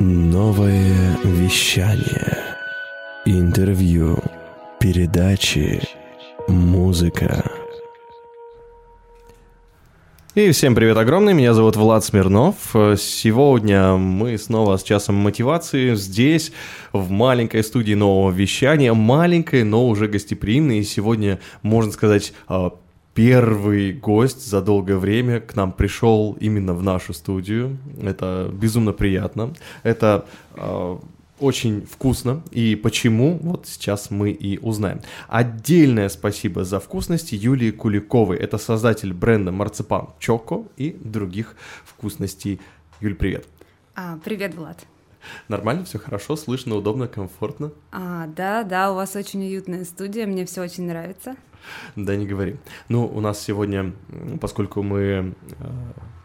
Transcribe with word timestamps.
Новое 0.00 1.16
вещание. 1.22 2.56
Интервью. 3.24 4.18
Передачи. 4.80 5.80
Музыка. 6.48 7.48
И 10.34 10.50
всем 10.50 10.74
привет 10.74 10.96
огромный, 10.96 11.32
меня 11.32 11.54
зовут 11.54 11.76
Влад 11.76 12.04
Смирнов. 12.04 12.56
Сегодня 12.98 13.92
мы 13.92 14.36
снова 14.36 14.78
с 14.78 14.82
часом 14.82 15.14
мотивации 15.14 15.94
здесь, 15.94 16.50
в 16.92 17.10
маленькой 17.10 17.62
студии 17.62 17.94
нового 17.94 18.32
вещания, 18.32 18.92
маленькой, 18.92 19.62
но 19.62 19.88
уже 19.88 20.08
гостеприимной. 20.08 20.80
И 20.80 20.84
сегодня, 20.84 21.38
можно 21.62 21.92
сказать, 21.92 22.32
а, 22.48 22.72
первый 23.14 23.92
гость 23.92 24.46
за 24.46 24.60
долгое 24.60 24.96
время 24.96 25.40
к 25.40 25.54
нам 25.54 25.72
пришел 25.72 26.36
именно 26.40 26.74
в 26.74 26.82
нашу 26.82 27.14
студию. 27.14 27.78
Это 28.02 28.50
безумно 28.52 28.92
приятно. 28.92 29.54
Это 29.84 30.26
э, 30.54 30.98
очень 31.38 31.86
вкусно. 31.86 32.42
И 32.50 32.74
почему, 32.76 33.38
вот 33.42 33.66
сейчас 33.66 34.10
мы 34.10 34.30
и 34.30 34.58
узнаем. 34.58 35.00
Отдельное 35.28 36.08
спасибо 36.08 36.64
за 36.64 36.80
вкусность 36.80 37.32
Юлии 37.32 37.70
Куликовой. 37.70 38.36
Это 38.36 38.58
создатель 38.58 39.12
бренда 39.12 39.52
Марципан 39.52 40.08
Чоко 40.18 40.64
и 40.76 40.90
других 40.90 41.56
вкусностей. 41.84 42.60
Юль, 43.00 43.14
привет. 43.14 43.46
А, 43.94 44.18
привет, 44.24 44.54
Влад. 44.54 44.84
Нормально, 45.48 45.84
все 45.84 45.98
хорошо, 45.98 46.36
слышно, 46.36 46.76
удобно, 46.76 47.08
комфортно? 47.08 47.72
А, 47.92 48.26
да, 48.26 48.62
да, 48.62 48.92
у 48.92 48.94
вас 48.94 49.16
очень 49.16 49.42
уютная 49.42 49.84
студия, 49.84 50.26
мне 50.26 50.44
все 50.46 50.62
очень 50.62 50.86
нравится. 50.86 51.36
Да, 51.96 52.16
не 52.16 52.26
говори. 52.26 52.56
Ну, 52.88 53.06
у 53.06 53.20
нас 53.20 53.40
сегодня, 53.40 53.92
поскольку 54.40 54.82
мы 54.82 55.00
э, 55.00 55.34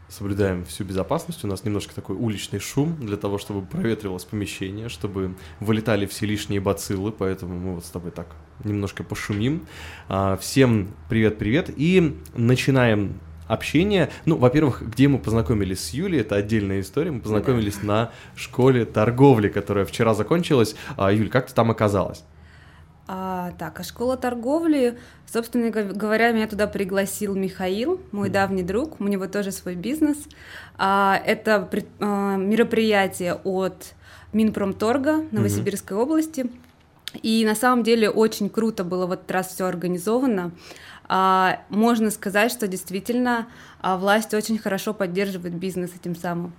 соблюдаем 0.10 0.66
всю 0.66 0.84
безопасность, 0.84 1.44
у 1.44 1.48
нас 1.48 1.64
немножко 1.64 1.94
такой 1.94 2.16
уличный 2.16 2.60
шум 2.60 2.96
для 3.00 3.16
того, 3.16 3.38
чтобы 3.38 3.66
проветривалось 3.66 4.26
помещение, 4.26 4.90
чтобы 4.90 5.36
вылетали 5.60 6.06
все 6.06 6.26
лишние 6.26 6.60
бациллы, 6.60 7.12
поэтому 7.12 7.58
мы 7.58 7.76
вот 7.76 7.86
с 7.86 7.90
тобой 7.90 8.12
так 8.12 8.28
немножко 8.64 9.04
пошумим. 9.04 9.68
А, 10.08 10.36
всем 10.38 10.90
привет-привет 11.08 11.70
и 11.76 12.18
начинаем 12.36 13.20
общение. 13.50 14.10
Ну, 14.26 14.38
во-первых, 14.38 14.82
где 14.82 15.10
мы 15.10 15.20
познакомились 15.20 15.84
с 15.84 15.90
Юлей, 15.90 16.22
это 16.22 16.36
отдельная 16.36 16.80
история. 16.80 17.12
Мы 17.12 17.20
познакомились 17.20 17.78
да. 17.82 17.88
на 17.88 18.12
школе 18.36 18.86
торговли, 18.86 19.50
которая 19.50 19.84
вчера 19.84 20.14
закончилась. 20.14 20.76
А, 20.96 21.12
Юль, 21.12 21.30
как 21.30 21.48
ты 21.48 21.54
там 21.54 21.72
оказалась? 21.72 22.24
А, 23.08 23.54
так, 23.58 23.80
а 23.80 23.84
школа 23.84 24.18
торговли, 24.18 25.00
собственно 25.26 25.72
говоря, 25.72 26.32
меня 26.32 26.48
туда 26.48 26.68
пригласил 26.68 27.34
Михаил, 27.34 28.00
мой 28.12 28.30
давний 28.30 28.62
друг, 28.62 29.02
у 29.02 29.06
него 29.06 29.26
тоже 29.26 29.52
свой 29.52 29.74
бизнес. 29.74 30.18
А, 30.78 31.20
это 31.26 31.68
а, 32.00 32.36
мероприятие 32.36 33.34
от 33.34 33.96
Минпромторга 34.32 35.26
Новосибирской 35.32 35.98
mm-hmm. 35.98 36.02
области. 36.02 36.52
И 37.24 37.44
на 37.46 37.56
самом 37.56 37.84
деле 37.84 38.12
очень 38.12 38.48
круто 38.48 38.84
было 38.84 39.08
в 39.08 39.12
этот 39.12 39.32
раз 39.32 39.48
все 39.48 39.66
организовано. 39.66 40.52
А, 41.10 41.62
можно 41.70 42.12
сказать, 42.12 42.52
что 42.52 42.68
действительно 42.68 43.48
а, 43.82 43.98
власть 43.98 44.34
очень 44.34 44.60
хорошо 44.60 44.94
поддерживает 44.94 45.56
бизнес 45.56 45.92
этим 46.00 46.16
самым. 46.16 46.54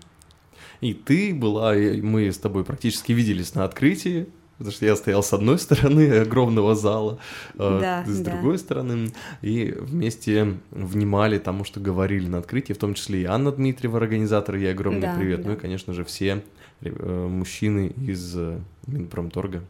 И 0.80 0.92
ты 0.92 1.32
была, 1.32 1.74
мы 1.74 2.32
с 2.32 2.38
тобой 2.38 2.64
практически 2.64 3.12
виделись 3.12 3.54
на 3.54 3.64
открытии 3.64 4.26
потому 4.60 4.72
что 4.74 4.84
я 4.84 4.94
стоял 4.94 5.22
с 5.22 5.32
одной 5.32 5.58
стороны 5.66 6.18
огромного 6.18 6.74
зала, 6.74 7.18
э, 7.54 7.78
да, 7.80 8.04
с 8.06 8.20
да. 8.20 8.32
другой 8.32 8.58
стороны, 8.58 9.10
и 9.40 9.74
вместе 9.74 10.58
внимали 10.70 11.38
тому, 11.38 11.64
что 11.64 11.80
говорили 11.80 12.28
на 12.28 12.38
открытии, 12.38 12.74
в 12.74 12.78
том 12.78 12.92
числе 12.92 13.22
и 13.22 13.24
Анна 13.24 13.52
Дмитриева, 13.52 13.96
организатор, 13.96 14.56
ей 14.56 14.70
огромный 14.70 15.00
да, 15.00 15.16
привет, 15.16 15.42
да. 15.42 15.48
ну 15.48 15.54
и, 15.54 15.56
конечно 15.56 15.94
же, 15.94 16.04
все 16.04 16.44
э, 16.82 17.26
мужчины 17.26 17.86
из 17.86 18.36
э, 18.36 18.58
Минпромторга. 18.86 19.62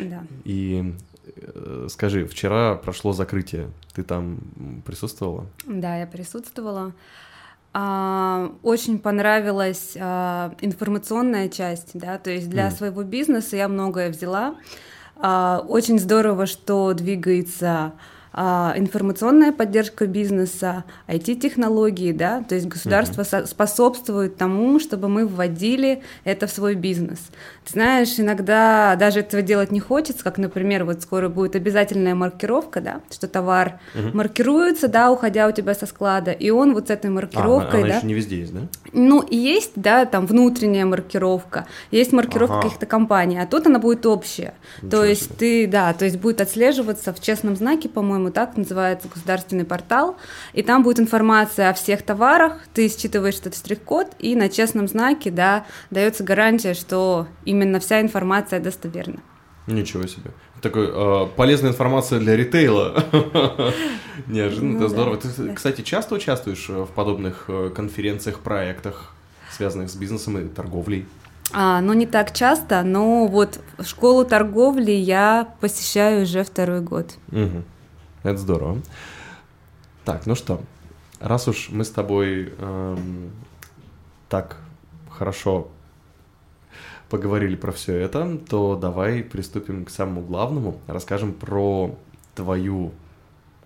Да. 0.00 0.24
И 0.44 0.94
скажи, 1.88 2.26
вчера 2.26 2.74
прошло 2.74 3.12
закрытие, 3.12 3.70
ты 3.94 4.02
там 4.02 4.38
присутствовала? 4.84 5.46
Да, 5.66 5.96
я 5.96 6.06
присутствовала. 6.06 6.92
А, 7.74 8.52
очень 8.62 8.98
понравилась 8.98 9.96
а, 10.00 10.54
информационная 10.60 11.48
часть, 11.48 11.90
да, 11.94 12.18
то 12.18 12.30
есть 12.30 12.48
для 12.48 12.68
mm. 12.68 12.70
своего 12.70 13.02
бизнеса 13.02 13.56
я 13.56 13.68
многое 13.68 14.10
взяла. 14.10 14.56
А, 15.16 15.64
очень 15.68 15.98
здорово, 15.98 16.46
что 16.46 16.92
двигается 16.94 17.92
информационная 18.34 19.52
поддержка 19.52 20.06
бизнеса, 20.06 20.84
IT-технологии, 21.06 22.12
да, 22.12 22.42
то 22.46 22.54
есть 22.54 22.66
государство 22.66 23.22
mm-hmm. 23.22 23.46
способствует 23.46 24.36
тому, 24.36 24.78
чтобы 24.78 25.08
мы 25.08 25.26
вводили 25.26 26.02
это 26.24 26.46
в 26.46 26.50
свой 26.50 26.74
бизнес. 26.74 27.18
Ты 27.64 27.72
знаешь, 27.72 28.18
иногда 28.18 28.96
даже 28.96 29.20
этого 29.20 29.42
делать 29.42 29.72
не 29.72 29.80
хочется, 29.80 30.22
как, 30.22 30.38
например, 30.38 30.84
вот 30.84 31.02
скоро 31.02 31.28
будет 31.28 31.56
обязательная 31.56 32.14
маркировка, 32.14 32.80
да, 32.80 33.00
что 33.10 33.28
товар 33.28 33.80
mm-hmm. 33.94 34.16
маркируется, 34.16 34.88
да, 34.88 35.10
уходя 35.10 35.48
у 35.48 35.52
тебя 35.52 35.74
со 35.74 35.86
склада, 35.86 36.30
и 36.30 36.50
он 36.50 36.74
вот 36.74 36.88
с 36.88 36.90
этой 36.90 37.10
маркировкой, 37.10 37.80
а, 37.80 37.84
она 37.84 37.88
да. 37.88 37.96
еще 37.96 38.06
не 38.06 38.14
везде 38.14 38.38
есть, 38.38 38.54
да? 38.54 38.60
Ну, 38.92 39.26
есть, 39.28 39.72
да, 39.74 40.04
там 40.06 40.26
внутренняя 40.26 40.86
маркировка, 40.86 41.66
есть 41.90 42.12
маркировка 42.12 42.58
ага. 42.58 42.62
каких-то 42.62 42.86
компаний, 42.86 43.38
а 43.38 43.46
тут 43.46 43.66
она 43.66 43.78
будет 43.78 44.06
общая. 44.06 44.54
Ничего 44.82 44.90
то 44.90 45.04
есть 45.04 45.24
себе. 45.24 45.34
ты, 45.38 45.66
да, 45.66 45.92
то 45.92 46.04
есть 46.04 46.18
будет 46.18 46.40
отслеживаться 46.40 47.12
в 47.12 47.20
честном 47.20 47.56
знаке, 47.56 47.88
по-моему, 47.88 48.27
по-моему, 48.28 48.32
так 48.32 48.56
называется 48.56 49.08
государственный 49.08 49.64
портал, 49.64 50.16
и 50.52 50.62
там 50.62 50.82
будет 50.82 51.00
информация 51.00 51.70
о 51.70 51.74
всех 51.74 52.02
товарах, 52.02 52.58
ты 52.74 52.88
считываешь 52.88 53.36
этот 53.36 53.56
штрих-код, 53.56 54.08
и 54.18 54.36
на 54.36 54.48
честном 54.48 54.88
знаке, 54.88 55.30
да, 55.30 55.64
дается 55.90 56.24
гарантия, 56.24 56.74
что 56.74 57.26
именно 57.44 57.80
вся 57.80 58.00
информация 58.00 58.60
достоверна. 58.60 59.20
Ничего 59.66 60.06
себе. 60.06 60.30
Такой 60.62 60.88
э, 60.90 61.26
полезная 61.36 61.70
информация 61.70 62.18
для 62.20 62.36
ритейла. 62.36 63.04
Неожиданно, 64.26 64.76
это 64.76 64.82
ну 64.82 64.88
здорово. 64.88 65.16
Ты, 65.18 65.54
кстати, 65.54 65.82
часто 65.82 66.14
участвуешь 66.14 66.68
в 66.68 66.86
подобных 66.86 67.44
э, 67.48 67.70
конференциях, 67.74 68.40
проектах, 68.40 69.12
связанных 69.50 69.90
с 69.90 69.94
бизнесом 69.94 70.38
и 70.38 70.48
торговлей? 70.48 71.06
А, 71.52 71.80
ну, 71.80 71.92
не 71.92 72.06
так 72.06 72.34
часто, 72.34 72.82
но 72.82 73.26
вот 73.26 73.60
школу 73.84 74.24
торговли 74.24 74.92
я 74.92 75.48
посещаю 75.60 76.22
уже 76.22 76.44
второй 76.44 76.80
год. 76.80 77.14
Угу. 77.30 77.62
Это 78.28 78.38
здорово. 78.38 78.82
Так, 80.04 80.26
ну 80.26 80.34
что, 80.34 80.60
раз 81.18 81.48
уж 81.48 81.70
мы 81.70 81.84
с 81.84 81.90
тобой 81.90 82.52
эм, 82.58 83.30
так 84.28 84.58
хорошо 85.10 85.68
поговорили 87.08 87.56
про 87.56 87.72
все 87.72 87.94
это, 87.94 88.36
то 88.36 88.76
давай 88.76 89.22
приступим 89.22 89.86
к 89.86 89.90
самому 89.90 90.20
главному. 90.20 90.78
Расскажем 90.86 91.32
про 91.32 91.96
твою 92.34 92.92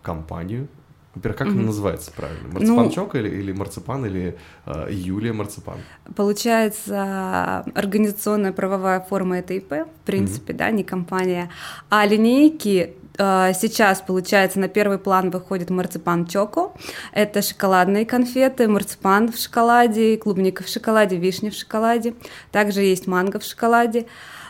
компанию. 0.00 0.69
Во-первых, 1.17 1.39
как 1.39 1.49
mm-hmm. 1.49 1.50
она 1.50 1.62
называется 1.62 2.12
правильно? 2.12 2.49
Марципанчок 2.53 3.15
ну, 3.15 3.21
или, 3.21 3.29
или 3.29 3.53
марципан, 3.53 4.06
или 4.06 4.39
э, 4.65 4.89
Юлия 4.91 5.33
Марципан? 5.33 5.79
Получается, 6.15 7.65
организационная 7.75 8.53
правовая 8.53 9.00
форма 9.00 9.41
это 9.41 9.55
ИП, 9.55 9.73
в 9.73 10.06
принципе, 10.06 10.53
mm-hmm. 10.53 10.56
да, 10.56 10.71
не 10.71 10.84
компания. 10.84 11.50
А 11.91 12.06
линейки 12.06 12.94
сейчас, 13.17 14.00
получается, 14.00 14.59
на 14.59 14.69
первый 14.69 14.99
план 14.99 15.31
выходит 15.31 15.71
марципан 15.71 16.27
Чоко. 16.27 16.73
Это 17.12 17.43
шоколадные 17.43 18.06
конфеты, 18.06 18.69
марципан 18.69 19.31
в 19.31 19.37
шоколаде, 19.37 20.17
клубника 20.17 20.62
в 20.65 20.69
шоколаде, 20.69 21.17
вишня 21.17 21.50
в 21.50 21.55
шоколаде. 21.55 22.15
Также 22.50 22.81
есть 22.81 23.06
манго 23.06 23.39
в 23.39 23.45
шоколаде. 23.45 24.06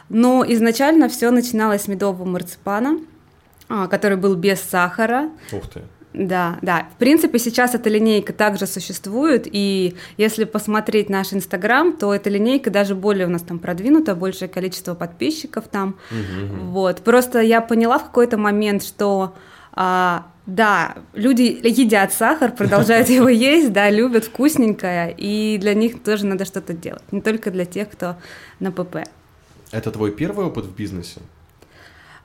Но 0.08 0.44
изначально 0.46 1.08
все 1.08 1.30
начиналось 1.30 1.82
с 1.82 1.88
медового 1.88 2.24
марципана, 2.24 2.98
а, 3.68 3.88
который 3.88 4.16
был 4.16 4.34
без 4.34 4.60
сахара. 4.60 5.30
Ух 5.52 5.68
ты. 5.70 5.82
Да, 6.14 6.58
да. 6.60 6.88
В 6.94 6.98
принципе, 6.98 7.38
сейчас 7.38 7.74
эта 7.74 7.88
линейка 7.88 8.32
также 8.32 8.66
существует, 8.66 9.46
и 9.50 9.96
если 10.18 10.44
посмотреть 10.44 11.08
наш 11.08 11.32
Инстаграм, 11.32 11.96
то 11.96 12.14
эта 12.14 12.28
линейка 12.28 12.70
даже 12.70 12.94
более 12.94 13.26
у 13.26 13.30
нас 13.30 13.42
там 13.42 13.58
продвинута, 13.58 14.14
большее 14.14 14.48
количество 14.48 14.94
подписчиков 14.94 15.68
там. 15.68 15.96
Угу, 16.10 16.64
Вот. 16.66 17.00
Просто 17.02 17.40
я 17.40 17.62
поняла 17.62 17.98
в 17.98 18.04
какой-то 18.04 18.36
момент, 18.36 18.82
что 18.82 19.34
а, 19.72 20.26
да, 20.44 20.96
люди 21.14 21.58
едят 21.62 22.12
сахар, 22.12 22.52
продолжают 22.56 23.08
его 23.08 23.30
есть, 23.30 23.72
да, 23.72 23.88
любят 23.88 24.24
вкусненькое, 24.24 25.14
и 25.16 25.56
для 25.58 25.72
них 25.72 26.02
тоже 26.02 26.26
надо 26.26 26.44
что-то 26.44 26.74
делать, 26.74 27.04
не 27.10 27.22
только 27.22 27.50
для 27.50 27.64
тех, 27.64 27.90
кто 27.90 28.16
на 28.60 28.70
ПП. 28.70 28.96
Это 29.70 29.90
твой 29.90 30.12
первый 30.12 30.44
опыт 30.44 30.66
в 30.66 30.76
бизнесе? 30.76 31.20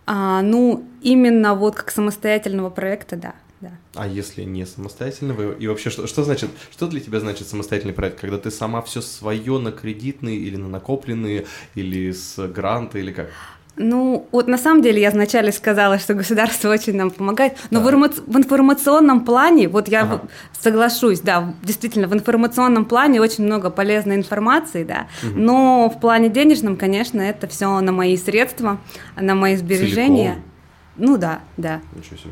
А, 0.05 0.41
ну, 0.41 0.83
именно 1.01 1.55
вот 1.55 1.75
как 1.75 1.91
самостоятельного 1.91 2.69
проекта, 2.69 3.15
да 3.15 3.33
да. 3.61 3.71
А 3.95 4.07
если 4.07 4.43
не 4.43 4.65
самостоятельно 4.65 5.33
вы 5.33 5.55
и 5.59 5.67
вообще 5.67 5.89
что, 5.89 6.05
что 6.05 6.23
значит, 6.23 6.49
что 6.71 6.87
для 6.87 6.99
тебя 6.99 7.19
значит 7.19 7.47
самостоятельный 7.47 7.93
проект, 7.93 8.19
когда 8.19 8.37
ты 8.37 8.51
сама 8.51 8.81
все 8.81 9.01
свое 9.01 9.57
на 9.57 9.71
кредитные 9.71 10.37
или 10.37 10.57
на 10.57 10.67
накопленные 10.67 11.45
или 11.73 12.11
с 12.11 12.37
гранта 12.47 12.99
или 12.99 13.11
как? 13.11 13.29
Ну, 13.79 14.27
вот 14.31 14.47
на 14.47 14.57
самом 14.57 14.81
деле 14.81 14.99
я 14.99 15.11
вначале 15.11 15.51
сказала, 15.51 15.99
что 15.99 16.15
государство 16.15 16.69
очень 16.69 16.95
нам 16.95 17.11
помогает, 17.11 17.57
но 17.69 17.79
да. 17.79 17.85
в, 17.85 17.89
информ... 17.89 18.25
в 18.25 18.37
информационном 18.37 19.23
плане, 19.23 19.67
вот 19.67 19.87
я 19.87 20.01
ага. 20.01 20.21
соглашусь, 20.59 21.19
да, 21.19 21.53
действительно, 21.61 22.07
в 22.07 22.13
информационном 22.13 22.85
плане 22.85 23.21
очень 23.21 23.43
много 23.43 23.69
полезной 23.69 24.15
информации, 24.15 24.83
да, 24.83 25.07
угу. 25.21 25.39
но 25.39 25.93
в 25.95 25.99
плане 25.99 26.29
денежном, 26.29 26.75
конечно, 26.75 27.21
это 27.21 27.47
все 27.47 27.79
на 27.79 27.91
мои 27.91 28.17
средства, 28.17 28.79
на 29.15 29.35
мои 29.35 29.55
сбережения. 29.55 30.33
Целиком. 30.33 30.43
Ну 30.97 31.17
да, 31.17 31.39
да. 31.57 31.81
Ничего 31.95 32.17
себе. 32.17 32.31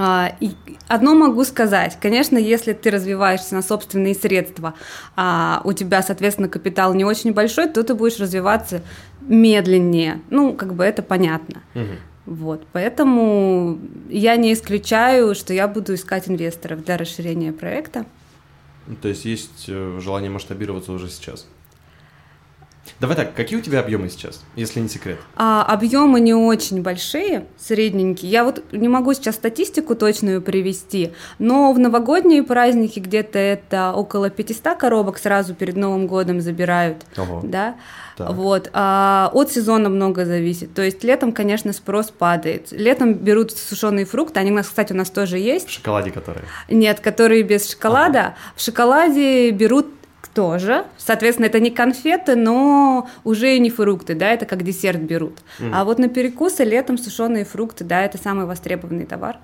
А, 0.00 0.32
и 0.38 0.52
одно 0.86 1.14
могу 1.14 1.44
сказать, 1.44 1.98
конечно, 2.00 2.38
если 2.38 2.72
ты 2.72 2.90
развиваешься 2.90 3.56
на 3.56 3.62
собственные 3.62 4.14
средства, 4.14 4.74
а 5.16 5.60
у 5.64 5.72
тебя, 5.72 6.02
соответственно, 6.02 6.48
капитал 6.48 6.94
не 6.94 7.04
очень 7.04 7.32
большой, 7.32 7.68
то 7.68 7.82
ты 7.82 7.94
будешь 7.94 8.20
развиваться 8.20 8.82
медленнее. 9.20 10.22
Ну, 10.30 10.54
как 10.54 10.74
бы 10.74 10.84
это 10.84 11.02
понятно. 11.02 11.62
Угу. 11.74 12.34
Вот, 12.36 12.66
поэтому 12.72 13.80
я 14.08 14.36
не 14.36 14.52
исключаю, 14.52 15.34
что 15.34 15.52
я 15.52 15.66
буду 15.66 15.94
искать 15.94 16.28
инвесторов 16.28 16.84
для 16.84 16.96
расширения 16.96 17.52
проекта. 17.52 18.06
То 19.02 19.08
есть 19.08 19.24
есть 19.24 19.64
э, 19.66 19.98
желание 20.00 20.30
масштабироваться 20.30 20.92
уже 20.92 21.08
сейчас? 21.08 21.46
Давай 23.00 23.16
так, 23.16 23.34
какие 23.34 23.58
у 23.58 23.62
тебя 23.62 23.80
объемы 23.80 24.08
сейчас, 24.08 24.42
если 24.56 24.80
не 24.80 24.88
секрет? 24.88 25.18
А, 25.36 25.64
объемы 25.64 26.20
не 26.20 26.34
очень 26.34 26.82
большие, 26.82 27.46
средненькие. 27.58 28.30
Я 28.30 28.44
вот 28.44 28.62
не 28.72 28.88
могу 28.88 29.14
сейчас 29.14 29.36
статистику 29.36 29.94
точную 29.94 30.42
привести, 30.42 31.12
но 31.38 31.72
в 31.72 31.78
новогодние 31.78 32.42
праздники 32.42 32.98
где-то 33.00 33.38
это 33.38 33.92
около 33.92 34.30
500 34.30 34.76
коробок 34.76 35.18
сразу 35.18 35.54
перед 35.54 35.76
Новым 35.76 36.06
годом 36.06 36.40
забирают. 36.40 37.04
Ого. 37.16 37.40
Да? 37.44 37.76
Так. 38.18 38.32
Вот. 38.32 38.68
А 38.72 39.30
от 39.32 39.52
сезона 39.52 39.88
много 39.88 40.24
зависит. 40.24 40.74
То 40.74 40.82
есть 40.82 41.04
летом, 41.04 41.32
конечно, 41.32 41.72
спрос 41.72 42.10
падает. 42.10 42.72
Летом 42.72 43.14
берут 43.14 43.52
сушеные 43.52 44.06
фрукты. 44.06 44.40
Они 44.40 44.50
у 44.50 44.54
нас, 44.54 44.66
кстати, 44.66 44.92
у 44.92 44.96
нас 44.96 45.08
тоже 45.08 45.38
есть. 45.38 45.68
В 45.68 45.70
шоколаде 45.70 46.10
которые? 46.10 46.44
Нет, 46.68 46.98
которые 46.98 47.44
без 47.44 47.70
шоколада. 47.70 48.18
Ага. 48.20 48.34
В 48.56 48.62
шоколаде 48.62 49.50
берут 49.52 49.86
тоже. 50.34 50.84
Соответственно, 50.96 51.46
это 51.46 51.60
не 51.60 51.70
конфеты, 51.70 52.36
но 52.36 53.08
уже 53.24 53.56
и 53.56 53.58
не 53.58 53.70
фрукты, 53.70 54.14
да, 54.14 54.32
это 54.32 54.46
как 54.46 54.62
десерт 54.62 55.00
берут. 55.00 55.38
Mm. 55.58 55.70
А 55.74 55.84
вот 55.84 55.98
на 55.98 56.08
перекусы 56.08 56.64
летом 56.64 56.98
сушеные 56.98 57.44
фрукты, 57.44 57.84
да, 57.84 58.02
это 58.02 58.18
самый 58.18 58.46
востребованный 58.46 59.06
товар. 59.06 59.38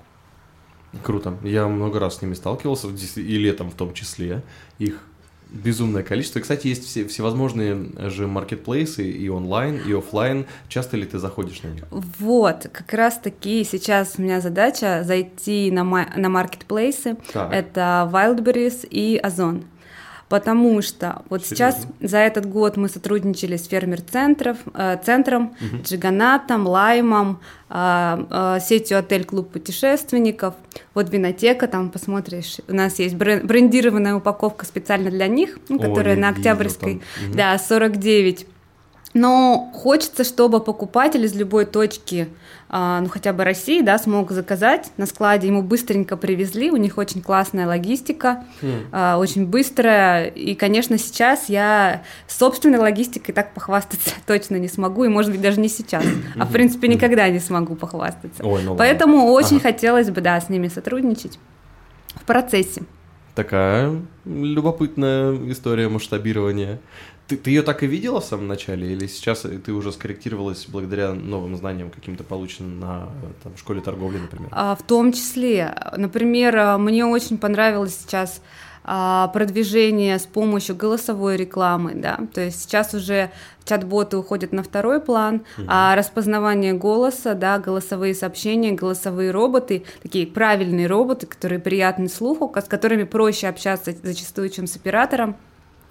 Круто. 1.03 1.37
Я 1.43 1.67
много 1.67 1.99
раз 1.99 2.17
с 2.17 2.21
ними 2.21 2.33
сталкивался, 2.33 2.87
и 3.15 3.37
летом 3.37 3.69
в 3.69 3.75
том 3.75 3.93
числе. 3.93 4.43
Их 4.79 5.01
безумное 5.49 6.03
количество. 6.03 6.39
И, 6.39 6.41
кстати, 6.41 6.67
есть 6.67 6.85
все, 6.85 7.05
всевозможные 7.05 7.89
же 8.09 8.27
маркетплейсы 8.27 9.09
и 9.09 9.29
онлайн, 9.29 9.79
и 9.85 9.93
офлайн. 9.93 10.45
Часто 10.67 10.97
ли 10.97 11.05
ты 11.05 11.19
заходишь 11.19 11.61
на 11.63 11.69
них? 11.69 11.83
Вот, 11.91 12.67
как 12.71 12.93
раз 12.93 13.17
таки 13.17 13.63
сейчас 13.63 14.15
у 14.17 14.21
меня 14.21 14.41
задача 14.41 15.03
зайти 15.03 15.71
на, 15.71 15.83
на 15.83 16.29
маркетплейсы. 16.29 17.17
Так. 17.31 17.53
Это 17.53 18.09
Wildberries 18.11 18.87
и 18.87 19.17
Озон 19.17 19.65
потому 20.29 20.81
что 20.81 21.21
вот 21.29 21.45
Серьезно? 21.45 21.55
сейчас 21.55 21.87
за 22.01 22.17
этот 22.17 22.47
год 22.47 22.77
мы 22.77 22.89
сотрудничали 22.89 23.57
с 23.57 23.67
фермер-центром, 23.67 24.57
э, 24.73 24.97
центром, 25.03 25.53
угу. 25.59 25.83
Джиганатом, 25.83 26.67
Лаймом, 26.67 27.39
э, 27.69 28.25
э, 28.29 28.59
сетью 28.61 28.99
отель-клуб 28.99 29.51
путешественников, 29.51 30.55
вот 30.93 31.09
винотека, 31.09 31.67
там 31.67 31.89
посмотришь, 31.89 32.57
у 32.67 32.73
нас 32.73 32.99
есть 32.99 33.15
брендированная 33.15 34.15
упаковка 34.15 34.65
специально 34.65 35.09
для 35.09 35.27
них, 35.27 35.59
ну, 35.69 35.79
которая 35.79 36.15
Ой, 36.15 36.21
на 36.21 36.29
Октябрьской, 36.29 36.95
угу. 36.95 37.35
да, 37.35 37.57
49 37.57 38.47
но 39.15 39.71
хочется, 39.73 40.25
чтобы 40.25 40.59
покупатель 40.59 41.23
из 41.23 41.33
любой 41.33 41.65
точки, 41.65 42.27
а, 42.67 42.99
ну 42.99 43.07
хотя 43.07 43.31
бы 43.31 43.45
России, 43.45 43.81
да, 43.81 43.97
смог 43.97 44.31
заказать 44.31 44.91
на 44.97 45.05
складе, 45.05 45.47
ему 45.47 45.63
быстренько 45.63 46.17
привезли, 46.17 46.69
у 46.69 46.75
них 46.75 46.97
очень 46.97 47.21
классная 47.21 47.65
логистика, 47.65 48.43
mm. 48.61 49.17
очень 49.17 49.47
быстрая, 49.47 50.25
и, 50.25 50.53
конечно, 50.53 50.97
сейчас 50.97 51.47
я 51.47 52.03
собственной 52.27 52.77
логистикой 52.77 53.33
так 53.33 53.53
похвастаться 53.53 54.11
точно 54.27 54.57
не 54.57 54.67
смогу, 54.67 55.05
и, 55.05 55.07
может 55.07 55.31
быть, 55.31 55.41
даже 55.41 55.61
не 55.61 55.69
сейчас, 55.69 56.03
а, 56.37 56.43
в 56.43 56.51
принципе, 56.51 56.89
никогда 56.89 57.29
не 57.29 57.39
смогу 57.39 57.75
похвастаться. 57.75 58.43
Ой, 58.43 58.63
ну 58.63 58.75
Поэтому 58.75 59.31
очень 59.31 59.57
ага. 59.57 59.69
хотелось 59.69 60.09
бы, 60.09 60.19
да, 60.19 60.41
с 60.41 60.49
ними 60.49 60.67
сотрудничать 60.67 61.39
в 62.15 62.25
процессе. 62.25 62.83
Такая 63.33 64.01
любопытная 64.25 65.33
история 65.51 65.87
масштабирования. 65.89 66.79
Ты, 67.27 67.37
ты 67.37 67.49
ее 67.49 67.63
так 67.63 67.81
и 67.81 67.87
видела 67.87 68.21
в 68.21 68.25
самом 68.25 68.47
начале, 68.47 68.93
или 68.93 69.07
сейчас 69.07 69.41
ты 69.41 69.71
уже 69.71 69.91
скорректировалась 69.91 70.67
благодаря 70.67 71.13
новым 71.13 71.55
знаниям, 71.55 71.89
каким-то 71.89 72.23
полученным 72.23 72.79
на 72.79 73.09
там, 73.43 73.57
школе 73.57 73.81
торговли, 73.81 74.19
например? 74.19 74.49
А, 74.51 74.75
в 74.75 74.83
том 74.83 75.11
числе. 75.11 75.75
Например, 75.97 76.77
мне 76.77 77.05
очень 77.05 77.37
понравилось 77.39 77.97
сейчас 77.99 78.41
а, 78.87 79.29
продвижение 79.29 80.19
с 80.19 80.25
помощью 80.27 80.75
голосовой 80.75 81.37
рекламы, 81.37 81.95
да, 81.95 82.19
то 82.31 82.41
есть 82.41 82.61
сейчас 82.61 82.93
уже 82.93 83.31
чат-боты 83.65 84.15
уходят 84.15 84.51
на 84.51 84.61
второй 84.61 85.01
план, 85.01 85.41
угу. 85.57 85.65
а 85.67 85.95
распознавание 85.95 86.73
голоса, 86.73 87.33
да, 87.33 87.57
голосовые 87.57 88.13
сообщения, 88.13 88.73
голосовые 88.73 89.31
роботы, 89.31 89.85
такие 90.03 90.27
правильные 90.27 90.85
роботы, 90.85 91.25
которые 91.25 91.57
приятны 91.57 92.07
слуху, 92.07 92.53
с 92.55 92.67
которыми 92.67 93.05
проще 93.05 93.47
общаться 93.47 93.91
зачастую, 94.03 94.49
чем 94.49 94.67
с 94.67 94.75
оператором, 94.75 95.35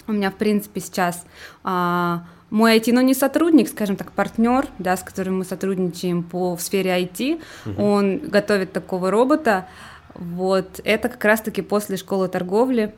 у 0.07 0.13
меня, 0.13 0.31
в 0.31 0.35
принципе, 0.35 0.81
сейчас 0.81 1.25
а, 1.63 2.25
мой 2.51 2.79
IT, 2.79 2.93
ну 2.93 3.01
не 3.01 3.15
сотрудник, 3.15 3.69
скажем 3.69 3.97
так, 3.97 4.13
партнер, 4.13 4.67
да, 4.79 4.97
с 4.97 5.03
которым 5.03 5.39
мы 5.39 5.45
сотрудничаем 5.45 6.23
по 6.23 6.57
в 6.57 6.63
сфере 6.63 6.91
IT, 7.03 7.43
угу. 7.67 7.83
он 7.83 8.19
готовит 8.19 8.73
такого 8.73 9.11
робота. 9.11 9.67
Вот 10.15 10.81
это 10.85 11.09
как 11.09 11.25
раз-таки 11.25 11.63
после 11.63 11.97
школы 11.97 12.29
торговли. 12.29 12.95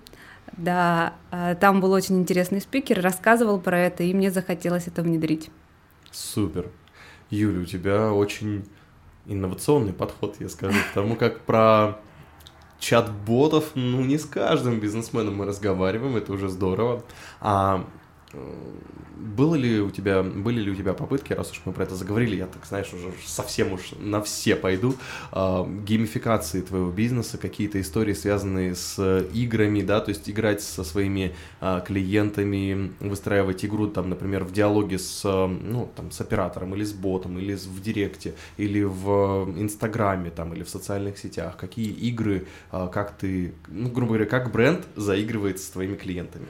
Да, 0.56 1.14
а, 1.31 1.55
там 1.55 1.81
был 1.81 1.93
очень 1.93 2.19
интересный 2.19 2.61
спикер, 2.61 3.00
рассказывал 3.00 3.59
про 3.59 3.79
это, 3.79 4.02
и 4.02 4.14
мне 4.14 4.31
захотелось 4.31 4.87
это 4.87 5.02
внедрить. 5.02 5.50
Супер. 6.12 6.70
Юля, 7.31 7.61
у 7.61 7.64
тебя 7.64 8.12
очень 8.12 8.64
инновационный 9.26 9.93
подход, 9.93 10.37
я 10.38 10.49
скажу, 10.49 10.79
потому 10.94 11.17
как 11.17 11.41
про 11.41 11.99
чат-ботов, 12.78 13.73
ну, 13.75 14.02
не 14.02 14.19
с 14.19 14.25
каждым 14.25 14.81
бизнесменом 14.81 15.37
мы 15.37 15.46
разговариваем, 15.46 16.17
это 16.17 16.32
уже 16.32 16.49
здорово. 16.49 17.02
А 17.40 17.84
было 19.17 19.55
ли 19.55 19.81
у 19.81 19.91
тебя, 19.91 20.23
были 20.23 20.61
ли 20.61 20.71
у 20.71 20.75
тебя 20.75 20.93
попытки, 20.93 21.33
раз 21.33 21.50
уж 21.50 21.62
мы 21.65 21.73
про 21.73 21.85
это 21.85 21.94
заговорили, 21.94 22.37
я 22.37 22.47
так, 22.47 22.65
знаешь, 22.67 22.93
уже 22.93 23.12
совсем 23.25 23.73
уж 23.73 23.93
на 23.99 24.23
все 24.23 24.56
пойду, 24.56 24.94
э, 25.33 25.65
геймификации 25.85 26.61
твоего 26.61 26.91
бизнеса, 26.91 27.38
какие-то 27.38 27.81
истории, 27.81 28.15
связанные 28.15 28.75
с 28.75 29.27
играми, 29.33 29.83
да, 29.83 30.00
то 30.00 30.11
есть 30.11 30.29
играть 30.29 30.62
со 30.62 30.85
своими 30.85 31.35
э, 31.61 31.83
клиентами, 31.87 32.93
выстраивать 33.00 33.65
игру, 33.65 33.88
там, 33.88 34.11
например, 34.11 34.44
в 34.44 34.53
диалоге 34.53 34.99
с, 34.99 35.23
ну, 35.25 35.90
там, 35.97 36.11
с 36.11 36.21
оператором 36.21 36.75
или 36.75 36.85
с 36.85 36.93
ботом, 36.93 37.38
или 37.38 37.55
в 37.55 37.83
директе, 37.83 38.35
или 38.57 38.83
в 38.83 39.50
инстаграме, 39.57 40.31
там, 40.31 40.52
или 40.55 40.62
в 40.62 40.69
социальных 40.69 41.19
сетях, 41.19 41.57
какие 41.57 41.90
игры, 41.90 42.47
э, 42.73 42.88
как 42.93 43.16
ты, 43.16 43.55
ну, 43.69 43.88
грубо 43.88 44.14
говоря, 44.14 44.26
как 44.26 44.52
бренд 44.52 44.87
заигрывает 44.95 45.59
с 45.59 45.69
твоими 45.69 45.97
клиентами? 45.97 46.47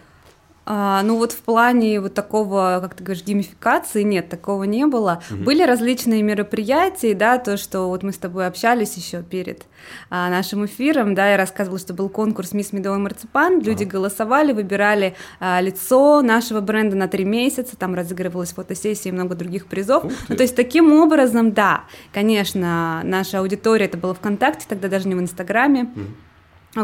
А, 0.68 1.00
ну 1.04 1.16
вот 1.16 1.30
в 1.30 1.38
плане 1.38 2.00
вот 2.00 2.14
такого, 2.14 2.80
как 2.82 2.96
ты 2.96 3.04
говоришь, 3.04 3.24
геймификации 3.24 4.02
нет, 4.02 4.28
такого 4.28 4.64
не 4.64 4.84
было. 4.86 5.22
Угу. 5.30 5.44
Были 5.44 5.62
различные 5.62 6.22
мероприятия, 6.22 7.14
да, 7.14 7.38
то, 7.38 7.56
что 7.56 7.88
вот 7.88 8.02
мы 8.02 8.12
с 8.12 8.18
тобой 8.18 8.48
общались 8.48 8.96
еще 8.96 9.22
перед 9.22 9.62
а, 10.10 10.28
нашим 10.28 10.66
эфиром, 10.66 11.14
да, 11.14 11.30
я 11.30 11.36
рассказывала, 11.36 11.78
что 11.78 11.94
был 11.94 12.08
конкурс 12.08 12.52
«Мисс 12.52 12.72
Медовый 12.72 12.98
марципан», 12.98 13.60
люди 13.60 13.84
ага. 13.84 13.92
голосовали, 13.92 14.52
выбирали 14.52 15.14
а, 15.38 15.60
лицо 15.60 16.20
нашего 16.20 16.60
бренда 16.60 16.96
на 16.96 17.06
три 17.06 17.24
месяца, 17.24 17.76
там 17.76 17.94
разыгрывалась 17.94 18.52
фотосессия 18.52 19.10
и 19.10 19.14
много 19.14 19.36
других 19.36 19.66
призов. 19.66 20.04
Ну, 20.28 20.34
то 20.34 20.42
есть 20.42 20.56
таким 20.56 20.92
образом, 20.92 21.52
да, 21.52 21.84
конечно, 22.12 23.02
наша 23.04 23.38
аудитория, 23.38 23.84
это 23.84 23.96
было 23.96 24.14
ВКонтакте, 24.14 24.66
тогда 24.68 24.88
даже 24.88 25.06
не 25.06 25.14
в 25.14 25.20
Инстаграме, 25.20 25.82
угу 25.82 26.06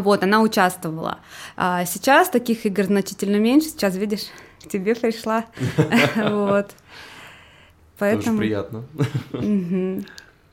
вот, 0.01 0.23
она 0.23 0.41
участвовала. 0.41 1.19
А 1.57 1.85
сейчас 1.85 2.29
таких 2.31 2.65
игр 2.67 2.85
значительно 2.85 3.37
меньше. 3.37 3.69
Сейчас, 3.69 3.97
видишь, 3.97 4.27
к 4.65 4.69
тебе 4.69 4.95
пришла. 4.95 5.45
Вот. 6.17 6.71
Поэтому... 7.99 8.25
Тоже 8.25 8.39
приятно. 8.39 8.85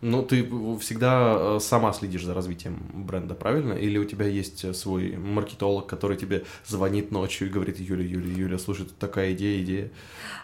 Ну, 0.02 0.24
ты 0.24 0.50
всегда 0.80 1.36
э, 1.38 1.60
сама 1.60 1.92
следишь 1.92 2.24
за 2.24 2.34
развитием 2.34 2.80
бренда, 2.94 3.36
правильно? 3.36 3.74
Или 3.74 3.98
у 3.98 4.06
тебя 4.06 4.26
есть 4.26 4.64
э, 4.64 4.74
свой 4.74 5.18
маркетолог, 5.18 5.88
который 5.88 6.16
тебе 6.16 6.46
звонит 6.66 7.12
ночью 7.12 7.48
и 7.48 7.52
говорит, 7.52 7.80
Юля, 7.80 8.04
Юля, 8.04 8.34
Юля, 8.34 8.58
слушай, 8.60 8.86
тут 8.86 8.98
такая 8.98 9.34
идея, 9.34 9.62
идея. 9.62 9.92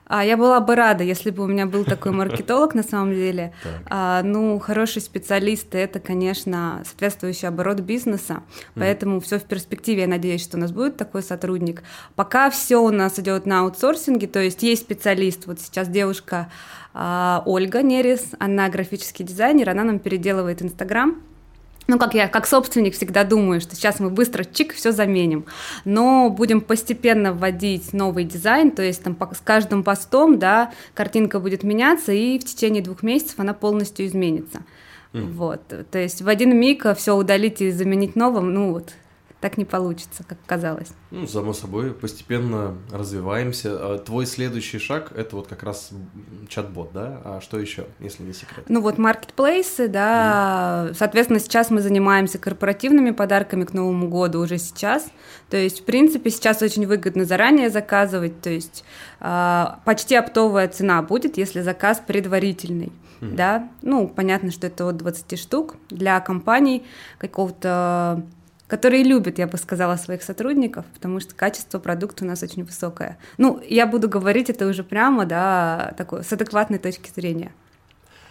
А 0.08 0.24
я 0.24 0.38
была 0.38 0.60
бы 0.60 0.76
рада, 0.76 1.04
если 1.04 1.32
бы 1.32 1.44
у 1.44 1.48
меня 1.48 1.66
был 1.66 1.84
такой 1.84 2.12
маркетолог 2.12 2.76
на 2.76 2.84
самом 2.84 3.14
деле. 3.14 3.54
А, 3.86 4.22
ну, 4.24 4.60
хороший 4.60 5.02
специалист 5.02 5.74
это, 5.74 6.00
конечно, 6.00 6.84
соответствующий 6.86 7.48
оборот 7.48 7.80
бизнеса. 7.80 8.44
Поэтому 8.76 9.20
все 9.20 9.40
в 9.40 9.44
перспективе. 9.46 10.02
Я 10.02 10.08
надеюсь, 10.08 10.44
что 10.44 10.58
у 10.58 10.60
нас 10.60 10.72
будет 10.72 10.98
такой 10.98 11.24
сотрудник. 11.24 11.82
Пока 12.16 12.50
все 12.50 12.78
у 12.78 12.92
нас 12.92 13.18
идет 13.20 13.46
на 13.46 13.62
аутсорсинге, 13.62 14.28
то 14.28 14.40
есть 14.40 14.62
есть 14.64 14.84
специалист. 14.84 15.48
Вот 15.48 15.60
сейчас 15.60 15.88
девушка 15.88 16.52
А 16.98 17.44
Ольга 17.46 17.82
Нерис, 17.82 18.32
она 18.40 18.70
графический 18.70 19.26
дизайнер, 19.26 19.70
она 19.70 19.84
нам 19.84 20.00
переделывает 20.00 20.62
Инстаграм. 20.62 21.22
Ну, 21.88 22.00
как 22.00 22.14
я, 22.14 22.30
как 22.30 22.48
собственник, 22.48 22.96
всегда 22.96 23.26
думаю, 23.26 23.60
что 23.60 23.76
сейчас 23.76 24.00
мы 24.00 24.10
быстро 24.10 24.46
чик, 24.46 24.74
все 24.74 24.94
заменим. 24.94 25.46
Но 25.84 26.30
будем 26.30 26.62
постепенно 26.62 27.34
вводить 27.34 27.92
новый 27.92 28.24
дизайн, 28.24 28.72
то 28.72 28.82
есть 28.82 29.04
там 29.04 29.18
с 29.34 29.42
каждым 29.42 29.84
постом, 29.84 30.40
да, 30.40 30.72
картинка 30.94 31.42
будет 31.42 31.64
меняться, 31.64 32.14
и 32.14 32.40
в 32.40 32.46
течение 32.46 32.82
двух 32.82 33.04
месяцев 33.04 33.40
она 33.40 33.54
полностью 33.54 34.06
изменится. 34.06 34.62
Mm. 35.12 35.34
Вот, 35.34 35.62
то 35.92 36.00
есть 36.00 36.22
в 36.22 36.30
один 36.30 36.58
миг 36.58 36.86
все 36.96 37.16
удалить 37.16 37.62
и 37.62 37.72
заменить 37.72 38.16
новым, 38.16 38.54
ну 38.54 38.72
вот, 38.72 38.94
так 39.46 39.60
не 39.60 39.66
получится, 39.66 40.24
как 40.28 40.40
казалось. 40.48 40.88
Ну, 41.12 41.28
само 41.28 41.54
собой, 41.54 41.94
постепенно 41.94 42.76
развиваемся. 42.92 43.74
А 43.74 44.00
твой 44.00 44.26
следующий 44.26 44.80
шаг— 44.80 45.12
это 45.16 45.36
вот 45.36 45.46
как 45.46 45.62
раз 45.62 45.92
чат-бот, 46.50 46.90
да? 46.94 47.22
А 47.24 47.42
что 47.42 47.60
еще, 47.60 47.86
если 48.00 48.24
не 48.24 48.34
секрет? 48.34 48.66
Ну 48.70 48.82
вот 48.82 48.98
маркетплейсы, 48.98 49.88
да. 49.88 50.88
Mm. 50.90 50.96
Соответственно, 50.96 51.40
сейчас 51.40 51.70
мы 51.70 51.82
занимаемся 51.82 52.40
корпоративными 52.40 53.12
подарками 53.12 53.66
к 53.66 53.74
Новому 53.74 54.08
году 54.10 54.40
уже 54.40 54.58
сейчас. 54.58 55.12
То 55.52 55.58
есть, 55.58 55.82
в 55.82 55.86
принципе, 55.86 56.32
сейчас 56.32 56.64
очень 56.64 56.88
выгодно 56.88 57.24
заранее 57.24 57.70
заказывать. 57.70 58.42
То 58.42 58.50
есть 58.50 58.84
а, 59.20 59.80
почти 59.86 60.16
оптовая 60.16 60.68
цена 60.70 61.04
будет, 61.04 61.38
если 61.38 61.62
заказ 61.62 62.02
предварительный. 62.04 62.92
Mm. 63.22 63.36
Да, 63.36 63.70
ну, 63.84 64.08
понятно, 64.08 64.50
что 64.50 64.66
это 64.66 64.90
от 64.90 64.98
20 64.98 65.38
штук 65.38 65.76
для 65.90 66.20
компаний 66.20 66.84
какого-то 67.20 68.24
которые 68.68 69.04
любят, 69.04 69.38
я 69.38 69.48
бы 69.48 69.58
сказала, 69.58 69.96
своих 69.96 70.24
сотрудников, 70.24 70.86
потому 70.94 71.20
что 71.20 71.36
качество 71.36 71.80
продукта 71.80 72.24
у 72.24 72.28
нас 72.28 72.42
очень 72.44 72.64
высокое. 72.64 73.18
Ну, 73.38 73.62
я 73.68 73.86
буду 73.86 74.10
говорить 74.10 74.50
это 74.50 74.68
уже 74.68 74.84
прямо, 74.84 75.26
да, 75.26 75.94
такой, 75.98 76.24
с 76.24 76.34
адекватной 76.34 76.80
точки 76.80 77.12
зрения. 77.16 77.52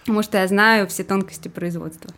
Потому 0.01 0.23
что 0.23 0.39
я 0.39 0.47
знаю 0.49 0.87
все 0.87 1.05
тонкости 1.05 1.49
производства. 1.49 2.11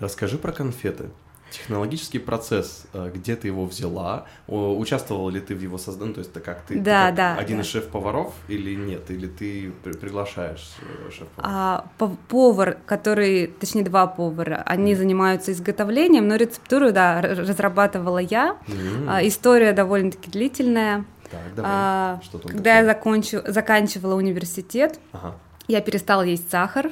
Расскажи 0.00 0.38
про 0.38 0.52
конфеты. 0.52 1.10
Технологический 1.54 2.18
процесс, 2.18 2.84
э, 2.92 3.12
где 3.14 3.36
ты 3.36 3.46
его 3.46 3.64
взяла? 3.64 4.26
Участвовала 4.48 5.30
ли 5.30 5.40
ты 5.40 5.54
в 5.54 5.60
его 5.60 5.78
создании? 5.78 6.14
То 6.14 6.18
есть 6.18 6.32
это 6.32 6.40
как 6.40 6.62
ты, 6.62 6.80
да, 6.80 6.80
ты 6.80 7.06
как 7.06 7.14
да, 7.14 7.36
один 7.36 7.58
да. 7.58 7.62
из 7.62 7.68
шеф-поваров 7.68 8.34
или 8.48 8.74
нет? 8.74 9.08
Или 9.12 9.28
ты 9.28 9.72
приглашаешь 9.84 10.74
э, 10.80 11.10
шеф-повара? 11.12 11.48
А, 11.48 11.86
повар, 12.28 12.78
который, 12.86 13.46
точнее 13.46 13.84
два 13.84 14.08
повара, 14.08 14.64
они 14.66 14.94
mm. 14.94 14.96
занимаются 14.96 15.52
изготовлением, 15.52 16.26
но 16.26 16.34
рецептуру, 16.34 16.90
да, 16.90 17.22
разрабатывала 17.22 18.18
я. 18.18 18.56
Mm. 18.66 19.06
А, 19.08 19.24
история 19.24 19.72
довольно-таки 19.72 20.32
длительная. 20.32 21.04
Так, 21.30 21.54
давай. 21.54 21.70
А, 21.72 22.20
Что 22.24 22.38
когда 22.38 22.56
такое? 22.58 22.76
я 22.78 22.84
закончу, 22.84 23.42
заканчивала 23.46 24.16
университет, 24.16 24.98
ага. 25.12 25.36
Я 25.68 25.80
перестала 25.80 26.22
есть 26.22 26.50
сахар. 26.50 26.90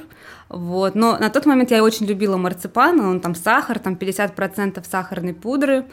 Вот. 0.49 0.95
Но 0.95 1.17
на 1.17 1.29
тот 1.29 1.45
момент 1.45 1.71
я 1.71 1.83
очень 1.83 2.05
любила 2.05 2.37
марципан, 2.37 2.99
он 2.99 3.19
там 3.19 3.35
сахар, 3.35 3.79
там 3.79 3.93
50% 3.93 4.83
сахарной 4.87 5.33
пудры. 5.33 5.85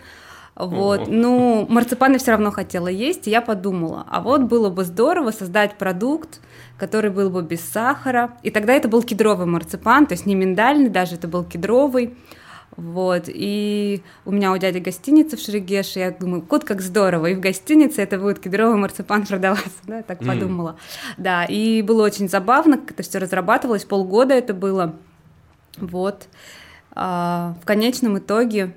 Вот, 0.57 1.09
ну, 1.09 1.65
марципан 1.69 2.13
я 2.13 2.19
все 2.19 2.33
равно 2.33 2.51
хотела 2.51 2.89
есть, 2.89 3.27
и 3.27 3.31
я 3.31 3.41
подумала, 3.41 4.05
а 4.11 4.21
вот 4.21 4.43
было 4.43 4.69
бы 4.69 4.85
здорово 4.85 5.31
создать 5.31 5.79
продукт, 5.79 6.41
который 6.77 7.11
был 7.11 7.31
бы 7.31 7.43
без 7.43 7.61
сахара, 7.61 8.37
и 8.43 8.51
тогда 8.51 8.75
это 8.75 8.89
был 8.89 9.03
кедровый 9.03 9.47
марципан, 9.47 10.07
то 10.07 10.13
есть 10.13 10.27
не 10.27 10.35
миндальный 10.35 10.91
даже, 10.91 11.15
это 11.15 11.29
был 11.29 11.45
кедровый, 11.45 12.15
вот, 12.81 13.25
и 13.27 14.03
у 14.25 14.31
меня 14.31 14.53
у 14.53 14.57
дяди 14.57 14.79
гостиница 14.79 15.37
в 15.37 15.41
Шерегеше, 15.41 15.99
я 15.99 16.11
думаю, 16.13 16.41
кот 16.41 16.65
как 16.65 16.81
здорово, 16.81 17.27
и 17.27 17.35
в 17.35 17.41
гостинице 17.41 18.01
это 18.01 18.19
будет 18.19 18.39
кедровый 18.39 18.79
марципан 18.79 19.27
продаваться, 19.27 19.69
да, 19.87 20.03
так 20.03 20.23
mm. 20.23 20.27
подумала. 20.27 20.79
Да, 21.19 21.45
и 21.45 21.83
было 21.83 22.03
очень 22.03 22.27
забавно, 22.27 22.79
как 22.79 22.93
это 22.93 23.03
все 23.03 23.19
разрабатывалось, 23.19 23.85
полгода 23.85 24.33
это 24.33 24.55
было, 24.55 24.95
вот. 25.77 26.29
А, 26.93 27.55
в 27.61 27.67
конечном 27.67 28.19
итоге 28.19 28.75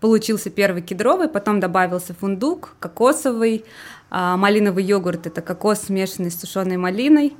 получился 0.00 0.50
первый 0.50 0.82
кедровый, 0.82 1.30
потом 1.30 1.58
добавился 1.58 2.12
фундук, 2.12 2.76
кокосовый, 2.80 3.64
а, 4.10 4.36
малиновый 4.36 4.84
йогурт, 4.84 5.26
это 5.26 5.40
кокос, 5.40 5.84
смешанный 5.84 6.30
с 6.30 6.38
сушеной 6.38 6.76
малиной. 6.76 7.34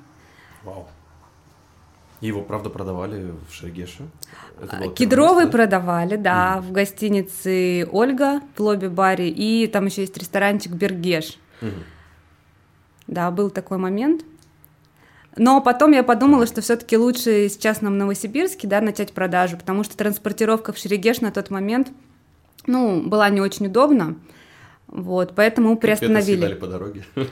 Вау. 0.63 0.89
Его, 2.21 2.43
правда, 2.43 2.69
продавали 2.69 3.33
в 3.49 3.55
Шерегеше? 3.55 4.03
Кедровый 4.95 5.47
продавали, 5.49 6.17
да, 6.17 6.59
mm. 6.59 6.61
в 6.61 6.73
гостинице 6.73 7.89
Ольга 7.91 8.41
в 8.57 8.61
лобби-баре, 8.61 9.31
и 9.31 9.67
там 9.67 9.87
еще 9.87 10.03
есть 10.03 10.19
ресторанчик 10.19 10.73
Бергеш. 10.73 11.39
Mm. 11.63 11.73
Да, 13.07 13.31
был 13.31 13.49
такой 13.49 13.79
момент. 13.79 14.23
Но 15.37 15.63
потом 15.63 15.93
я 15.93 16.03
подумала, 16.03 16.47
что 16.47 16.61
все-таки 16.61 16.99
лучше 16.99 17.49
сейчас 17.49 17.81
нам 17.81 17.95
в 17.95 17.97
Новосибирске, 17.97 18.69
да, 18.69 18.81
начать 18.83 19.13
продажу, 19.13 19.57
потому 19.57 19.85
что 19.85 19.97
транспортировка 19.97 20.73
в 20.73 20.79
Шерегеш 20.79 21.23
на 21.23 21.31
тот 21.31 21.49
момент, 21.51 21.89
ну, 22.67 23.03
была 23.03 23.31
не 23.31 23.41
очень 23.41 23.67
удобна. 23.67 24.17
Вот, 24.91 25.35
поэтому 25.37 25.77
приостановили. 25.77 26.55
по 26.55 26.67
дороге. 26.67 27.05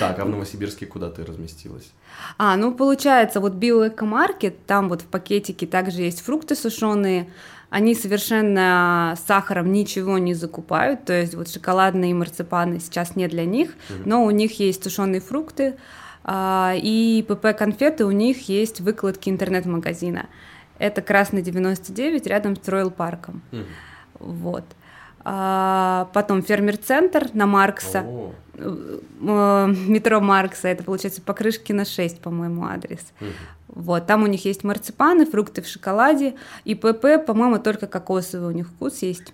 Так, 0.00 0.18
а 0.18 0.24
в 0.24 0.28
Новосибирске 0.30 0.86
куда 0.86 1.10
ты 1.10 1.24
разместилась? 1.24 1.90
А, 2.38 2.56
ну, 2.56 2.72
получается, 2.72 3.40
вот 3.40 3.54
биоэкомаркет, 3.54 4.64
там 4.64 4.88
вот 4.88 5.02
в 5.02 5.06
пакетике 5.06 5.66
также 5.66 6.02
есть 6.02 6.22
фрукты 6.22 6.54
сушеные, 6.54 7.28
они 7.68 7.94
совершенно 7.94 9.14
с 9.18 9.26
сахаром 9.26 9.72
ничего 9.72 10.16
не 10.16 10.32
закупают, 10.32 11.04
то 11.04 11.12
есть 11.12 11.34
вот 11.34 11.50
шоколадные 11.50 12.14
марципаны 12.14 12.80
сейчас 12.80 13.14
не 13.14 13.28
для 13.28 13.44
них, 13.44 13.74
но 14.06 14.24
у 14.24 14.30
них 14.30 14.58
есть 14.58 14.82
сушеные 14.82 15.20
фрукты, 15.20 15.76
а, 16.24 16.74
и 16.76 17.24
ПП-конфеты 17.28 18.06
у 18.06 18.10
них 18.10 18.48
есть 18.48 18.80
выкладки 18.80 19.28
интернет-магазина. 19.28 20.26
Это 20.78 21.02
Красный 21.02 21.42
99 21.42 22.26
рядом 22.26 22.56
с 22.56 22.66
Ройл 22.68 22.90
Парком. 22.90 23.42
Вот. 24.18 24.64
А, 25.24 26.08
потом 26.12 26.42
фермер-центр 26.42 27.28
на 27.34 27.46
Маркса, 27.46 28.04
О. 28.06 28.32
Э, 28.54 29.74
метро 29.86 30.20
Маркса, 30.20 30.68
это 30.68 30.84
получается 30.84 31.22
Покрышкина 31.22 31.84
6, 31.84 32.20
по-моему, 32.20 32.66
адрес. 32.66 33.12
Угу. 33.20 33.30
Вот, 33.68 34.06
там 34.06 34.22
у 34.22 34.26
них 34.26 34.44
есть 34.44 34.64
марципаны, 34.64 35.26
фрукты 35.26 35.62
в 35.62 35.66
шоколаде, 35.66 36.34
и 36.64 36.74
ПП, 36.74 37.24
по-моему, 37.26 37.58
только 37.58 37.86
кокосовый 37.86 38.48
у 38.48 38.56
них 38.56 38.68
вкус 38.68 39.02
есть. 39.02 39.32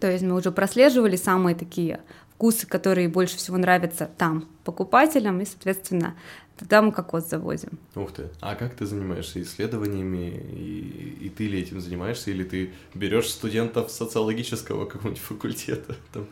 То 0.00 0.10
есть 0.10 0.22
мы 0.22 0.36
уже 0.36 0.52
прослеживали 0.52 1.16
самые 1.16 1.56
такие 1.56 2.00
вкусы, 2.34 2.66
которые 2.66 3.08
больше 3.08 3.36
всего 3.36 3.56
нравятся 3.56 4.08
там 4.16 4.46
покупателям, 4.64 5.40
и, 5.40 5.44
соответственно, 5.44 6.14
Тогда 6.58 6.82
мы 6.82 6.92
кокос 6.92 7.28
завозим. 7.28 7.78
Ух 7.94 8.12
ты. 8.12 8.28
А 8.40 8.54
как 8.54 8.74
ты 8.74 8.84
занимаешься 8.84 9.40
исследованиями? 9.40 10.28
И, 10.52 11.26
и 11.26 11.28
ты 11.28 11.46
ли 11.46 11.60
этим 11.60 11.80
занимаешься? 11.80 12.30
Или 12.30 12.44
ты 12.44 12.72
берешь 12.94 13.28
студентов 13.28 13.90
социологического 13.90 14.84
какого-нибудь 14.86 15.22
факультета? 15.22 15.94
Там, 16.12 16.26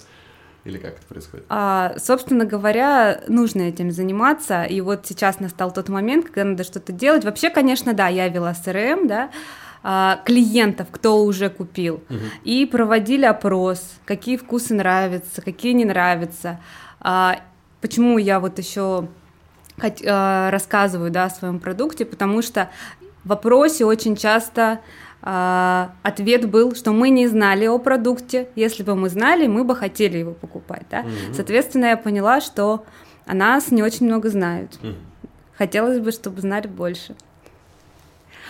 или 0.64 0.78
как 0.78 0.94
это 0.94 1.06
происходит? 1.08 1.46
А, 1.48 1.94
собственно 1.98 2.44
говоря, 2.44 3.22
нужно 3.28 3.62
этим 3.62 3.92
заниматься. 3.92 4.64
И 4.64 4.80
вот 4.80 5.06
сейчас 5.06 5.38
настал 5.38 5.72
тот 5.72 5.88
момент, 5.88 6.26
когда 6.26 6.44
надо 6.44 6.64
что-то 6.64 6.92
делать. 6.92 7.24
Вообще, 7.24 7.50
конечно, 7.50 7.94
да, 7.94 8.08
я 8.08 8.28
вела 8.28 8.52
СРМ, 8.52 9.06
да, 9.06 9.30
а, 9.84 10.20
клиентов, 10.24 10.88
кто 10.90 11.22
уже 11.22 11.48
купил, 11.48 12.02
угу. 12.10 12.18
и 12.42 12.66
проводили 12.66 13.24
опрос, 13.24 13.80
какие 14.04 14.36
вкусы 14.36 14.74
нравятся, 14.74 15.40
какие 15.40 15.74
не 15.74 15.84
нравятся. 15.84 16.58
А, 16.98 17.38
почему 17.80 18.18
я 18.18 18.40
вот 18.40 18.58
еще 18.58 19.08
рассказываю 19.78 21.10
да, 21.10 21.24
о 21.24 21.30
своем 21.30 21.60
продукте, 21.60 22.04
потому 22.04 22.42
что 22.42 22.70
в 23.24 23.28
вопросе 23.28 23.84
очень 23.84 24.16
часто 24.16 24.80
э, 25.22 25.86
ответ 26.02 26.48
был, 26.48 26.74
что 26.74 26.92
мы 26.92 27.10
не 27.10 27.26
знали 27.26 27.66
о 27.66 27.78
продукте. 27.78 28.48
Если 28.54 28.82
бы 28.82 28.94
мы 28.94 29.08
знали, 29.08 29.46
мы 29.46 29.64
бы 29.64 29.74
хотели 29.74 30.18
его 30.18 30.32
покупать. 30.32 30.84
Да? 30.90 31.02
Mm-hmm. 31.02 31.34
Соответственно, 31.34 31.86
я 31.86 31.96
поняла, 31.96 32.40
что 32.40 32.84
о 33.26 33.34
нас 33.34 33.70
не 33.70 33.82
очень 33.82 34.06
много 34.06 34.30
знают. 34.30 34.78
Mm-hmm. 34.80 34.94
Хотелось 35.58 35.98
бы, 35.98 36.12
чтобы 36.12 36.40
знали 36.40 36.68
больше. 36.68 37.16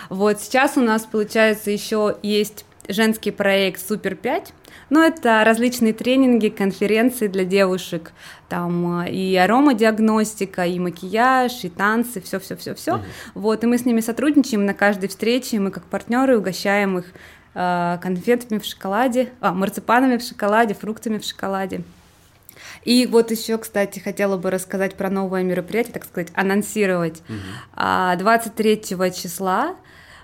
Вот 0.09 0.39
сейчас 0.39 0.77
у 0.77 0.81
нас, 0.81 1.05
получается, 1.05 1.71
еще 1.71 2.17
есть 2.21 2.65
женский 2.87 3.31
проект 3.31 3.85
Супер 3.85 4.15
5. 4.15 4.53
Но 4.89 5.03
это 5.03 5.43
различные 5.43 5.93
тренинги, 5.93 6.49
конференции 6.49 7.27
для 7.27 7.43
девушек, 7.43 8.13
там 8.47 9.01
э, 9.01 9.11
и 9.11 9.35
аромадиагностика, 9.35 10.65
и 10.65 10.79
макияж, 10.79 11.63
и 11.63 11.69
танцы, 11.69 12.21
все, 12.21 12.39
все, 12.39 12.55
все, 12.55 12.73
все. 12.73 12.95
Угу. 12.95 13.03
Вот 13.35 13.63
и 13.63 13.67
мы 13.67 13.77
с 13.77 13.85
ними 13.85 13.99
сотрудничаем 13.99 14.65
на 14.65 14.73
каждой 14.73 15.09
встрече, 15.09 15.59
мы 15.59 15.71
как 15.71 15.85
партнеры 15.85 16.37
угощаем 16.37 16.99
их 16.99 17.05
э, 17.53 17.97
конфетами 18.01 18.59
в 18.59 18.65
шоколаде, 18.65 19.29
а, 19.41 19.53
марципанами 19.53 20.17
в 20.17 20.21
шоколаде, 20.21 20.73
фруктами 20.73 21.17
в 21.17 21.25
шоколаде. 21.25 21.81
И 22.83 23.05
вот 23.05 23.31
еще, 23.31 23.57
кстати, 23.57 23.99
хотела 23.99 24.37
бы 24.37 24.49
рассказать 24.49 24.95
про 24.95 25.09
новое 25.09 25.43
мероприятие, 25.43 25.93
так 25.93 26.05
сказать, 26.05 26.31
анонсировать. 26.33 27.21
Угу. 27.27 28.17
23 28.17 28.81
числа 29.13 29.75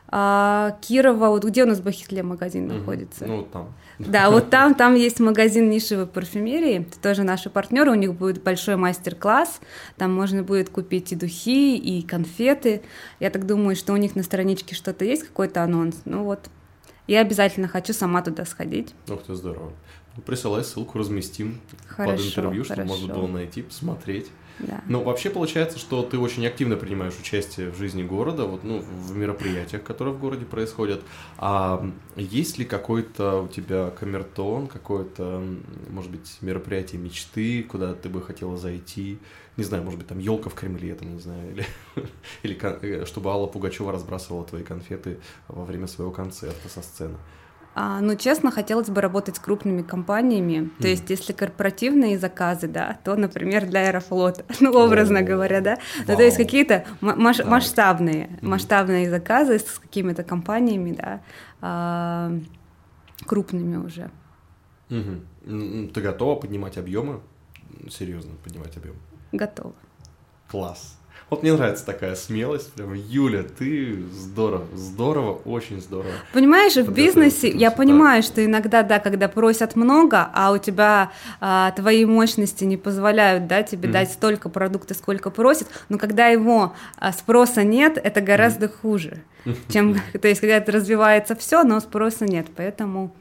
А, 0.07 0.77
Кирова, 0.81 1.29
вот 1.29 1.43
где 1.43 1.63
у 1.63 1.67
нас 1.67 1.79
в 1.79 1.83
Бахитле 1.83 2.23
магазин 2.23 2.67
находится? 2.67 3.25
Ну, 3.25 3.43
там. 3.43 3.73
Да, 3.99 4.29
вот 4.29 4.49
там, 4.49 4.75
там 4.75 4.95
есть 4.95 5.19
магазин 5.19 5.69
нишевой 5.69 6.07
парфюмерии, 6.07 6.81
это 6.81 6.99
тоже 6.99 7.23
наши 7.23 7.49
партнеры, 7.49 7.91
у 7.91 7.95
них 7.95 8.13
будет 8.13 8.41
большой 8.41 8.75
мастер-класс, 8.75 9.59
там 9.97 10.13
можно 10.13 10.43
будет 10.43 10.69
купить 10.69 11.11
и 11.11 11.15
духи, 11.15 11.77
и 11.77 12.01
конфеты. 12.01 12.81
Я 13.19 13.29
так 13.29 13.45
думаю, 13.45 13.75
что 13.75 13.93
у 13.93 13.97
них 13.97 14.15
на 14.15 14.23
страничке 14.23 14.75
что-то 14.75 15.05
есть, 15.05 15.23
какой-то 15.23 15.63
анонс. 15.63 16.01
Ну 16.05 16.23
вот, 16.23 16.49
я 17.07 17.21
обязательно 17.21 17.67
хочу 17.67 17.93
сама 17.93 18.21
туда 18.21 18.45
сходить. 18.45 18.93
Ух 19.09 19.23
ты, 19.23 19.35
здорово. 19.35 19.73
Присылай 20.25 20.63
ссылку, 20.63 20.99
разместим 20.99 21.59
хорошо, 21.87 22.17
под 22.17 22.25
интервью, 22.25 22.63
чтобы 22.63 22.81
хорошо. 22.81 22.93
можно 22.93 23.13
было 23.13 23.27
найти, 23.27 23.61
посмотреть. 23.63 24.29
Да. 24.59 24.81
Ну, 24.87 25.03
вообще 25.03 25.29
получается, 25.29 25.79
что 25.79 26.03
ты 26.03 26.17
очень 26.19 26.45
активно 26.45 26.75
принимаешь 26.75 27.13
участие 27.19 27.71
в 27.71 27.77
жизни 27.77 28.03
города, 28.03 28.45
вот, 28.45 28.63
ну, 28.63 28.79
в 28.79 29.15
мероприятиях, 29.15 29.83
которые 29.83 30.13
в 30.13 30.19
городе 30.19 30.45
происходят. 30.45 31.01
А 31.37 31.83
есть 32.15 32.57
ли 32.57 32.65
какой-то 32.65 33.41
у 33.43 33.47
тебя 33.47 33.89
камертон, 33.89 34.67
какое-то, 34.67 35.43
может 35.89 36.11
быть, 36.11 36.37
мероприятие 36.41 37.01
мечты, 37.01 37.63
куда 37.63 37.93
ты 37.93 38.09
бы 38.09 38.21
хотела 38.21 38.57
зайти? 38.57 39.17
Не 39.57 39.63
знаю, 39.63 39.83
может 39.83 39.99
быть, 39.99 40.07
там 40.07 40.19
елка 40.19 40.49
в 40.49 40.55
Кремле, 40.55 40.95
там, 40.95 41.13
не 41.13 41.19
знаю, 41.19 41.51
или, 41.51 41.65
или 42.43 42.59
э, 42.61 43.05
чтобы 43.05 43.29
Алла 43.31 43.47
Пугачева 43.47 43.91
разбрасывала 43.91 44.45
твои 44.45 44.63
конфеты 44.63 45.19
во 45.47 45.65
время 45.65 45.87
своего 45.87 46.11
концерта 46.11 46.69
со 46.69 46.81
сцены. 46.81 47.17
А, 47.75 48.01
ну, 48.01 48.15
честно, 48.15 48.51
хотелось 48.51 48.89
бы 48.89 49.01
работать 49.01 49.35
с 49.37 49.39
крупными 49.39 49.81
компаниями. 49.81 50.69
То 50.79 50.87
есть, 50.87 51.09
если 51.09 51.33
корпоративные 51.33 52.19
заказы, 52.19 52.67
да, 52.67 52.99
то, 53.03 53.15
например, 53.15 53.65
для 53.65 53.87
Аэрофлота, 53.87 54.45
ну, 54.59 54.71
образно 54.77 55.19
О, 55.19 55.23
говоря, 55.23 55.59
да. 55.61 55.77
Ну, 56.07 56.15
то 56.15 56.21
есть, 56.21 56.37
какие-то 56.37 56.85
ма- 57.01 57.15
маш- 57.15 57.37
Так. 57.37 57.47
масштабные, 57.47 58.27
Мгм. 58.41 58.51
масштабные 58.51 59.09
заказы 59.09 59.57
с 59.57 59.79
какими-то 59.79 60.23
компаниями, 60.23 60.91
да, 60.93 61.21
а, 61.61 62.31
крупными 63.25 63.77
уже. 63.77 64.11
М, 64.89 65.89
Ты 65.93 66.01
готова 66.01 66.35
поднимать 66.39 66.77
объемы? 66.77 67.21
Серьезно 67.89 68.33
поднимать 68.43 68.77
объем? 68.77 68.95
Готово. 69.31 69.73
Класс. 70.47 70.99
Вот 71.33 71.41
мне 71.41 71.51
нравится 71.51 71.83
такая 71.83 72.13
смелость. 72.13 72.73
Прям, 72.73 72.93
Юля, 72.93 73.41
ты 73.41 74.03
здорово, 74.13 74.67
здорово, 74.75 75.31
очень 75.45 75.81
здорово. 75.81 76.13
Понимаешь, 76.31 76.75
в 76.75 76.93
бизнесе 76.93 77.49
я 77.49 77.71
понимаю, 77.71 78.21
что 78.21 78.45
иногда, 78.45 78.83
да, 78.83 78.99
когда 78.99 79.27
просят 79.27 79.75
много, 79.75 80.29
а 80.31 80.51
у 80.51 80.59
тебя 80.59 81.11
а, 81.41 81.71
твои 81.71 82.05
мощности 82.05 82.65
не 82.65 82.77
позволяют, 82.77 83.47
да, 83.47 83.63
тебе 83.63 83.87
Мгм. 83.87 83.93
дать 83.93 84.11
столько 84.11 84.47
продукта, 84.49 84.93
сколько 84.93 85.31
просят, 85.31 85.67
но 85.89 85.97
когда 85.97 86.27
его 86.27 86.75
а, 86.99 87.11
спроса 87.11 87.63
нет, 87.63 87.97
это 87.97 88.21
гораздо 88.21 88.69
хуже, 88.69 89.23
чем, 89.69 89.95
то 90.21 90.27
есть, 90.27 90.39
когда 90.39 90.57
это 90.57 90.71
развивается 90.71 91.35
все, 91.35 91.63
но 91.63 91.79
спроса 91.79 92.25
нет, 92.25 92.45
поэтому 92.55 93.11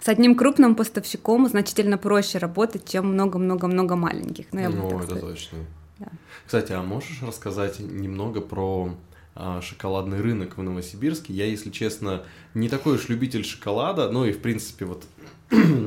с 0.00 0.08
одним 0.08 0.34
крупным 0.34 0.74
поставщиком 0.74 1.46
значительно 1.46 1.98
проще 1.98 2.38
работать, 2.38 2.88
чем 2.88 3.12
много-много-много 3.12 3.96
маленьких. 3.96 4.46
Ну, 4.52 4.60
я 4.60 4.70
Ну, 4.70 4.88
это 4.98 5.02
сказала. 5.08 5.20
точно. 5.32 5.58
Да. 5.98 6.08
Кстати, 6.44 6.72
а 6.72 6.82
можешь 6.82 7.22
рассказать 7.22 7.80
немного 7.80 8.40
про 8.40 8.94
а, 9.34 9.60
шоколадный 9.60 10.20
рынок 10.20 10.56
в 10.56 10.62
Новосибирске? 10.62 11.32
Я, 11.32 11.46
если 11.46 11.70
честно, 11.70 12.24
не 12.54 12.68
такой 12.68 12.96
уж 12.96 13.08
любитель 13.08 13.44
шоколада, 13.44 14.10
ну 14.10 14.24
и, 14.24 14.32
в 14.32 14.40
принципе, 14.40 14.84
вот 14.84 15.04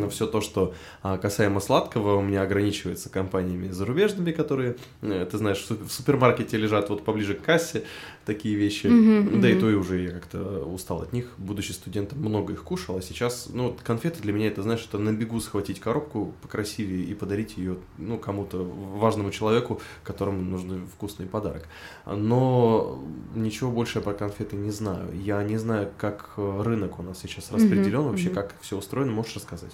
все 0.10 0.26
то, 0.26 0.42
что 0.42 0.74
а, 1.02 1.18
касаемо 1.18 1.60
сладкого, 1.60 2.16
у 2.16 2.22
меня 2.22 2.42
ограничивается 2.44 3.10
компаниями 3.10 3.70
зарубежными, 3.72 4.32
которые, 4.32 4.78
э, 5.02 5.28
ты 5.30 5.38
знаешь, 5.38 5.58
в 5.60 5.66
су- 5.66 5.84
в 5.84 5.92
супермаркете 5.92 6.58
лежат 6.58 6.90
вот 6.90 7.04
поближе 7.04 7.34
к 7.34 7.42
кассе, 7.42 7.84
такие 8.26 8.56
вещи. 8.56 8.88
Мгм, 8.88 9.42
да 9.42 9.50
и 9.50 9.54
мгм. 9.54 9.62
то 9.62 9.70
и 9.70 9.74
уже 9.74 10.02
я 10.02 10.12
как-то 10.12 10.64
устал 10.64 11.02
от 11.02 11.14
них. 11.14 11.26
Будучи 11.38 11.72
студентом, 11.72 12.20
много 12.20 12.54
их 12.54 12.64
кушал, 12.64 12.98
а 12.98 13.02
сейчас, 13.02 13.50
ну, 13.52 13.70
вот 13.70 13.82
конфеты 13.82 14.22
для 14.22 14.34
меня 14.34 14.48
это, 14.48 14.62
знаешь, 14.62 14.86
это 14.88 14.98
на 14.98 15.12
бегу 15.12 15.40
схватить 15.42 15.80
коробку 15.80 16.34
покрасивее 16.42 17.04
и 17.04 17.14
подарить 17.14 17.58
ее, 17.58 17.78
ну, 17.98 18.18
кому-то 18.18 18.64
важному 18.64 19.32
человеку, 19.32 19.82
которому 20.04 20.42
нужен 20.42 20.88
вкусный 20.88 21.26
подарок. 21.26 21.68
Но 22.06 23.04
ничего 23.36 23.72
больше 23.72 24.00
я 24.00 24.04
про 24.04 24.14
конфеты 24.14 24.56
не 24.56 24.72
знаю. 24.72 25.10
Я 25.14 25.44
не 25.44 25.58
знаю, 25.58 25.90
как 25.98 26.32
э, 26.38 26.62
рынок 26.64 27.00
у 27.00 27.04
нас 27.04 27.20
сейчас 27.20 27.52
распределен, 27.52 28.04
вообще 28.04 28.28
мгм. 28.28 28.36
как 28.36 28.54
все 28.62 28.78
устроено, 28.78 29.12
можешь 29.30 29.36
рассказать? 29.36 29.72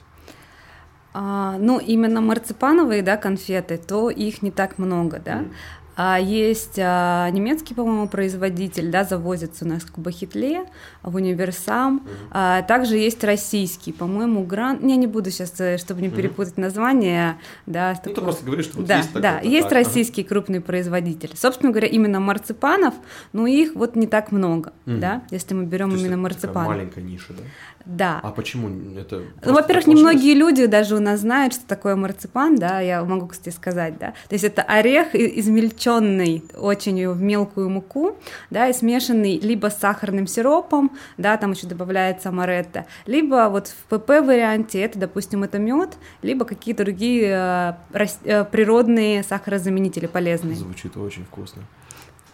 А, 1.14 1.58
ну, 1.60 1.80
именно 1.80 2.20
марципановые, 2.22 3.02
да, 3.02 3.16
конфеты, 3.16 3.78
то 3.78 4.10
их 4.10 4.42
не 4.42 4.52
так 4.52 4.78
много, 4.78 5.22
да. 5.24 5.36
Мгм. 5.38 5.54
А 5.98 6.20
есть 6.20 6.78
а, 6.78 7.30
немецкий, 7.30 7.74
по-моему, 7.74 8.10
производитель, 8.10 8.92
да, 8.92 9.06
завозится 9.06 9.64
у 9.64 9.68
нас 9.70 9.84
в 9.84 9.98
Бахитле, 9.98 10.66
в 11.04 11.16
Универсам. 11.16 12.06
А, 12.32 12.64
также 12.64 12.98
есть 12.98 13.24
российский, 13.24 13.94
по-моему, 13.94 14.44
Гран. 14.44 14.86
Я 14.86 14.98
не 14.98 15.08
буду 15.08 15.32
сейчас, 15.32 15.54
чтобы 15.80 16.02
не 16.02 16.10
перепутать 16.10 16.58
название, 16.58 17.38
да. 17.66 17.92
Ну, 17.92 17.96
ты 18.04 18.10
такого- 18.10 18.26
просто 18.26 18.46
говоришь, 18.46 18.66
что 18.66 18.80
вот 18.80 18.88
да, 18.88 18.98
есть 18.98 19.08
такой 19.08 19.22
да, 19.22 19.40
есть 19.40 19.70
так, 19.70 19.78
ага. 19.78 19.86
российский 19.86 20.24
крупный 20.26 20.60
производитель. 20.60 21.32
Собственно 21.34 21.72
говоря, 21.72 21.88
именно 21.88 22.20
марципанов, 22.20 22.94
но 23.32 23.48
их 23.48 23.74
вот 23.76 23.96
не 23.96 24.08
так 24.08 24.34
много, 24.34 24.74
Мгм. 24.86 25.00
да, 25.00 25.22
если 25.32 25.54
мы 25.54 25.64
берем 25.64 25.96
именно 25.96 26.18
марципаны. 26.18 26.68
маленькая 26.68 27.06
ниша, 27.06 27.32
да? 27.32 27.44
Да. 27.86 28.20
А 28.24 28.32
почему 28.32 28.70
это? 28.98 29.22
Ну, 29.44 29.54
во-первых, 29.54 29.86
немногие 29.88 30.34
люди 30.34 30.66
даже 30.66 30.96
у 30.96 31.00
нас 31.00 31.20
знают, 31.20 31.54
что 31.54 31.66
такое 31.68 31.96
марципан, 31.96 32.56
да, 32.56 32.80
я 32.80 33.04
могу, 33.04 33.28
кстати, 33.28 33.54
сказать, 33.54 33.98
да. 34.00 34.14
То 34.28 34.34
есть 34.34 34.44
это 34.44 34.64
орех 34.64 35.14
измельченный 35.14 36.44
очень 36.56 37.08
в 37.10 37.22
мелкую 37.22 37.70
муку, 37.70 38.18
да, 38.50 38.68
и 38.70 38.74
смешанный 38.74 39.38
либо 39.40 39.68
с 39.70 39.78
сахарным 39.78 40.28
сиропом, 40.28 40.92
да, 41.18 41.38
там 41.38 41.52
еще 41.52 41.68
добавляется 41.68 42.30
amaretto, 42.30 42.86
либо 43.06 43.50
вот 43.50 43.68
в 43.68 43.98
ПП 43.98 44.10
варианте 44.26 44.82
это, 44.82 45.00
допустим, 45.00 45.44
это 45.44 45.60
мед, 45.60 45.98
либо 46.22 46.46
какие-то 46.46 46.84
другие 46.84 47.24
э, 47.28 47.74
рас- 47.94 48.20
э, 48.24 48.44
природные 48.46 49.24
сахарозаменители 49.24 50.08
полезные. 50.08 50.56
Звучит 50.56 50.98
очень 50.98 51.24
вкусно. 51.26 51.62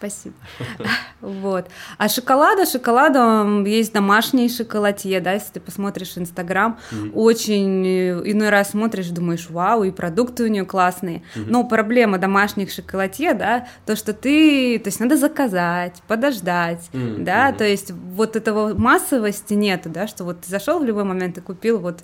Спасибо. 0.01 0.35
Вот. 1.21 1.67
А 1.99 2.09
шоколада, 2.09 2.65
шоколада 2.65 3.45
есть 3.63 3.93
домашний 3.93 4.49
шоколадье, 4.49 5.21
да, 5.21 5.33
если 5.33 5.53
ты 5.53 5.59
посмотришь 5.59 6.17
Инстаграм, 6.17 6.79
Мгм. 6.91 7.11
очень 7.13 7.85
э, 7.85 8.21
иной 8.25 8.49
раз 8.49 8.71
смотришь, 8.71 9.09
думаешь, 9.09 9.47
вау, 9.51 9.83
и 9.83 9.91
продукты 9.91 10.43
у 10.45 10.47
нее 10.47 10.65
классные. 10.65 11.21
Но 11.35 11.63
проблема 11.63 12.17
домашних 12.17 12.71
шоколадье, 12.71 13.35
да, 13.35 13.67
то, 13.85 13.95
что 13.95 14.13
ты, 14.13 14.79
то 14.79 14.87
есть 14.87 14.99
надо 14.99 15.15
заказать, 15.15 16.01
подождать, 16.07 16.89
Мгм, 16.91 17.23
да, 17.23 17.51
то 17.51 17.65
есть 17.65 17.91
вот 17.91 18.35
этого 18.35 18.73
массовости 18.75 19.53
нету, 19.53 19.89
да, 19.89 20.07
что 20.07 20.23
вот 20.23 20.41
ты 20.41 20.49
зашел 20.49 20.79
в 20.79 20.83
любой 20.83 21.03
момент 21.03 21.37
и 21.37 21.41
купил 21.41 21.77
вот 21.77 21.99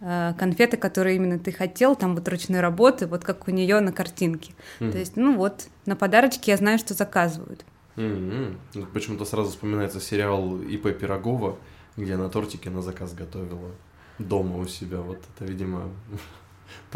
конфеты, 0.00 0.76
которые 0.76 1.16
именно 1.16 1.38
ты 1.38 1.52
хотел, 1.52 1.96
там 1.96 2.14
вот 2.14 2.28
ручной 2.28 2.60
работы, 2.60 3.06
вот 3.06 3.24
как 3.24 3.48
у 3.48 3.50
нее 3.50 3.80
на 3.80 3.92
картинке. 3.92 4.52
Мгм. 4.80 4.92
То 4.92 4.98
есть, 4.98 5.16
ну 5.16 5.36
вот, 5.36 5.68
на 5.86 5.96
подарочки 5.96 6.50
я 6.50 6.56
знаю, 6.56 6.78
что 6.78 6.94
заказывают. 6.94 7.64
Ну, 7.96 8.56
Почему-то 8.92 9.24
сразу 9.24 9.50
вспоминается 9.50 10.00
сериал 10.00 10.60
ИП 10.60 10.98
Пирогова, 10.98 11.56
где 11.96 12.14
она 12.14 12.28
тортики 12.28 12.68
на 12.68 12.82
заказ 12.82 13.14
готовила 13.14 13.70
дома 14.18 14.58
у 14.58 14.66
себя. 14.66 14.98
Вот 14.98 15.18
это, 15.34 15.50
видимо, 15.50 15.88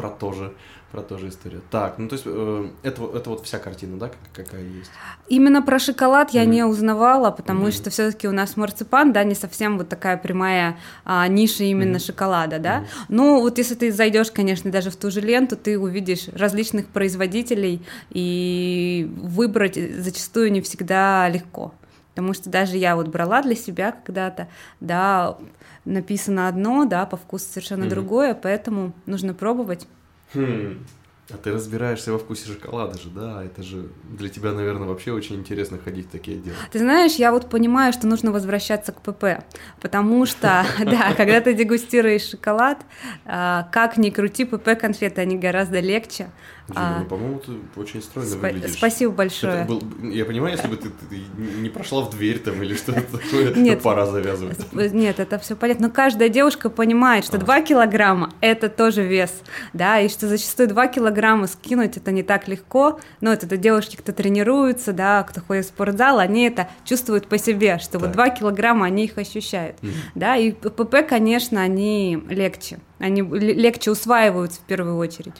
про 0.00 0.08
то 0.08 0.32
же, 0.32 0.52
про 0.92 1.02
то 1.02 1.18
же 1.18 1.28
история. 1.28 1.60
Так, 1.70 1.98
ну 1.98 2.08
то 2.08 2.14
есть 2.14 2.24
э, 2.26 2.68
это, 2.82 3.04
это 3.14 3.30
вот 3.30 3.44
вся 3.44 3.58
картина, 3.58 3.98
да, 3.98 4.08
как- 4.08 4.46
какая 4.46 4.62
есть? 4.62 4.90
Именно 5.28 5.60
про 5.62 5.78
шоколад 5.78 6.30
я 6.30 6.44
не 6.46 6.64
узнавала, 6.64 7.30
потому 7.30 7.62
Мгм. 7.64 7.72
что 7.72 7.90
все-таки 7.90 8.26
у 8.26 8.32
нас 8.32 8.56
марципан, 8.56 9.12
да, 9.12 9.24
не 9.24 9.34
совсем 9.34 9.76
вот 9.76 9.88
такая 9.90 10.16
прямая 10.16 10.78
а, 11.04 11.28
ниша 11.28 11.64
именно 11.64 11.98
Мгм. 11.98 12.00
шоколада, 12.00 12.58
да. 12.58 12.78
Мгм. 12.78 12.86
Но 13.08 13.40
вот 13.40 13.58
если 13.58 13.74
ты 13.74 13.92
зайдешь, 13.92 14.30
конечно, 14.30 14.70
даже 14.70 14.90
в 14.90 14.96
ту 14.96 15.10
же 15.10 15.20
ленту, 15.20 15.56
ты 15.56 15.78
увидишь 15.78 16.28
различных 16.32 16.86
производителей, 16.86 17.82
и 18.10 19.06
выбрать 19.18 19.76
зачастую 19.76 20.50
не 20.52 20.60
всегда 20.62 21.28
легко. 21.28 21.74
Потому 22.14 22.34
что 22.34 22.50
даже 22.50 22.76
я 22.76 22.96
вот 22.96 23.08
брала 23.08 23.42
для 23.42 23.54
себя 23.54 23.92
когда-то, 24.04 24.48
да, 24.80 25.36
написано 25.84 26.48
одно, 26.48 26.84
да, 26.84 27.06
по 27.06 27.16
вкусу 27.16 27.46
совершенно 27.46 27.84
Мгм. 27.84 27.90
другое, 27.90 28.34
поэтому 28.34 28.92
нужно 29.06 29.34
пробовать. 29.34 29.86
Хм. 30.34 30.84
А 31.32 31.36
ты 31.36 31.52
разбираешься 31.52 32.12
во 32.12 32.18
вкусе 32.18 32.48
шоколада 32.48 32.98
же, 32.98 33.08
да? 33.08 33.44
Это 33.44 33.62
же 33.62 33.88
для 34.18 34.28
тебя, 34.28 34.52
наверное, 34.52 34.88
вообще 34.88 35.12
очень 35.12 35.36
интересно 35.36 35.78
ходить 35.78 36.06
в 36.06 36.10
такие 36.10 36.38
отделы. 36.38 36.56
Ты 36.72 36.80
знаешь, 36.80 37.14
я 37.14 37.30
вот 37.30 37.48
понимаю, 37.48 37.92
что 37.92 38.08
нужно 38.08 38.32
возвращаться 38.32 38.90
к 38.92 39.00
ПП, 39.00 39.44
потому 39.80 40.26
что, 40.26 40.64
да, 40.84 41.14
когда 41.14 41.40
ты 41.40 41.54
дегустируешь 41.54 42.22
шоколад, 42.28 42.78
а, 43.24 43.68
как 43.70 43.96
ни 43.96 44.10
крути, 44.10 44.44
ПП 44.44 44.70
конфеты, 44.78 45.20
они 45.20 45.38
гораздо 45.38 45.78
легче, 45.78 46.30
Дима, 46.70 46.98
ну, 47.00 47.04
по-моему, 47.06 47.38
ты 47.40 47.52
очень 47.80 48.02
стройно 48.02 48.28
Спа- 48.30 48.52
выглядишь. 48.52 48.72
Спасибо 48.76 49.12
большое. 49.12 49.62
Это 49.62 49.72
был- 49.72 49.82
я 50.10 50.24
понимаю, 50.24 50.54
если 50.56 50.68
бы 50.68 50.76
ты, 50.76 50.88
ты 50.90 51.20
не 51.60 51.68
прошла 51.68 52.02
в 52.02 52.10
дверь 52.10 52.38
там 52.38 52.62
или 52.62 52.74
что-то 52.74 53.02
такое, 53.02 53.54
Нет. 53.54 53.82
пора 53.82 54.06
завязывать. 54.06 54.58
Нет, 54.72 55.20
это 55.20 55.38
все 55.38 55.56
понятно. 55.56 55.88
Но 55.88 55.92
каждая 55.92 56.28
девушка 56.28 56.70
понимает, 56.70 57.24
что 57.24 57.36
А. 57.36 57.40
2 57.40 57.62
килограмма– 57.62 58.32
это 58.40 58.68
тоже 58.68 59.02
вес, 59.04 59.32
да, 59.72 60.00
и 60.00 60.08
что 60.08 60.28
зачастую 60.28 60.68
2 60.68 60.86
килограмма 60.88 61.46
скинуть 61.46 61.96
это 61.96 62.12
не 62.12 62.22
так 62.22 62.48
легко. 62.48 63.00
Но 63.20 63.32
это, 63.32 63.46
девушки, 63.56 63.96
кто 63.96 64.12
тренируются, 64.12 64.92
да, 64.92 65.22
кто 65.24 65.40
ходит 65.40 65.64
в 65.66 65.68
спортзал, 65.68 66.18
они 66.18 66.46
это 66.46 66.68
чувствуют 66.84 67.26
по 67.28 67.38
себе, 67.38 67.78
что 67.78 67.98
вот 67.98 68.06
Так. 68.06 68.14
2 68.14 68.28
килограмма 68.30 68.86
они 68.86 69.04
их 69.04 69.18
ощущают. 69.18 69.82
Мгм. 69.82 69.92
Да, 70.14 70.36
и 70.36 70.52
ПП, 70.52 70.96
конечно, 71.08 71.60
они 71.60 72.22
легче. 72.28 72.78
Они 72.98 73.22
легче 73.22 73.90
усваиваются 73.90 74.60
в 74.60 74.64
первую 74.64 74.96
очередь. 74.96 75.34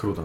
Круто. 0.00 0.24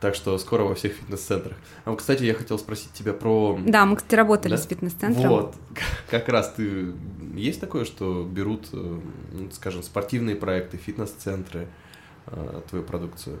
Так 0.00 0.14
что 0.14 0.38
скоро 0.38 0.62
во 0.62 0.76
всех 0.76 0.92
фитнес-центрах. 0.92 1.56
А 1.84 1.90
вот, 1.90 1.98
кстати, 1.98 2.22
я 2.22 2.34
хотел 2.34 2.58
спросить 2.60 2.92
тебя 2.92 3.12
про... 3.12 3.58
Да, 3.66 3.84
мы, 3.86 3.96
кстати, 3.96 4.14
работали 4.14 4.52
Да? 4.52 4.58
с 4.58 4.66
фитнес-центром. 4.66 5.28
Вот, 5.28 5.54
как 6.10 6.28
раз 6.28 6.52
ты... 6.52 6.92
Есть 7.34 7.60
такое, 7.60 7.84
что 7.84 8.24
берут, 8.24 8.68
э, 8.72 9.00
ну, 9.32 9.50
скажем, 9.50 9.82
спортивные 9.82 10.36
проекты, 10.36 10.76
фитнес-центры, 10.76 11.66
э, 12.26 12.60
твою 12.68 12.84
продукцию? 12.84 13.40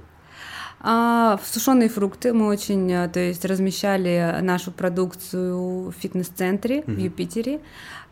А, 0.80 1.38
в 1.42 1.48
сушеные 1.48 1.88
фрукты 1.88 2.32
мы 2.32 2.46
очень, 2.48 2.92
а, 2.92 3.08
то 3.08 3.18
есть, 3.18 3.44
размещали 3.44 4.38
нашу 4.42 4.70
продукцию 4.70 5.88
в 5.88 5.92
фитнес-центре 5.92 6.82
в 6.82 6.88
Мгм. 6.88 7.00
Юпитере, 7.00 7.60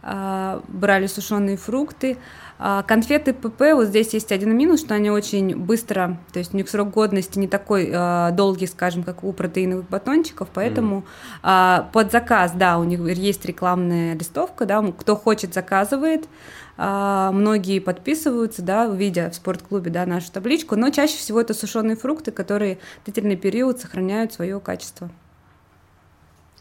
А, 0.06 0.62
брали 0.68 1.06
сушеные 1.06 1.56
фрукты. 1.56 2.18
А, 2.58 2.82
Конфеты 2.82 3.32
ПП, 3.32 3.72
вот 3.72 3.86
здесь 3.86 4.12
есть 4.12 4.32
один 4.32 4.54
минус, 4.54 4.80
что 4.80 4.94
они 4.94 5.10
очень 5.10 5.56
быстро, 5.56 6.18
то 6.30 6.38
есть 6.38 6.52
у 6.52 6.58
них 6.58 6.68
срок 6.68 6.90
годности 6.90 7.38
не 7.38 7.48
такой 7.48 7.90
а, 7.92 8.30
долгий, 8.32 8.66
скажем, 8.66 9.02
как 9.02 9.24
у 9.24 9.32
протеиновых 9.32 9.88
батончиков, 9.88 10.48
поэтому 10.52 11.04
а, 11.42 11.88
под 11.94 12.12
заказ, 12.12 12.52
да, 12.54 12.78
у 12.78 12.84
них 12.84 13.00
есть 13.00 13.46
рекламная 13.46 14.14
листовка, 14.14 14.66
да, 14.66 14.82
кто 14.92 15.16
хочет, 15.16 15.54
заказывает, 15.54 16.28
многие 16.76 17.78
подписываются, 17.78 18.62
да, 18.62 18.86
видя 18.86 19.30
в 19.30 19.34
спортклубе, 19.34 19.90
да, 19.90 20.06
нашу 20.06 20.32
табличку, 20.32 20.76
но 20.76 20.90
чаще 20.90 21.16
всего 21.16 21.40
это 21.40 21.54
сушеные 21.54 21.96
фрукты, 21.96 22.32
которые 22.32 22.78
длительный 23.04 23.36
период 23.36 23.80
сохраняют 23.80 24.32
свое 24.32 24.58
качество. 24.60 25.10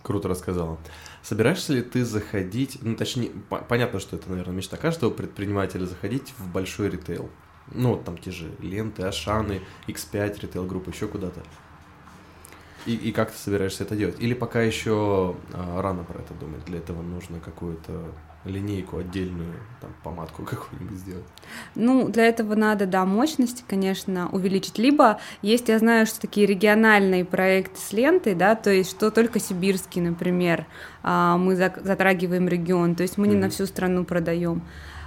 Круто 0.03 0.27
рассказала. 0.27 0.77
Собираешься 1.21 1.73
ли 1.73 1.81
ты 1.81 2.03
заходить, 2.03 2.77
ну, 2.81 2.95
точнее, 2.95 3.31
по- 3.49 3.59
понятно, 3.59 3.99
что 3.99 4.17
это, 4.17 4.29
наверное, 4.29 4.53
мечта 4.53 4.75
каждого 4.75 5.09
предпринимателя, 5.09 5.85
заходить 5.85 6.33
в 6.37 6.51
большой 6.51 6.89
ритейл? 6.89 7.29
Ну, 7.71 7.91
вот 7.91 8.03
там 8.03 8.17
те 8.17 8.29
же 8.29 8.51
ленты, 8.59 9.03
Ашаны, 9.03 9.61
X5 9.87 10.41
ритейл-группа, 10.41 10.89
еще 10.89 11.07
куда-то. 11.07 11.41
И, 12.85 12.95
и 12.95 13.13
как 13.13 13.31
ты 13.31 13.37
собираешься 13.37 13.83
это 13.85 13.95
делать? 13.95 14.17
Или 14.19 14.33
пока 14.33 14.61
еще 14.61 15.37
а, 15.53 15.81
рано 15.81 16.03
про 16.03 16.19
это 16.19 16.33
думать? 16.33 16.65
Для 16.65 16.79
этого 16.79 17.01
нужно 17.01 17.39
какую-то 17.39 18.11
линейку 18.45 18.97
отдельную, 18.97 19.53
там, 19.81 19.91
помадку 20.03 20.43
какую-нибудь 20.49 20.97
сделать. 20.97 21.25
Ну, 21.75 22.09
для 22.09 22.25
этого 22.25 22.55
надо, 22.55 22.85
да, 22.85 23.05
мощности, 23.05 23.63
конечно, 23.67 24.29
увеличить. 24.31 24.77
Либо 24.77 25.19
есть, 25.41 25.69
я 25.69 25.79
знаю, 25.79 26.05
что 26.05 26.19
такие 26.21 26.45
региональные 26.45 27.25
проекты 27.25 27.79
с 27.79 27.93
лентой, 27.93 28.35
да, 28.35 28.55
то 28.55 28.69
есть 28.71 28.91
что 28.91 29.11
только 29.11 29.39
сибирский, 29.39 30.01
например, 30.01 30.65
а, 31.03 31.37
мы 31.37 31.55
затрагиваем 31.55 32.47
регион, 32.47 32.95
то 32.95 33.03
есть 33.03 33.17
мы 33.17 33.27
не 33.27 33.35
на 33.35 33.47
Мгм. 33.47 33.51
всю 33.51 33.65
страну 33.65 34.03
продаем. 34.05 34.61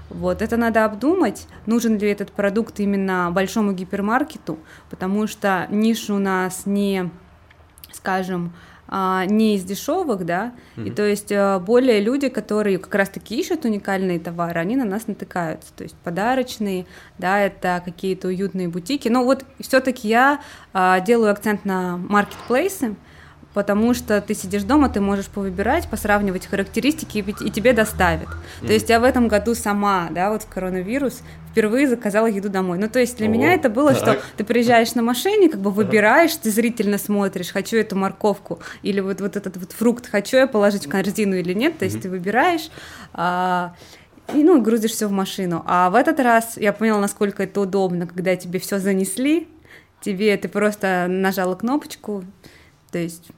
Вот, 0.08 0.40
это 0.40 0.56
надо 0.56 0.84
обдумать, 0.84 1.48
нужен 1.66 1.98
ли 1.98 2.08
этот 2.08 2.30
продукт 2.30 2.78
именно 2.78 3.28
большому 3.32 3.72
гипермаркету, 3.72 4.58
потому 4.88 5.26
что 5.26 5.66
ниша 5.68 6.14
у 6.14 6.18
нас 6.18 6.64
не, 6.64 7.10
скажем, 7.92 8.52
не 8.88 9.56
из 9.56 9.64
дешевых, 9.64 10.24
да, 10.24 10.52
и 10.76 10.80
Мгм. 10.80 10.94
то 10.94 11.02
есть 11.02 11.32
э, 11.32 11.58
более 11.58 12.00
люди, 12.00 12.28
которые 12.28 12.78
как 12.78 12.94
раз-таки 12.94 13.38
ищут 13.38 13.64
уникальные 13.64 14.20
товары, 14.20 14.60
они 14.60 14.76
на 14.76 14.84
нас 14.84 15.06
натыкаются, 15.06 15.72
то 15.76 15.82
есть 15.82 15.96
подарочные, 16.04 16.86
да, 17.18 17.40
это 17.40 17.82
какие-то 17.84 18.28
уютные 18.28 18.68
бутики. 18.68 19.08
Но 19.08 19.24
вот 19.24 19.44
все-таки 19.60 20.08
я 20.08 20.40
а, 20.72 21.00
делаю 21.00 21.32
акцент 21.32 21.64
на 21.64 21.96
маркетплейсы, 21.96 22.94
потому 23.56 23.94
что 23.94 24.20
ты 24.20 24.34
сидишь 24.34 24.64
дома, 24.64 24.90
ты 24.90 25.00
можешь 25.00 25.28
повыбирать, 25.28 25.88
посравнивать 25.88 26.46
характеристики, 26.46 27.24
и, 27.26 27.46
и 27.46 27.50
тебе 27.50 27.72
доставят. 27.72 28.28
Мгм. 28.58 28.66
То 28.66 28.72
есть 28.74 28.90
я 28.90 29.00
в 29.00 29.04
этом 29.04 29.28
году 29.28 29.54
сама, 29.54 30.08
да, 30.10 30.28
вот 30.30 30.42
в 30.42 30.46
коронавирус 30.46 31.22
впервые 31.52 31.88
заказала 31.88 32.26
еду 32.26 32.50
домой. 32.50 32.76
Ну, 32.76 32.90
то 32.90 32.98
есть 32.98 33.16
для 33.16 33.28
О, 33.28 33.30
меня 33.30 33.54
это 33.54 33.70
было, 33.70 33.94
что 33.94 34.12
так. 34.12 34.22
ты 34.36 34.44
приезжаешь 34.44 34.94
на 34.94 35.00
машине, 35.00 35.48
как 35.48 35.60
бы 35.60 35.70
выбираешь, 35.70 36.36
ты 36.36 36.50
зрительно 36.50 36.98
смотришь, 36.98 37.50
хочу 37.50 37.78
эту 37.78 37.96
морковку 37.96 38.58
или 38.82 39.00
вот, 39.00 39.22
вот 39.22 39.36
этот 39.36 39.56
вот 39.56 39.72
фрукт, 39.72 40.06
хочу 40.06 40.36
я 40.36 40.46
положить 40.46 40.84
в 40.84 40.90
корзину 40.90 41.36
или 41.36 41.54
нет, 41.54 41.78
то 41.78 41.86
есть 41.86 41.96
Мгм. 41.96 42.02
ты 42.02 42.10
выбираешь, 42.10 42.68
а, 43.14 43.74
и, 44.34 44.44
ну, 44.44 44.60
грузишь 44.60 44.90
все 44.90 45.06
в 45.06 45.12
машину. 45.12 45.62
А 45.64 45.88
в 45.88 45.94
этот 45.94 46.20
раз 46.20 46.58
я 46.58 46.74
поняла, 46.74 47.00
насколько 47.00 47.44
это 47.44 47.62
удобно, 47.62 48.06
когда 48.06 48.36
тебе 48.36 48.58
все 48.58 48.78
занесли, 48.78 49.48
тебе 50.02 50.36
ты 50.36 50.46
просто 50.48 51.06
нажала 51.08 51.54
кнопочку, 51.54 52.22
то 52.90 52.98
есть 52.98 53.30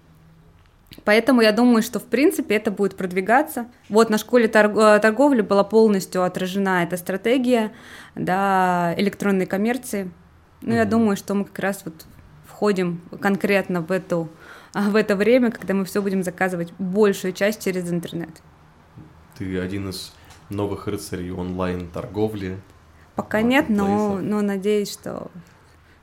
Поэтому 1.08 1.40
я 1.40 1.52
думаю, 1.52 1.82
что 1.82 2.00
в 2.00 2.04
принципе 2.04 2.56
это 2.56 2.70
будет 2.70 2.94
продвигаться. 2.94 3.66
Вот 3.88 4.10
на 4.10 4.18
школе 4.18 4.46
торг- 4.46 4.78
э, 4.78 5.00
торговли 5.00 5.40
была 5.40 5.64
полностью 5.64 6.22
отражена 6.22 6.82
эта 6.82 6.98
стратегия 6.98 7.72
да, 8.14 8.92
электронной 8.98 9.46
коммерции. 9.46 10.10
Ну, 10.60 10.74
я 10.74 10.84
думаю, 10.84 11.16
что 11.16 11.32
мы 11.32 11.46
как 11.46 11.60
раз 11.60 11.80
вот 11.86 11.94
входим 12.44 13.00
конкретно 13.22 13.80
в, 13.80 13.90
эту, 13.90 14.28
а, 14.74 14.90
в 14.90 14.96
это 14.96 15.16
время, 15.16 15.50
когда 15.50 15.72
мы 15.72 15.86
все 15.86 16.02
будем 16.02 16.22
заказывать 16.22 16.74
большую 16.78 17.32
часть 17.32 17.64
через 17.64 17.90
интернет. 17.90 18.42
Ты 19.38 19.58
один 19.60 19.88
из 19.88 20.12
новых 20.50 20.88
рыцарей 20.88 21.30
онлайн-торговли. 21.30 22.58
Пока 23.14 23.40
нет, 23.40 23.70
но, 23.70 24.18
но 24.20 24.42
надеюсь, 24.42 24.92
что 24.92 25.30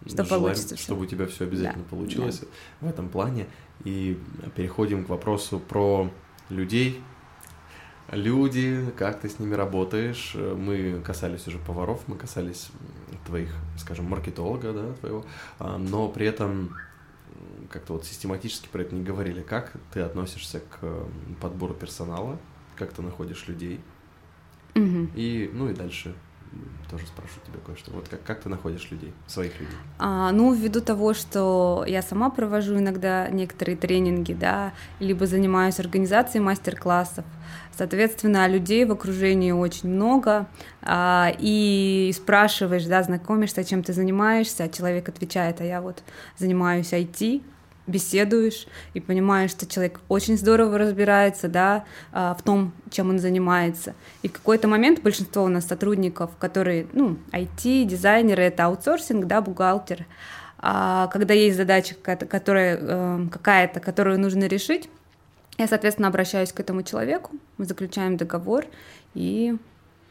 Что 0.04 0.24
Желаем, 0.24 0.46
получится 0.46 0.78
чтобы 0.78 1.04
у 1.04 1.06
тебя 1.06 1.28
все 1.28 1.44
обязательно 1.44 1.84
Да, 1.84 1.96
получилось 1.96 2.42
в 2.82 2.88
этом 2.88 3.10
плане. 3.10 3.46
И 3.84 4.20
переходим 4.56 5.06
к 5.06 5.10
вопросу 5.10 5.60
про 5.60 6.10
людей. 6.50 7.02
Люди, 8.12 8.86
как 8.98 9.20
ты 9.20 9.30
с 9.30 9.40
ними 9.40 9.56
работаешь? 9.56 10.36
Мы 10.36 11.02
касались 11.04 11.48
уже 11.48 11.58
поваров, 11.58 12.04
мы 12.08 12.16
касались 12.16 12.70
твоих, 13.26 13.54
скажем, 13.78 14.06
маркетолога, 14.06 14.74
да, 14.74 14.94
твоего, 14.94 15.26
А, 15.58 15.78
но 15.78 16.08
при 16.08 16.28
этом 16.28 16.76
как-то 17.70 17.94
вот 17.94 18.06
систематически 18.06 18.68
про 18.72 18.82
это 18.82 18.94
не 18.96 19.04
говорили. 19.04 19.42
Как 19.42 19.74
ты 19.92 20.02
относишься 20.02 20.60
к 20.60 21.08
подбору 21.42 21.74
персонала? 21.74 22.40
Как 22.76 22.94
ты 22.94 23.02
находишь 23.02 23.48
людей? 23.48 23.80
Мгм. 24.76 25.12
И, 25.16 25.50
ну 25.54 25.70
и 25.70 25.74
дальше 25.74 26.14
тоже 26.90 27.08
спрошу 27.08 27.40
тебя 27.46 27.60
кое-что. 27.66 27.92
Вот 27.92 28.08
как, 28.08 28.24
как 28.24 28.42
ты 28.42 28.50
находишь 28.50 28.90
людей, 28.92 29.14
своих 29.28 29.60
людей? 29.60 29.76
А, 29.98 30.32
ну, 30.32 30.54
ввиду 30.54 30.82
того, 30.82 31.14
что 31.14 31.84
я 31.88 32.02
сама 32.02 32.30
провожу 32.30 32.78
иногда 32.78 33.28
некоторые 33.30 33.76
тренинги, 33.76 34.34
да, 34.34 34.74
либо 35.00 35.26
занимаюсь 35.26 35.80
организацией 35.80 36.44
мастер-классов, 36.44 37.26
соответственно, 37.76 38.48
людей 38.48 38.86
в 38.86 38.92
окружении 38.92 39.52
очень 39.52 39.90
много, 39.90 40.48
а, 40.82 41.32
и 41.38 42.12
спрашиваешь, 42.16 42.86
да, 42.86 43.04
знакомишься, 43.04 43.64
чем 43.64 43.84
ты 43.84 43.94
занимаешься, 43.94 44.64
а 44.64 44.70
человек 44.70 45.10
отвечает, 45.10 45.62
а 45.62 45.64
я 45.64 45.82
вот 45.82 46.04
занимаюсь 46.38 46.94
IT, 46.94 47.44
беседуешь 47.88 48.68
и 48.94 49.00
понимаешь, 49.00 49.52
что 49.52 49.66
человек 49.66 50.00
очень 50.10 50.38
здорово 50.38 50.78
разбирается, 50.78 51.48
да, 51.48 51.86
а, 52.12 52.34
в 52.36 52.42
том, 52.42 52.74
чем 52.90 53.10
он 53.10 53.20
занимается. 53.20 53.94
И 54.24 54.28
в 54.28 54.34
какой-то 54.34 54.68
момент 54.68 55.02
большинство 55.02 55.44
у 55.44 55.48
нас 55.48 55.66
сотрудников, 55.66 56.32
которые, 56.40 56.88
ну, 56.94 57.18
IT, 57.32 57.86
дизайнеры, 57.86 58.44
это 58.44 58.66
аутсорсинг, 58.66 59.26
да, 59.26 59.42
бухгалтер, 59.42 60.06
а 60.58 61.08
когда 61.08 61.34
есть 61.34 61.58
задача 61.58 61.94
которая, 61.96 62.80
э, 62.82 63.28
какая-то, 63.32 63.80
которую 63.80 64.20
нужно 64.20 64.46
решить, 64.46 64.90
я, 65.58 65.68
соответственно, 65.68 66.08
обращаюсь 66.08 66.52
к 66.52 66.60
этому 66.60 66.84
человеку, 66.84 67.32
мы 67.58 67.66
заключаем 67.66 68.18
договор 68.18 68.66
и 69.14 69.56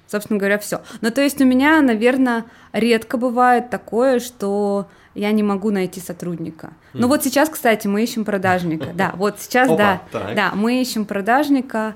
собственно 0.06 0.38
говоря, 0.38 0.58
все. 0.58 0.82
Ну, 1.00 1.10
то 1.10 1.20
есть 1.22 1.40
у 1.40 1.44
меня, 1.44 1.80
наверное, 1.82 2.44
редко 2.72 3.16
бывает 3.16 3.70
такое, 3.70 4.20
что 4.20 4.86
я 5.14 5.30
не 5.32 5.42
могу 5.42 5.70
найти 5.70 6.00
сотрудника. 6.00 6.72
Ну, 6.92 7.00
Мгм. 7.02 7.08
вот 7.08 7.24
сейчас, 7.24 7.48
кстати, 7.48 7.86
мы 7.86 8.02
ищем 8.02 8.24
продажника. 8.24 8.88
Да, 8.94 9.12
вот 9.16 9.40
сейчас, 9.40 9.68
Опа, 9.68 9.76
да. 9.76 10.00
так. 10.12 10.34
Да, 10.34 10.52
мы 10.54 10.80
ищем 10.80 11.04
продажника 11.04 11.94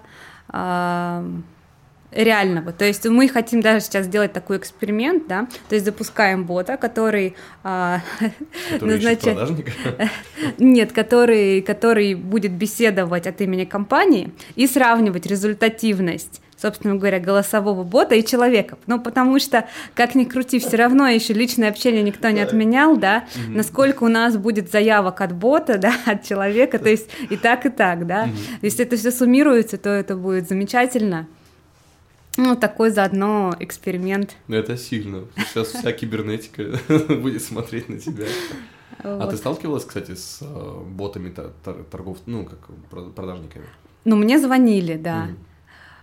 а, 0.48 1.24
реального. 2.12 2.72
То 2.72 2.84
есть 2.84 3.04
мы 3.06 3.28
хотим 3.28 3.60
даже 3.60 3.80
сейчас 3.84 4.06
сделать 4.06 4.32
такой 4.32 4.56
эксперимент, 4.56 5.26
да, 5.28 5.46
то 5.68 5.74
есть 5.74 5.84
запускаем 5.84 6.44
бота, 6.44 6.76
который 6.76 7.36
а, 7.62 8.00
Который 8.70 8.94
назначает- 8.94 9.36
продажника? 9.36 9.72
нет, 10.58 10.92
который, 10.92 11.60
который 11.60 12.14
будет 12.14 12.52
беседовать 12.52 13.26
от 13.26 13.40
имени 13.40 13.64
компании 13.64 14.32
и 14.56 14.66
сравнивать 14.66 15.26
результативность 15.26 16.40
собственно 16.60 16.96
говоря, 16.96 17.20
голосового 17.20 17.84
бота 17.84 18.14
и 18.14 18.24
человека. 18.24 18.78
Ну, 18.86 19.00
потому 19.00 19.38
что, 19.38 19.68
как 19.94 20.14
ни 20.14 20.24
крути, 20.24 20.58
все 20.58 20.76
равно 20.76 21.06
еще 21.06 21.32
личное 21.32 21.68
общение 21.68 22.02
никто 22.02 22.28
не 22.30 22.40
отменял, 22.40 22.96
да, 22.96 23.24
насколько 23.48 24.04
у 24.04 24.08
нас 24.08 24.36
будет 24.36 24.70
заявок 24.70 25.20
от 25.20 25.32
бота, 25.32 25.78
да, 25.78 25.94
от 26.06 26.24
человека, 26.24 26.78
то 26.78 26.88
есть 26.88 27.08
и 27.30 27.36
так, 27.36 27.66
и 27.66 27.70
так, 27.70 28.06
да. 28.06 28.28
Если 28.62 28.84
это 28.84 28.96
все 28.96 29.10
суммируется, 29.10 29.78
то 29.78 29.90
это 29.90 30.16
будет 30.16 30.48
замечательно. 30.48 31.28
Ну, 32.36 32.54
такой 32.54 32.90
заодно 32.90 33.56
эксперимент. 33.58 34.36
Ну, 34.46 34.54
это 34.54 34.76
сильно. 34.76 35.24
Сейчас 35.36 35.68
вся 35.68 35.90
кибернетика 35.90 36.78
будет 37.08 37.42
смотреть 37.42 37.88
на 37.88 37.98
тебя. 37.98 38.26
Вот. 39.02 39.22
А 39.22 39.26
ты 39.26 39.36
сталкивалась, 39.36 39.84
кстати, 39.84 40.14
с 40.14 40.38
э, 40.40 40.82
ботами 40.88 41.34
торгов, 41.90 42.18
ну, 42.26 42.44
как 42.44 43.14
продажниками? 43.14 43.64
Ну, 44.04 44.14
мне 44.14 44.38
звонили, 44.38 44.96
да. 44.96 45.28
Угу. 45.28 45.36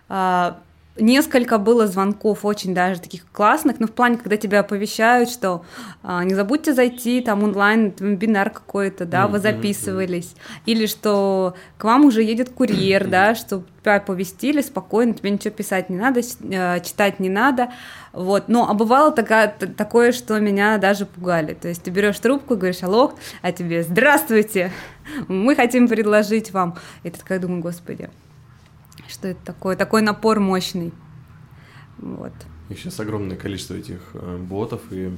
А, 0.08 0.58
несколько 0.98 1.58
было 1.58 1.86
звонков 1.86 2.44
очень 2.44 2.74
даже 2.74 3.00
таких 3.00 3.26
классных, 3.32 3.80
но 3.80 3.86
в 3.86 3.92
плане, 3.92 4.16
когда 4.16 4.36
тебя 4.36 4.60
оповещают, 4.60 5.30
что 5.30 5.64
а, 6.02 6.24
не 6.24 6.34
забудьте 6.34 6.72
зайти, 6.72 7.20
там 7.20 7.42
онлайн 7.42 7.92
вебинар 7.98 8.50
какой-то, 8.50 9.04
да, 9.04 9.26
вы 9.26 9.38
записывались, 9.38 10.34
или 10.64 10.86
что 10.86 11.54
к 11.78 11.84
вам 11.84 12.06
уже 12.06 12.22
едет 12.22 12.50
курьер, 12.50 13.06
да, 13.08 13.34
что 13.34 13.62
тебя 13.82 13.96
оповестили 13.96 14.62
спокойно, 14.62 15.14
тебе 15.14 15.30
ничего 15.30 15.54
писать 15.54 15.90
не 15.90 15.96
надо, 15.96 16.20
э, 16.20 16.80
читать 16.80 17.20
не 17.20 17.28
надо, 17.28 17.70
вот, 18.12 18.48
но 18.48 18.68
а 18.68 18.74
бывало 18.74 19.12
такая, 19.12 19.48
такое, 19.48 20.12
что 20.12 20.38
меня 20.40 20.78
даже 20.78 21.06
пугали, 21.06 21.54
то 21.54 21.68
есть 21.68 21.82
ты 21.82 21.90
берешь 21.90 22.18
трубку 22.18 22.54
и 22.54 22.56
говоришь, 22.56 22.82
алло, 22.82 23.14
а 23.42 23.52
тебе, 23.52 23.82
здравствуйте, 23.82 24.72
мы 25.28 25.54
хотим 25.54 25.88
предложить 25.88 26.52
вам, 26.52 26.76
и 27.02 27.10
ты 27.10 27.18
такая 27.18 27.38
думаю, 27.38 27.62
господи, 27.62 28.08
что 29.08 29.28
это 29.28 29.44
такое, 29.44 29.76
такой 29.76 30.02
напор 30.02 30.40
мощный. 30.40 30.92
Вот. 31.98 32.32
И 32.68 32.74
сейчас 32.74 32.98
огромное 33.00 33.36
количество 33.36 33.74
этих 33.74 34.00
э, 34.14 34.38
ботов, 34.38 34.82
и 34.90 35.10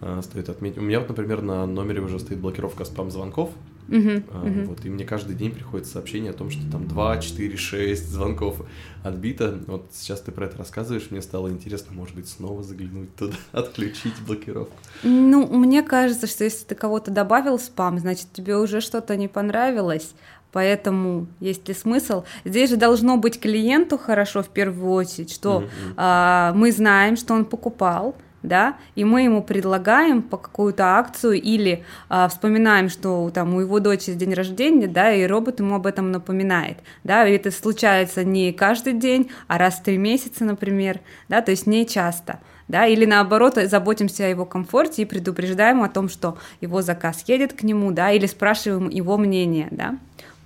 э, 0.00 0.20
стоит 0.22 0.48
отметить. 0.48 0.78
У 0.78 0.82
меня 0.82 1.00
вот, 1.00 1.08
например, 1.08 1.42
на 1.42 1.66
номере 1.66 2.00
уже 2.00 2.18
стоит 2.18 2.38
блокировка 2.38 2.84
спам-звонков, 2.84 3.50
Uh-huh, 3.88 4.22
uh-huh. 4.22 4.66
Вот, 4.66 4.84
и 4.84 4.90
мне 4.90 5.04
каждый 5.06 5.34
день 5.34 5.50
приходит 5.50 5.86
сообщение 5.86 6.32
о 6.32 6.34
том, 6.34 6.50
что 6.50 6.70
там 6.70 6.86
2, 6.86 7.18
4, 7.18 7.56
6 7.56 8.10
звонков 8.10 8.60
отбито. 9.02 9.58
Вот 9.66 9.90
сейчас 9.94 10.20
ты 10.20 10.30
про 10.30 10.44
это 10.44 10.58
рассказываешь, 10.58 11.10
мне 11.10 11.22
стало 11.22 11.48
интересно, 11.48 11.94
может 11.94 12.14
быть, 12.14 12.28
снова 12.28 12.62
заглянуть 12.62 13.14
туда, 13.16 13.34
отключить 13.52 14.12
блокировку. 14.26 14.76
Ну, 15.02 15.46
мне 15.46 15.82
кажется, 15.82 16.26
что 16.26 16.44
если 16.44 16.66
ты 16.66 16.74
кого-то 16.74 17.10
добавил 17.10 17.58
спам, 17.58 17.98
значит, 17.98 18.26
тебе 18.34 18.58
уже 18.58 18.82
что-то 18.82 19.16
не 19.16 19.26
понравилось, 19.26 20.12
Поэтому 20.52 21.26
есть 21.40 21.68
ли 21.68 21.74
смысл? 21.74 22.24
Здесь 22.44 22.70
же 22.70 22.76
должно 22.76 23.16
быть 23.16 23.38
клиенту 23.38 23.98
хорошо 23.98 24.42
в 24.42 24.48
первую 24.48 24.92
очередь, 24.92 25.32
что 25.32 25.60
mm-hmm. 25.60 25.94
а, 25.96 26.52
мы 26.54 26.72
знаем, 26.72 27.16
что 27.16 27.34
он 27.34 27.44
покупал, 27.44 28.16
да, 28.42 28.76
и 28.94 29.04
мы 29.04 29.22
ему 29.22 29.42
предлагаем 29.42 30.22
по 30.22 30.36
какую-то 30.36 30.98
акцию 30.98 31.34
или 31.34 31.84
а, 32.08 32.28
вспоминаем, 32.28 32.88
что 32.88 33.30
там 33.30 33.54
у 33.54 33.60
его 33.60 33.80
дочери 33.80 34.14
день 34.14 34.32
рождения, 34.32 34.86
да, 34.86 35.12
и 35.12 35.26
робот 35.26 35.60
ему 35.60 35.74
об 35.74 35.86
этом 35.86 36.12
напоминает, 36.12 36.78
да, 37.04 37.26
и 37.26 37.34
это 37.34 37.50
случается 37.50 38.24
не 38.24 38.52
каждый 38.52 38.94
день, 38.94 39.30
а 39.48 39.58
раз 39.58 39.74
в 39.74 39.82
три 39.82 39.98
месяца, 39.98 40.44
например, 40.44 41.00
да, 41.28 41.42
то 41.42 41.50
есть 41.50 41.66
не 41.66 41.86
часто, 41.86 42.40
да, 42.68 42.86
или 42.86 43.04
наоборот 43.04 43.58
заботимся 43.64 44.24
о 44.24 44.28
его 44.28 44.44
комфорте 44.44 45.02
и 45.02 45.06
предупреждаем 45.06 45.82
о 45.82 45.88
том, 45.88 46.08
что 46.08 46.38
его 46.60 46.80
заказ 46.80 47.24
едет 47.26 47.52
к 47.54 47.62
нему, 47.64 47.90
да, 47.90 48.12
или 48.12 48.26
спрашиваем 48.26 48.88
его 48.88 49.16
мнение, 49.16 49.68
да 49.70 49.98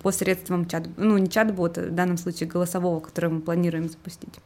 посредством 0.03 0.67
чат, 0.67 0.87
ну 0.97 1.17
не 1.17 1.29
чат-бота, 1.29 1.87
в 1.87 1.91
данном 1.91 2.17
случае 2.17 2.49
голосового, 2.49 2.99
который 2.99 3.29
мы 3.29 3.41
планируем 3.41 3.89
запустить. 3.89 4.39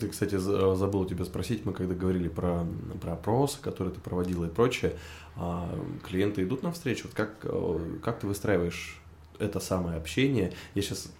Ты, 0.00 0.08
кстати, 0.08 0.38
забыл 0.38 1.00
у 1.00 1.04
тебя 1.04 1.24
спросить, 1.24 1.66
мы 1.66 1.74
когда 1.74 1.94
говорили 1.94 2.28
про, 2.28 2.66
про 3.00 3.12
опросы, 3.12 3.58
которые 3.60 3.92
ты 3.92 4.00
проводила 4.00 4.46
и 4.46 4.48
прочее, 4.48 4.94
а 5.36 5.68
клиенты 6.06 6.42
идут 6.44 6.62
навстречу, 6.62 7.08
вот 7.08 7.14
как, 7.14 7.30
э, 7.42 7.98
как 8.02 8.20
ты 8.20 8.26
выстраиваешь 8.26 8.98
это 9.38 9.60
самое 9.60 9.98
общение? 9.98 10.54
Я 10.74 10.82
сейчас 10.82 11.12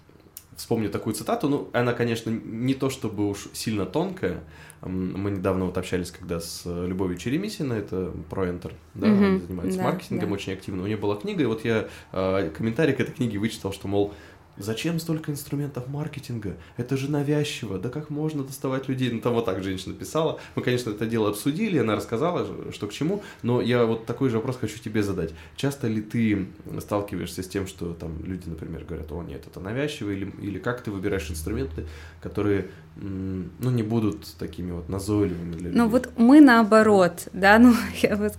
вспомню 0.57 0.91
такую 0.91 1.15
цитату, 1.15 1.49
ну, 1.49 1.69
она, 1.73 1.93
конечно, 1.93 2.31
не 2.31 2.75
то 2.75 2.91
чтобы 2.91 3.29
уж 3.29 3.49
сильно 3.53 3.87
тонкая, 3.87 4.43
мы 4.83 5.31
недавно 5.31 5.67
вот 5.67 5.79
общались, 5.79 6.11
когда 6.11 6.41
с 6.41 6.63
э, 6.65 6.87
Любовью 6.87 7.17
Черемисиной, 7.17 7.79
это 7.79 8.13
про 8.29 8.49
Enter, 8.49 8.73
да, 8.95 9.07
mm-hmm. 9.07 9.47
занимается 9.47 9.79
да, 9.79 9.85
маркетингом 9.85 10.29
да. 10.31 10.35
очень 10.35 10.53
активно. 10.55 10.83
У 10.83 10.87
нее 10.87 10.97
была 10.97 11.15
книга, 11.15 11.43
и 11.43 11.47
вот 11.47 11.65
я 11.65 11.89
э, 12.13 12.51
комментарий 12.57 12.93
к 12.93 13.01
этой 13.01 13.13
книге 13.13 13.39
вычитал, 13.39 13.73
что, 13.73 13.87
мол, 13.87 14.13
Зачем 14.57 15.01
столько 15.01 15.33
инструментов 15.33 15.89
маркетинга? 15.89 16.57
Это 16.77 16.97
же 16.97 17.11
навязчиво. 17.11 17.79
Да 17.79 17.89
как 17.89 18.11
можно 18.11 18.43
доставать 18.43 18.89
людей? 18.89 19.11
Ну, 19.11 19.21
там 19.21 19.35
вот 19.35 19.47
так 19.47 19.63
женщина 19.63 19.95
писала. 19.95 20.39
Мы, 20.55 20.63
конечно, 20.63 20.91
это 20.91 21.07
дело 21.07 21.31
обсудили, 21.31 21.79
она 21.79 21.97
рассказала, 21.97 22.47
что 22.73 22.87
к 22.87 22.93
чему, 22.93 23.23
но 23.43 23.61
я 23.61 23.87
вот 23.87 24.05
такой 24.05 24.29
же 24.29 24.37
вопрос 24.37 24.59
хочу 24.59 24.79
тебе 24.79 25.03
задать. 25.03 25.33
Часто 25.57 25.89
ли 25.89 26.03
ты 26.03 26.49
сталкиваешься 26.81 27.43
с 27.43 27.49
тем, 27.49 27.67
что 27.67 27.95
там 27.95 28.23
люди, 28.25 28.49
например, 28.49 28.85
говорят, 28.85 29.11
о, 29.13 29.23
нет, 29.23 29.45
это 29.47 29.61
навязчиво, 29.61 30.11
или, 30.11 30.31
или 30.41 30.59
как 30.59 30.83
ты 30.83 30.91
выбираешь 30.91 31.31
инструменты, 31.31 31.87
которые 32.21 32.69
ну, 32.97 33.71
не 33.71 33.83
будут 33.83 34.27
такими 34.39 34.71
вот 34.73 34.89
назойливыми 34.89 35.53
для 35.53 35.69
людей. 35.69 35.79
Ну, 35.79 35.89
вот 35.89 36.11
мы 36.19 36.41
наоборот, 36.41 37.29
да, 37.33 37.59
ну, 37.59 37.75
я 38.03 38.17
вот 38.17 38.35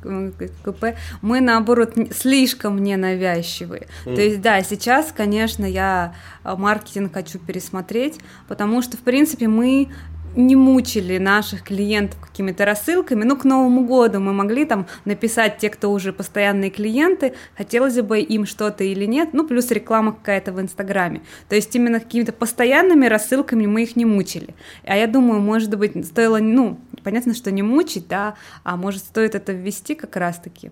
КП, 0.63 0.95
мы 1.21 1.41
наоборот 1.41 1.93
слишком 2.11 2.83
ненавязчивые. 2.83 3.87
Mm. 4.05 4.15
То 4.15 4.21
есть, 4.21 4.41
да, 4.41 4.61
сейчас, 4.61 5.11
конечно, 5.11 5.65
я 5.65 6.02
маркетинг 6.43 7.13
хочу 7.13 7.39
пересмотреть, 7.39 8.19
потому 8.47 8.81
что, 8.81 8.97
в 8.97 9.01
принципе, 9.01 9.47
мы 9.47 9.89
не 10.35 10.55
мучили 10.55 11.17
наших 11.17 11.63
клиентов 11.63 12.19
какими-то 12.19 12.65
рассылками. 12.65 13.23
Ну, 13.23 13.37
к 13.37 13.43
Новому 13.43 13.85
году 13.85 14.19
мы 14.19 14.33
могли 14.33 14.65
там 14.65 14.87
написать 15.05 15.57
те, 15.57 15.69
кто 15.69 15.91
уже 15.91 16.11
постоянные 16.11 16.69
клиенты, 16.69 17.33
хотелось 17.55 17.99
бы 18.01 18.19
им 18.19 18.45
что-то 18.45 18.83
или 18.83 19.05
нет, 19.05 19.29
ну, 19.33 19.45
плюс 19.47 19.69
реклама 19.71 20.13
какая-то 20.13 20.51
в 20.51 20.59
Инстаграме. 20.59 21.21
То 21.49 21.55
есть 21.55 21.75
именно 21.75 21.99
какими-то 21.99 22.33
постоянными 22.33 23.05
рассылками 23.05 23.65
мы 23.65 23.83
их 23.83 23.95
не 23.95 24.05
мучили. 24.05 24.55
А 24.83 24.97
я 24.97 25.07
думаю, 25.07 25.39
может 25.41 25.77
быть, 25.77 26.05
стоило, 26.05 26.39
ну, 26.39 26.79
понятно, 27.03 27.33
что 27.33 27.51
не 27.51 27.61
мучить, 27.61 28.07
да, 28.07 28.35
а 28.63 28.75
может, 28.75 29.03
стоит 29.03 29.35
это 29.35 29.53
ввести 29.53 29.95
как 29.95 30.15
раз-таки. 30.15 30.71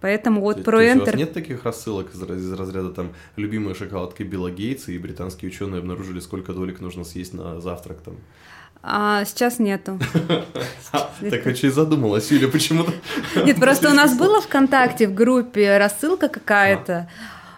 Поэтому 0.00 0.40
вот 0.40 0.58
то, 0.58 0.62
про 0.62 0.78
то 0.78 0.84
Enter... 0.84 1.02
у 1.02 1.06
вас 1.06 1.14
нет 1.14 1.32
таких 1.32 1.64
рассылок 1.64 2.14
из, 2.14 2.22
из 2.22 2.52
разряда 2.52 2.90
там 2.90 3.12
любимые 3.36 3.74
шоколадки 3.74 4.22
Билла 4.22 4.50
Гейтса 4.50 4.92
и 4.92 4.98
британские 4.98 5.50
ученые 5.50 5.80
обнаружили, 5.80 6.20
сколько 6.20 6.52
долек 6.52 6.80
нужно 6.80 7.04
съесть 7.04 7.34
на 7.34 7.60
завтрак 7.60 8.00
там? 8.00 8.16
А 8.82 9.24
сейчас 9.24 9.58
нету. 9.58 9.98
Так 11.20 11.44
очень 11.44 11.70
задумалась, 11.70 12.30
Юля, 12.30 12.48
почему-то. 12.48 12.92
Нет, 13.44 13.60
просто 13.60 13.90
у 13.90 13.94
нас 13.94 14.16
было 14.16 14.40
ВКонтакте 14.40 15.06
в 15.06 15.14
группе 15.14 15.76
рассылка 15.76 16.28
какая-то. 16.28 17.10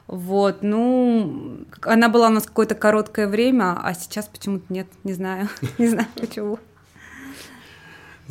Вот, 0.08 0.62
ну, 0.62 1.64
она 1.82 2.08
была 2.08 2.26
у 2.26 2.32
нас 2.32 2.44
какое-то 2.44 2.74
короткое 2.74 3.28
время, 3.28 3.78
а 3.80 3.94
сейчас 3.94 4.26
почему-то 4.26 4.64
нет, 4.68 4.86
не 5.04 5.14
знаю, 5.14 5.48
не 5.78 5.88
знаю 5.88 6.08
почему. 6.16 6.58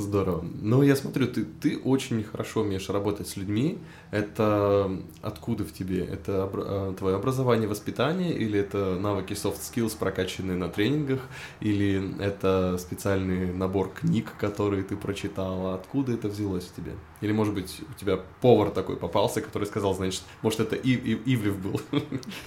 Здорово. 0.02 0.44
Ну, 0.62 0.82
я 0.82 0.96
смотрю, 0.96 1.28
ты, 1.28 1.46
ты 1.46 1.78
очень 1.78 2.24
хорошо 2.24 2.62
умеешь 2.62 2.90
работать 2.90 3.28
с 3.28 3.38
людьми. 3.38 3.78
Это 4.10 4.92
откуда 5.22 5.64
в 5.64 5.72
тебе? 5.72 6.04
Это 6.04 6.44
об, 6.44 6.96
твое 6.98 7.16
образование, 7.16 7.68
воспитание, 7.68 8.34
или 8.34 8.60
это 8.60 8.96
навыки 8.96 9.34
soft 9.34 9.60
skills, 9.60 9.96
прокачанные 9.98 10.58
на 10.58 10.70
тренингах, 10.70 11.22
или 11.60 12.20
это 12.20 12.78
специальный 12.80 13.54
набор 13.54 13.92
книг, 13.94 14.34
которые 14.40 14.84
ты 14.84 14.98
прочитала? 14.98 15.76
Откуда 15.76 16.14
это 16.14 16.28
взялось 16.28 16.66
в 16.66 16.76
тебе? 16.76 16.94
Или, 17.22 17.32
может 17.32 17.54
быть, 17.54 17.82
у 17.88 18.00
тебя 18.00 18.20
повар 18.42 18.72
такой 18.72 18.98
попался, 18.98 19.42
который 19.42 19.66
сказал, 19.66 19.94
значит, 19.94 20.24
может, 20.42 20.60
это 20.62 20.76
Ив, 20.76 21.06
Ив, 21.06 21.20
Ивлев 21.26 21.58
был? 21.60 21.80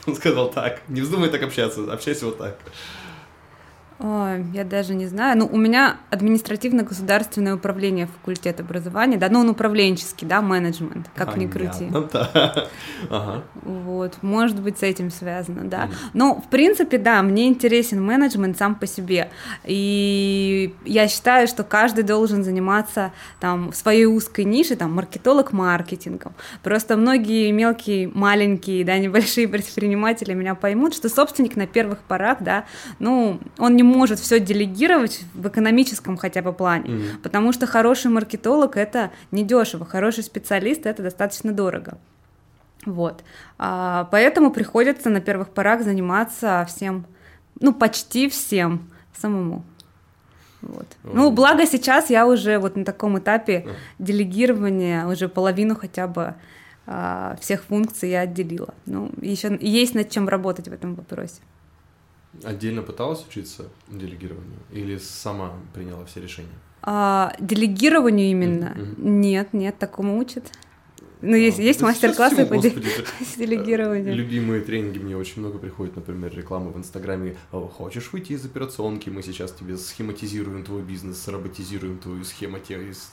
Он 0.07 0.17
сказал 0.17 0.51
так, 0.51 0.83
не 0.89 1.01
вздумай 1.01 1.29
так 1.29 1.43
общаться, 1.43 1.93
общайся 1.93 2.27
вот 2.27 2.39
так. 2.39 2.59
Ой, 4.07 4.45
я 4.53 4.65
даже 4.65 4.95
не 4.95 5.07
знаю. 5.07 5.39
Ну, 5.39 5.49
у 5.51 5.57
меня 5.57 5.97
административно-государственное 6.11 7.55
управление 7.55 8.07
факультет 8.07 8.61
образования, 8.61 9.17
да, 9.17 9.31
ну, 9.31 9.41
он 9.41 9.49
управленческий, 9.49 10.29
да, 10.29 10.43
менеджмент, 10.43 11.09
как 11.15 11.33
Понятно, 11.33 11.41
ни 11.41 11.47
крути. 11.47 11.91
Да. 12.13 12.69
Ага. 13.11 13.45
Вот, 13.63 14.23
может 14.23 14.61
быть, 14.61 14.79
с 14.79 14.83
этим 14.83 15.11
связано, 15.11 15.65
да. 15.65 15.85
Mm. 15.85 15.91
Но, 16.15 16.35
в 16.41 16.49
принципе, 16.49 16.99
да, 16.99 17.23
мне 17.23 17.49
интересен 17.49 18.03
менеджмент 18.03 18.59
сам 18.59 18.75
по 18.75 18.87
себе. 18.87 19.31
И 19.65 20.75
я 20.85 21.09
считаю, 21.09 21.47
что 21.49 21.65
каждый 21.65 22.05
должен 22.05 22.45
заниматься 22.45 23.13
там 23.41 23.73
в 23.73 23.77
своей 23.77 24.07
узкой 24.07 24.45
нише, 24.45 24.77
там, 24.77 24.93
маркетолог 24.95 25.53
маркетингом. 25.53 26.35
Просто 26.63 26.97
многие 26.97 27.51
мелкие, 27.53 28.11
маленькие, 28.13 28.85
да, 28.85 28.99
небольшие 28.99 29.49
предприниматели 29.55 30.35
меня 30.35 30.55
поймут, 30.55 30.95
что 30.95 31.09
собственник 31.09 31.57
на 31.57 31.67
первых 31.67 32.01
порах, 32.01 32.39
да, 32.41 32.65
ну, 32.99 33.39
он 33.59 33.77
не 33.77 33.83
может 33.95 34.19
все 34.19 34.41
делегировать 34.41 35.23
в 35.35 35.49
экономическом 35.49 36.17
хотя 36.17 36.43
бы 36.43 36.53
плане, 36.53 36.91
mm-hmm. 36.91 37.19
потому 37.23 37.53
что 37.53 37.67
хороший 37.67 38.11
маркетолог 38.11 38.77
это 38.77 39.11
недешево, 39.31 39.85
хороший 39.85 40.23
специалист 40.23 40.87
это 40.87 41.03
достаточно 41.03 41.53
дорого. 41.53 41.99
Вот. 42.87 43.25
А, 43.59 44.09
поэтому 44.11 44.51
приходится 44.51 45.11
на 45.11 45.21
первых 45.21 45.49
порах 45.49 45.83
заниматься 45.83 46.67
всем, 46.69 47.07
ну, 47.61 47.73
почти 47.73 48.29
всем. 48.29 48.91
самому. 49.17 49.65
Вот. 50.61 50.87
Ну, 51.03 51.31
благо 51.31 51.67
сейчас 51.67 52.11
я 52.11 52.27
уже 52.27 52.59
вот 52.59 52.77
на 52.77 52.85
таком 52.85 53.19
этапе 53.19 53.69
делегирования 53.99 55.07
уже 55.07 55.29
половину 55.29 55.77
хотя 55.77 56.07
бы 56.07 56.35
а, 56.87 57.37
всех 57.41 57.65
функций 57.65 58.11
я 58.11 58.21
отделила. 58.21 58.75
Ну, 58.87 59.11
еще 59.21 59.57
есть 59.61 59.95
над 59.95 60.11
чем 60.11 60.29
работать 60.29 60.69
в 60.69 60.73
этом 60.73 60.95
вопросе. 60.95 61.41
Отдельно 62.43 62.83
пыталась 62.83 63.25
учиться 63.27 63.69
делегированию 63.89 64.59
или 64.71 64.99
сама 64.99 65.53
приняла 65.73 66.05
все 66.05 66.21
решения? 66.21 66.49
А, 66.83 67.35
делегированию 67.41 68.31
именно? 68.31 68.75
Mm-hmm. 68.77 68.95
Нет, 68.99 69.53
нет, 69.53 69.79
такому 69.79 70.19
учат. 70.19 70.45
Ну, 71.23 71.37
есть, 71.37 71.59
а, 71.59 71.63
есть 71.63 71.81
мастер-классы 71.81 72.45
по 72.45 72.59
делегированию. 73.37 74.15
Любимые 74.15 74.61
тренинги 74.61 74.99
мне 74.99 75.17
очень 75.17 75.41
много 75.41 75.59
приходит, 75.59 75.97
например, 75.97 76.35
рекламы 76.35 76.71
в 76.71 76.77
Инстаграме. 76.77 77.37
Хочешь 77.51 78.13
выйти 78.13 78.33
из 78.33 78.45
операционки, 78.45 79.09
мы 79.09 79.23
сейчас 79.23 79.53
тебе 79.53 79.79
схематизируем 79.79 80.65
твой 80.65 80.83
бизнес, 80.83 81.27
роботизируем 81.27 81.99
твою 81.99 82.25
схему, 82.25 82.59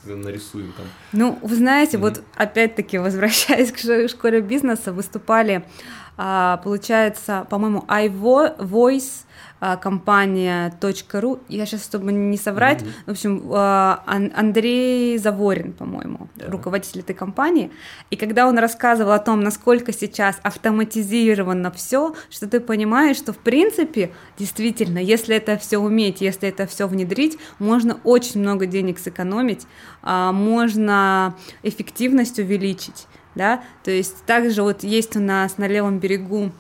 нарисуем 0.06 0.74
там. 0.76 0.86
Ну, 1.14 1.40
вы 1.42 1.56
знаете, 1.56 1.96
mm-hmm. 1.96 2.02
вот 2.02 2.24
опять-таки, 2.36 2.98
возвращаясь 2.98 3.72
к 3.72 4.10
школе 4.10 4.42
бизнеса, 4.42 4.92
выступали, 4.92 5.64
получается, 6.64 7.48
по-моему, 7.50 7.86
iVoice, 7.88 9.26
а, 9.64 9.78
компания 9.78 10.74
.ру, 11.14 11.40
я 11.48 11.68
сейчас, 11.68 11.84
чтобы 11.84 12.12
не 12.12 12.38
соврать, 12.38 12.82
mm-hmm. 12.82 13.06
в 13.06 13.12
общем, 13.12 13.44
а, 13.52 14.04
Андрей 14.08 15.20
Заворин, 15.20 15.74
по-моему, 15.74 16.30
yeah. 16.36 16.50
руководитель 16.50 17.02
этой 17.02 17.14
компании, 17.14 17.72
и 18.10 18.16
когда 18.16 18.48
он 18.48 18.58
рассказывал 18.58 19.12
о 19.12 19.20
том, 19.20 19.42
насколько 19.42 19.94
сейчас 19.94 20.40
автоматизировано 20.42 21.70
все, 21.70 22.16
что 22.32 22.48
ты 22.48 22.60
понимаешь, 22.60 23.18
что 23.18 23.34
в 23.34 23.38
принципе, 23.38 24.12
действительно, 24.36 24.98
если 24.98 25.36
это 25.36 25.60
все 25.60 25.78
уметь, 25.78 26.22
если 26.22 26.50
это 26.50 26.66
все 26.66 26.88
внедрить, 26.88 27.38
можно 27.60 28.00
очень 28.04 28.42
много 28.42 28.66
денег 28.66 28.98
сэкономить, 28.98 29.68
а, 30.02 30.32
можно 30.32 31.36
эффективность 31.62 32.40
увеличить, 32.40 33.06
да, 33.36 33.64
то 33.84 33.92
есть 33.92 34.24
также 34.26 34.64
вот 34.64 34.84
есть 34.84 35.16
у 35.16 35.20
нас 35.20 35.58
на 35.58 35.68
левом 35.68 36.00
берегу 36.00 36.52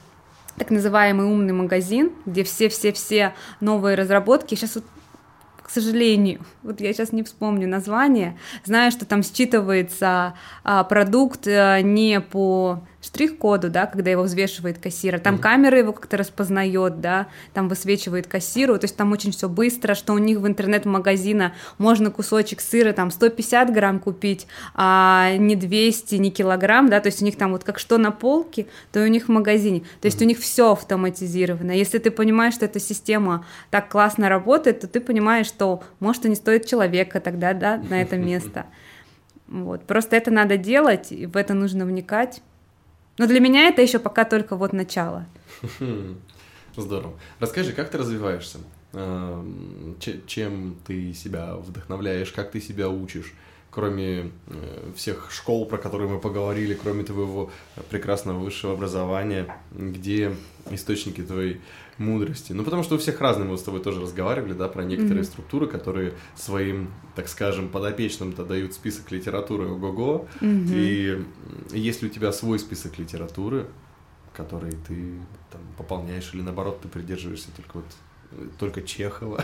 так 0.57 0.69
называемый 0.69 1.25
умный 1.25 1.53
магазин, 1.53 2.11
где 2.25 2.43
все-все-все 2.43 3.33
новые 3.61 3.95
разработки. 3.95 4.55
Сейчас 4.55 4.75
вот 4.75 4.85
к 5.63 5.69
сожалению, 5.73 6.41
вот 6.63 6.81
я 6.81 6.91
сейчас 6.91 7.13
не 7.13 7.23
вспомню 7.23 7.65
название, 7.65 8.37
знаю, 8.65 8.91
что 8.91 9.05
там 9.05 9.21
считывается 9.21 10.33
а, 10.65 10.83
продукт 10.83 11.47
а, 11.47 11.79
не 11.81 12.19
по 12.19 12.83
штрих-коду, 13.01 13.69
да, 13.69 13.85
когда 13.87 14.11
его 14.11 14.23
взвешивает 14.23 14.77
кассир, 14.77 15.19
там 15.19 15.35
mm-hmm. 15.35 15.39
камера 15.39 15.77
его 15.77 15.93
как-то 15.93 16.17
распознает, 16.17 17.01
да, 17.01 17.27
там 17.53 17.67
высвечивает 17.67 18.27
кассиру, 18.27 18.77
то 18.77 18.85
есть 18.85 18.95
там 18.95 19.11
очень 19.11 19.31
все 19.31 19.49
быстро, 19.49 19.95
что 19.95 20.13
у 20.13 20.17
них 20.17 20.39
в 20.39 20.47
интернет-магазина 20.47 21.53
можно 21.77 22.11
кусочек 22.11 22.61
сыра 22.61 22.93
там 22.93 23.11
150 23.11 23.73
грамм 23.73 23.99
купить, 23.99 24.47
а 24.75 25.35
не 25.37 25.55
200, 25.55 26.15
не 26.15 26.31
килограмм, 26.31 26.89
да, 26.89 26.99
то 26.99 27.07
есть 27.07 27.21
у 27.21 27.25
них 27.25 27.37
там 27.37 27.51
вот 27.51 27.63
как 27.63 27.79
что 27.79 27.97
на 27.97 28.11
полке, 28.11 28.67
то 28.91 28.99
и 28.99 29.03
у 29.03 29.07
них 29.07 29.25
в 29.25 29.29
магазине, 29.29 29.81
то 30.01 30.05
есть 30.05 30.19
mm-hmm. 30.19 30.23
у 30.23 30.27
них 30.27 30.39
все 30.39 30.71
автоматизировано. 30.71 31.71
Если 31.71 31.97
ты 31.97 32.11
понимаешь, 32.11 32.53
что 32.53 32.65
эта 32.65 32.79
система 32.79 33.45
так 33.69 33.89
классно 33.89 34.29
работает, 34.29 34.81
то 34.81 34.87
ты 34.87 34.99
понимаешь, 35.01 35.47
что 35.47 35.83
может 35.99 36.25
и 36.25 36.29
не 36.29 36.35
стоит 36.35 36.65
человека 36.65 37.19
тогда, 37.19 37.53
да, 37.53 37.77
на 37.77 38.01
это 38.01 38.17
место. 38.17 38.65
Вот. 39.47 39.85
Просто 39.85 40.15
это 40.15 40.31
надо 40.31 40.57
делать, 40.57 41.11
и 41.11 41.25
в 41.25 41.35
это 41.35 41.53
нужно 41.53 41.85
вникать. 41.85 42.41
Но 43.17 43.27
для 43.27 43.39
меня 43.39 43.67
это 43.67 43.81
еще 43.81 43.99
пока 43.99 44.25
только 44.25 44.55
вот 44.55 44.73
начало. 44.73 45.25
Здорово. 46.77 47.19
Расскажи, 47.39 47.73
как 47.73 47.89
ты 47.89 47.97
развиваешься? 47.97 48.59
Эм, 48.93 49.97
чем 50.27 50.77
ты 50.85 51.13
себя 51.13 51.55
вдохновляешь? 51.55 52.31
Как 52.31 52.51
ты 52.51 52.61
себя 52.61 52.89
учишь? 52.89 53.33
Кроме 53.71 54.31
э, 54.47 54.91
всех 54.95 55.31
школ, 55.31 55.65
про 55.65 55.77
которые 55.77 56.09
мы 56.09 56.19
поговорили, 56.19 56.73
кроме 56.73 57.03
твоего 57.03 57.49
прекрасного 57.89 58.37
высшего 58.37 58.73
образования, 58.73 59.55
где 59.71 60.35
источники 60.69 61.21
твоей 61.21 61.61
мудрости. 61.97 62.51
Ну, 62.51 62.63
потому 62.63 62.83
что 62.83 62.95
у 62.95 62.97
всех 62.97 63.21
разные, 63.21 63.47
мы 63.47 63.57
с 63.57 63.63
тобой 63.63 63.81
тоже 63.81 64.01
разговаривали, 64.01 64.53
да, 64.53 64.67
про 64.67 64.83
некоторые 64.83 65.21
mm-hmm. 65.21 65.25
структуры, 65.25 65.67
которые 65.67 66.13
своим, 66.35 66.91
так 67.15 67.27
скажем, 67.29 67.69
подопечным-то 67.69 68.43
дают 68.43 68.73
список 68.73 69.11
литературы 69.11 69.69
ого-го. 69.69 70.27
Mm-hmm. 70.41 70.67
И 70.73 71.25
если 71.71 72.07
у 72.07 72.09
тебя 72.09 72.31
свой 72.33 72.59
список 72.59 72.99
литературы, 72.99 73.67
который 74.33 74.71
ты 74.87 75.13
там 75.51 75.61
пополняешь, 75.77 76.31
или 76.33 76.41
наоборот, 76.41 76.81
ты 76.81 76.87
придерживаешься 76.87 77.49
только 77.55 77.77
вот 77.77 77.85
только 78.59 78.81
Чехова. 78.81 79.43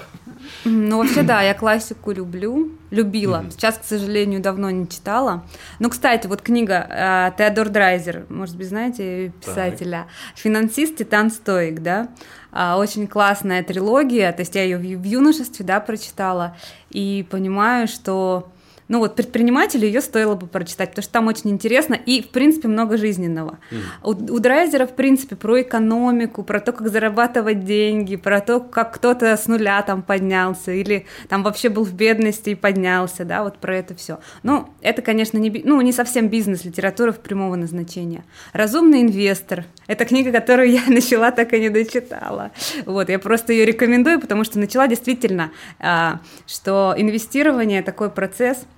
Ну, 0.66 0.98
вообще, 0.98 1.24
да, 1.24 1.42
я 1.42 1.54
классику 1.60 2.12
люблю, 2.12 2.72
любила. 2.90 3.46
Сейчас, 3.50 3.78
к 3.78 3.84
сожалению, 3.84 4.42
давно 4.42 4.70
не 4.70 4.88
читала. 4.88 5.44
Но, 5.80 5.90
кстати, 5.90 6.28
вот 6.28 6.42
книга 6.42 6.88
э, 6.90 7.32
Теодор 7.38 7.70
Драйзер, 7.70 8.26
может 8.30 8.56
быть, 8.56 8.68
знаете, 8.68 9.32
писателя, 9.42 10.08
так. 10.08 10.38
«Финансист 10.38 10.98
Титан 10.98 11.30
Стоик», 11.32 11.82
да? 11.82 12.10
А, 12.52 12.78
очень 12.78 13.08
классная 13.08 13.64
трилогия, 13.64 14.32
то 14.32 14.42
есть 14.42 14.56
я 14.56 14.64
ее 14.64 14.78
в 14.78 15.04
юношестве, 15.04 15.66
да, 15.66 15.80
прочитала, 15.80 16.58
и 16.90 17.26
понимаю, 17.30 17.88
что 17.88 18.52
ну 18.88 19.00
вот 19.00 19.16
предпринимателю 19.16 19.86
ее 19.86 20.02
стоило 20.02 20.36
бы 20.36 20.48
прочитать, 20.48 20.90
потому 20.90 21.04
что 21.04 21.12
там 21.12 21.28
очень 21.28 21.50
интересно 21.50 21.94
и, 21.94 22.22
в 22.22 22.30
принципе, 22.30 22.68
много 22.68 22.98
жизненного. 22.98 23.60
Mm. 23.72 23.78
У, 24.04 24.36
у 24.36 24.40
Драйзера, 24.40 24.86
в 24.86 24.96
принципе, 24.96 25.36
про 25.36 25.62
экономику, 25.62 26.44
про 26.44 26.60
то, 26.60 26.72
как 26.72 26.90
зарабатывать 26.90 27.66
деньги, 27.66 28.16
про 28.16 28.40
то, 28.40 28.60
как 28.60 28.94
кто-то 28.96 29.36
с 29.36 29.48
нуля 29.48 29.82
там 29.82 30.02
поднялся 30.02 30.72
или 30.72 31.06
там 31.28 31.44
вообще 31.44 31.70
был 31.70 31.84
в 31.84 31.94
бедности 31.94 32.52
и 32.52 32.56
поднялся, 32.56 33.26
да, 33.26 33.44
вот 33.44 33.58
про 33.58 33.76
это 33.76 33.94
все. 33.96 34.20
Ну, 34.44 34.70
это, 34.82 35.02
конечно, 35.02 35.38
не, 35.38 35.50
ну, 35.66 35.82
не 35.82 35.92
совсем 35.92 36.30
бизнес-литература 36.30 37.12
в 37.12 37.20
прямого 37.20 37.56
назначения. 37.56 38.24
«Разумный 38.54 39.02
инвестор»— 39.02 39.66
это 39.88 40.06
книга, 40.06 40.32
которую 40.32 40.72
я 40.72 40.82
начала, 40.88 41.32
так 41.32 41.54
и 41.54 41.60
не 41.60 41.70
дочитала. 41.70 42.52
Вот, 42.86 43.10
я 43.10 43.20
просто 43.20 43.52
ее 43.52 43.66
рекомендую, 43.66 44.22
потому 44.22 44.44
что 44.46 44.60
начала 44.60 44.88
действительно, 44.88 45.52
а, 45.80 46.22
что 46.46 46.94
инвестирование— 46.98 47.82
такой 47.84 48.10
процесс— 48.10 48.66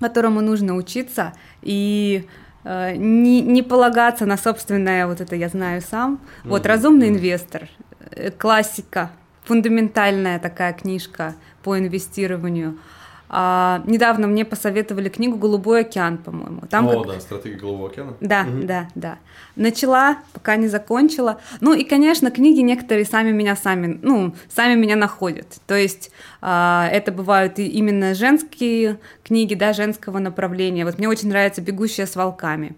которому 0.00 0.40
нужно 0.40 0.74
учиться 0.74 1.32
и 1.62 2.26
э, 2.64 2.96
не, 2.96 3.40
не 3.40 3.62
полагаться 3.62 4.26
на 4.26 4.36
собственное, 4.36 5.06
вот 5.06 5.20
это 5.20 5.36
я 5.36 5.48
знаю 5.48 5.82
сам. 5.82 6.14
Mm-hmm. 6.14 6.48
Вот 6.48 6.66
«Разумный 6.66 7.08
инвестор», 7.08 7.68
э, 8.10 8.30
классика, 8.30 9.10
фундаментальная 9.44 10.38
такая 10.38 10.72
книжка 10.72 11.34
по 11.62 11.78
инвестированию– 11.78 12.78
а, 13.28 13.82
недавно 13.86 14.26
мне 14.26 14.44
посоветовали 14.44 15.08
книгу 15.08 15.36
«Голубой 15.36 15.80
океан», 15.80 16.18
по-моему. 16.18 16.62
Там 16.70 16.88
О, 16.88 17.02
как... 17.02 17.14
да, 17.14 17.20
«Стратегия 17.20 17.58
Голубого 17.58 17.88
океана». 17.88 18.14
Да, 18.20 18.46
угу. 18.48 18.66
да, 18.66 18.88
да. 18.94 19.18
Начала, 19.56 20.18
пока 20.32 20.56
не 20.56 20.68
закончила. 20.68 21.40
Ну 21.60 21.72
и, 21.74 21.84
конечно, 21.84 22.30
книги 22.30 22.60
некоторые 22.60 23.04
сами 23.04 23.32
меня 23.32 23.56
сами, 23.56 23.98
ну, 24.02 24.34
сами 24.48 24.78
меня 24.78 24.96
находят. 24.96 25.58
То 25.66 25.74
есть 25.74 26.10
а, 26.40 26.88
это 26.92 27.12
бывают 27.12 27.58
и 27.58 27.66
именно 27.66 28.14
женские 28.14 28.98
книги, 29.24 29.54
да, 29.54 29.72
женского 29.72 30.18
направления. 30.18 30.84
Вот 30.84 30.98
мне 30.98 31.08
очень 31.08 31.28
нравится 31.28 31.60
«Бегущая 31.60 32.06
с 32.06 32.16
волками». 32.16 32.76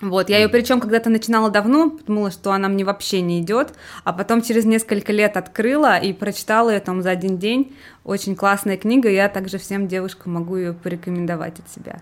Вот, 0.00 0.30
я 0.30 0.38
ее 0.38 0.48
причем 0.48 0.80
когда-то 0.80 1.10
начинала 1.10 1.50
давно, 1.50 1.98
думала, 2.06 2.30
что 2.30 2.52
она 2.52 2.68
мне 2.68 2.84
вообще 2.84 3.20
не 3.20 3.40
идет, 3.40 3.74
а 4.02 4.14
потом 4.14 4.40
через 4.40 4.64
несколько 4.64 5.12
лет 5.12 5.36
открыла 5.36 5.98
и 5.98 6.14
прочитала 6.14 6.70
ее 6.70 6.80
там 6.80 7.02
за 7.02 7.10
один 7.10 7.36
день. 7.36 7.76
Очень 8.02 8.34
классная 8.34 8.78
книга, 8.78 9.10
я 9.10 9.28
также 9.28 9.58
всем 9.58 9.88
девушкам 9.88 10.32
могу 10.34 10.56
ее 10.56 10.72
порекомендовать 10.72 11.58
от 11.58 11.68
себя. 11.68 12.00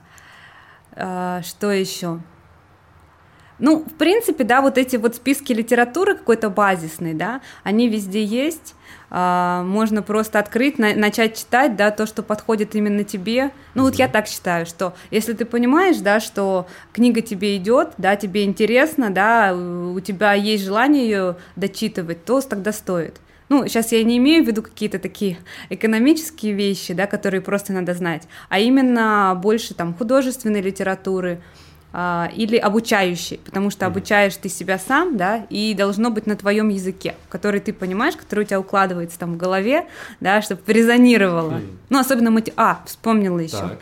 А, 0.92 1.42
что 1.42 1.72
еще? 1.72 2.20
Ну, 3.58 3.84
в 3.84 3.94
принципе, 3.94 4.44
да, 4.44 4.62
вот 4.62 4.78
эти 4.78 4.96
вот 4.96 5.16
списки 5.16 5.52
литературы 5.52 6.14
какой-то 6.14 6.48
базисный, 6.48 7.14
да, 7.14 7.40
они 7.64 7.88
везде 7.88 8.22
есть. 8.22 8.74
А, 9.10 9.62
можно 9.64 10.02
просто 10.02 10.38
открыть, 10.38 10.78
на, 10.78 10.94
начать 10.94 11.36
читать, 11.36 11.76
да, 11.76 11.90
то, 11.90 12.06
что 12.06 12.22
подходит 12.22 12.74
именно 12.74 13.04
тебе. 13.04 13.50
Ну, 13.74 13.84
вот 13.84 13.94
я 13.96 14.06
так 14.06 14.26
считаю, 14.26 14.66
что 14.66 14.94
если 15.10 15.32
ты 15.32 15.44
понимаешь, 15.44 15.96
да, 15.98 16.20
что 16.20 16.66
книга 16.92 17.20
тебе 17.20 17.56
идет, 17.56 17.90
да, 17.98 18.16
тебе 18.16 18.44
интересно, 18.44 19.10
да, 19.10 19.54
у 19.54 19.98
тебя 20.00 20.34
есть 20.34 20.64
желание 20.64 21.04
ее 21.04 21.36
дочитывать, 21.56 22.24
то 22.24 22.40
тогда 22.40 22.72
стоит. 22.72 23.20
Ну, 23.48 23.66
сейчас 23.66 23.92
я 23.92 24.04
не 24.04 24.18
имею 24.18 24.44
в 24.44 24.46
виду 24.46 24.62
какие-то 24.62 24.98
такие 24.98 25.38
экономические 25.70 26.52
вещи, 26.52 26.92
да, 26.92 27.06
которые 27.06 27.40
просто 27.40 27.72
надо 27.72 27.94
знать, 27.94 28.28
а 28.50 28.58
именно 28.58 29.38
больше 29.42 29.74
там 29.74 29.94
художественной 29.94 30.60
литературы, 30.60 31.40
или 31.94 32.56
обучающий, 32.56 33.38
потому 33.38 33.70
что 33.70 33.86
обучаешь 33.86 34.36
ты 34.36 34.48
себя 34.48 34.78
сам, 34.78 35.16
да, 35.16 35.46
и 35.48 35.74
должно 35.74 36.10
быть 36.10 36.26
на 36.26 36.36
твоем 36.36 36.68
языке, 36.68 37.14
который 37.28 37.60
ты 37.60 37.72
понимаешь, 37.72 38.14
который 38.14 38.44
у 38.44 38.46
тебя 38.46 38.60
укладывается 38.60 39.18
там 39.18 39.34
в 39.34 39.36
голове, 39.36 39.86
да, 40.20 40.42
чтобы 40.42 40.60
резонировало. 40.66 41.60
Ну, 41.88 41.98
особенно 41.98 42.30
мати... 42.30 42.52
А, 42.56 42.82
вспомнила 42.84 43.38
еще. 43.38 43.56
Так. 43.56 43.78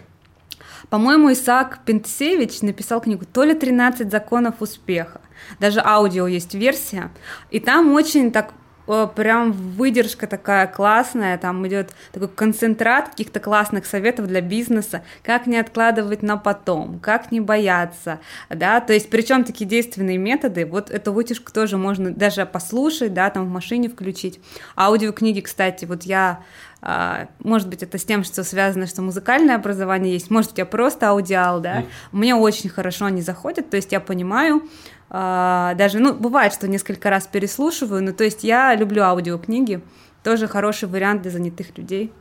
По-моему, 0.88 1.32
Исаак 1.32 1.80
Пентсевич 1.84 2.62
написал 2.62 3.00
книгу 3.00 3.24
«То 3.24 3.42
ли 3.42 3.54
13 3.54 4.10
законов 4.10 4.56
успеха». 4.60 5.20
Даже 5.58 5.80
аудио 5.84 6.26
есть 6.26 6.54
версия, 6.54 7.10
и 7.50 7.60
там 7.60 7.92
очень 7.92 8.30
так 8.30 8.52
прям 8.86 9.52
выдержка 9.52 10.26
такая 10.26 10.66
классная, 10.66 11.38
там 11.38 11.66
идет 11.66 11.90
такой 12.12 12.28
концентрат 12.28 13.10
каких-то 13.10 13.40
классных 13.40 13.86
советов 13.86 14.26
для 14.26 14.40
бизнеса, 14.40 15.02
как 15.22 15.46
не 15.46 15.58
откладывать 15.58 16.22
на 16.22 16.36
потом, 16.36 16.98
как 17.00 17.32
не 17.32 17.40
бояться, 17.40 18.20
да, 18.48 18.80
то 18.80 18.92
есть 18.92 19.10
причем 19.10 19.44
такие 19.44 19.66
действенные 19.66 20.18
методы, 20.18 20.66
вот 20.66 20.90
эту 20.90 21.12
вытяжку 21.12 21.52
тоже 21.52 21.76
можно 21.76 22.10
даже 22.10 22.46
послушать, 22.46 23.12
да, 23.12 23.30
там 23.30 23.46
в 23.46 23.50
машине 23.50 23.88
включить. 23.88 24.40
Аудиокниги, 24.76 25.40
кстати, 25.40 25.84
вот 25.84 26.04
я 26.04 26.40
а, 26.82 27.26
может 27.40 27.68
быть, 27.68 27.82
это 27.82 27.98
с 27.98 28.04
тем, 28.04 28.22
что 28.22 28.44
связано, 28.44 28.86
что 28.86 29.02
музыкальное 29.02 29.56
образование 29.56 30.12
есть, 30.12 30.30
может, 30.30 30.52
у 30.52 30.54
тебя 30.54 30.66
просто 30.66 31.08
аудиал, 31.08 31.60
да, 31.60 31.80
mm. 31.80 31.86
мне 32.12 32.34
очень 32.36 32.70
хорошо 32.70 33.06
они 33.06 33.22
заходят, 33.22 33.70
то 33.70 33.76
есть 33.76 33.90
я 33.92 33.98
понимаю, 33.98 34.62
даже, 35.08 35.98
ну, 36.00 36.14
бывает, 36.14 36.52
что 36.52 36.66
несколько 36.68 37.10
раз 37.10 37.26
переслушиваю, 37.26 38.02
но 38.02 38.12
то 38.12 38.24
есть 38.24 38.42
я 38.44 38.74
люблю 38.74 39.02
аудиокниги, 39.02 39.80
тоже 40.24 40.48
хороший 40.48 40.88
вариант 40.88 41.22
для 41.22 41.30
занятых 41.30 41.76
людей. 41.78 42.12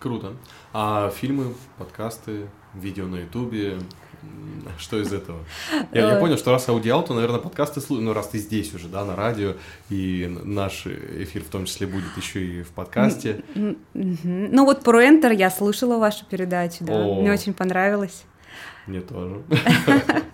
Круто. 0.00 0.32
А 0.72 1.10
фильмы, 1.10 1.54
подкасты, 1.78 2.48
видео 2.74 3.06
на 3.06 3.20
ютубе, 3.20 3.78
что 4.78 5.00
из 5.00 5.12
этого? 5.12 5.38
Я, 5.92 6.14
я 6.14 6.16
понял, 6.18 6.36
что 6.36 6.50
раз 6.50 6.68
аудиал, 6.68 7.04
то, 7.04 7.14
наверное, 7.14 7.38
подкасты 7.38 7.80
слушают, 7.80 8.06
ну, 8.06 8.12
раз 8.12 8.28
ты 8.28 8.38
здесь 8.38 8.74
уже, 8.74 8.88
да, 8.88 9.04
на 9.04 9.14
радио, 9.14 9.54
и 9.90 10.26
наш 10.44 10.86
эфир 10.86 11.42
в 11.42 11.48
том 11.48 11.66
числе 11.66 11.86
будет 11.86 12.16
еще 12.16 12.44
и 12.44 12.62
в 12.62 12.70
подкасте. 12.70 13.42
Ну, 13.54 14.64
вот 14.64 14.82
про 14.82 15.04
Enter 15.04 15.34
я 15.34 15.50
слушала 15.50 15.98
вашу 15.98 16.24
передачу, 16.24 16.78
да, 16.80 16.98
мне 16.98 17.32
очень 17.32 17.54
понравилось. 17.54 18.24
Мне 18.86 19.00
тоже. 19.00 19.42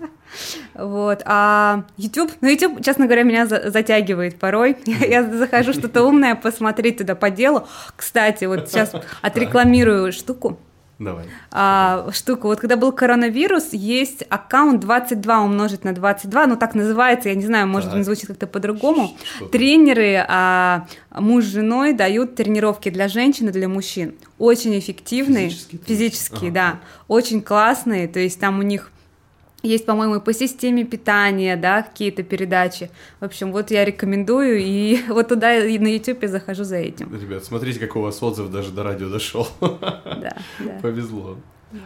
Вот. 0.75 1.23
А 1.25 1.85
YouTube, 1.97 2.33
ну 2.41 2.49
YouTube, 2.49 2.85
честно 2.85 3.07
говоря, 3.07 3.23
меня 3.23 3.47
за 3.47 3.71
затягивает 3.71 4.39
порой. 4.39 4.77
Я, 4.87 5.25
захожу 5.25 5.73
что-то 5.73 6.05
умное 6.05 6.35
посмотреть 6.35 6.99
туда 6.99 7.15
по 7.15 7.31
делу. 7.31 7.67
Кстати, 7.97 8.45
вот 8.45 8.69
сейчас 8.69 8.93
отрекламирую 9.23 10.13
штуку. 10.13 10.59
Давай. 10.99 11.27
А, 11.53 12.09
штука. 12.13 12.47
Вот 12.47 12.59
когда 12.59 12.77
был 12.77 12.91
коронавирус, 12.91 13.73
есть 13.73 14.25
аккаунт 14.29 14.81
22 14.81 15.43
умножить 15.43 15.85
на 15.85 15.95
22, 15.95 16.47
ну 16.49 16.57
так 16.57 16.75
называется, 16.75 17.29
я 17.29 17.37
не 17.37 17.47
знаю, 17.47 17.69
может, 17.69 17.91
так. 17.91 17.99
он 17.99 18.05
звучит 18.05 18.27
как-то 18.27 18.49
по-другому. 18.49 19.17
Тренеры 19.53 20.25
а, 20.27 20.87
муж 21.13 21.45
с 21.45 21.49
женой 21.49 21.93
дают 21.93 22.35
тренировки 22.35 22.89
для 22.89 23.07
женщин 23.07 23.49
и 23.49 23.53
для 23.53 23.69
мужчин. 23.69 24.17
Очень 24.39 24.77
эффективные. 24.77 25.51
Физические, 25.51 25.81
физические 25.87 26.51
ага. 26.51 26.55
да. 26.55 26.81
Очень 27.07 27.43
классные. 27.43 28.09
То 28.09 28.19
есть 28.19 28.41
там 28.41 28.59
у 28.59 28.63
них 28.63 28.91
есть, 29.63 29.87
по-моему, 29.87 30.21
по 30.21 30.33
системе 30.33 30.85
питания, 30.85 31.57
да, 31.57 31.83
какие-то 31.83 32.23
передачи. 32.23 32.91
В 33.21 33.25
общем, 33.25 33.53
вот 33.53 33.71
я 33.71 33.85
рекомендую, 33.85 34.59
и 34.61 35.01
вот 35.09 35.29
туда 35.29 35.57
и 35.57 35.79
на 35.79 35.89
YouTube 35.89 36.23
я 36.23 36.29
захожу 36.29 36.65
за 36.65 36.77
этим. 36.77 37.15
Ребят, 37.15 37.45
смотрите, 37.45 37.81
какой 37.81 38.03
у 38.03 38.05
вас 38.05 38.23
отзыв 38.23 38.51
даже 38.51 38.71
до 38.71 38.83
радио 38.83 39.09
дошел. 39.09 39.49
Да, 39.61 40.37
да. 40.59 40.79
Повезло. 40.83 41.39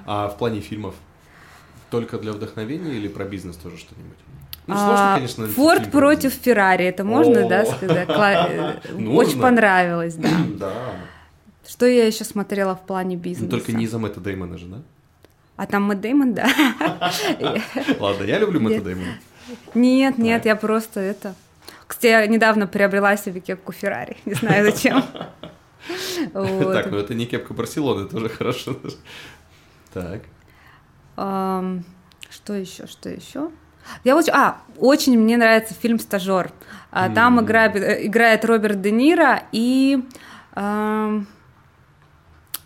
А 0.07 0.29
в 0.29 0.39
плане 0.39 0.61
фильмов 0.61 0.95
только 1.91 2.19
для 2.19 2.33
вдохновения 2.33 2.95
или 2.95 3.09
про 3.09 3.25
бизнес 3.25 3.57
тоже 3.57 3.77
что-нибудь? 3.77 4.19
Ну, 4.67 4.75
сложно, 4.75 5.13
а, 5.13 5.15
конечно, 5.17 5.47
Форд 5.49 5.91
против 5.91 6.33
Феррари, 6.33 6.85
это 6.85 7.03
можно, 7.05 7.49
да, 7.49 7.67
сказать? 7.67 8.09
Э, 8.09 8.79
очень 9.09 9.41
понравилось, 9.41 10.15
да. 10.15 10.29
Да. 10.59 10.73
Что 11.67 11.87
я 11.87 12.07
еще 12.07 12.25
смотрела 12.25 12.75
в 12.77 12.87
плане 12.87 13.17
бизнеса? 13.17 13.51
Ну, 13.51 13.59
только 13.59 13.73
не 13.73 13.85
из-за 13.85 13.99
Мэтта 13.99 14.21
Дэймона 14.21 14.59
же, 14.59 14.67
да? 14.67 14.83
А 15.57 15.67
там 15.67 15.85
Мэтт 15.85 16.01
Дэймон, 16.01 16.35
да. 16.35 16.49
Ладно, 17.99 18.25
я 18.25 18.39
люблю 18.39 18.61
Мэтта 18.61 18.83
Дэймона. 18.83 19.19
Нет, 19.75 20.19
нет, 20.19 20.47
я 20.47 20.57
просто 20.57 21.01
это... 21.01 21.35
Кстати, 21.87 22.07
я 22.07 22.27
недавно 22.27 22.67
приобрела 22.67 23.17
себе 23.17 23.41
кепку 23.41 23.73
Феррари, 23.73 24.17
не 24.25 24.35
знаю 24.35 24.71
зачем. 24.71 25.05
Так, 26.33 26.93
ну 26.93 26.99
это 26.99 27.13
не 27.13 27.27
кепка 27.27 27.55
Барселоны, 27.55 28.09
тоже 28.09 28.29
хорошо. 28.29 28.77
Так. 29.93 30.23
Что 31.17 32.55
еще, 32.55 32.87
что 32.87 33.09
еще? 33.09 33.51
Я 34.05 34.17
очень, 34.17 34.33
а, 34.33 34.59
очень 34.79 35.19
мне 35.19 35.37
нравится 35.37 35.75
фильм 35.75 35.99
«Стажер». 35.99 36.53
А, 36.91 37.11
там 37.11 37.41
играет, 37.41 37.75
э, 37.75 38.07
играет 38.07 38.45
Роберт 38.45 38.81
Де 38.81 38.91
Ниро 38.91 39.43
и 39.51 40.05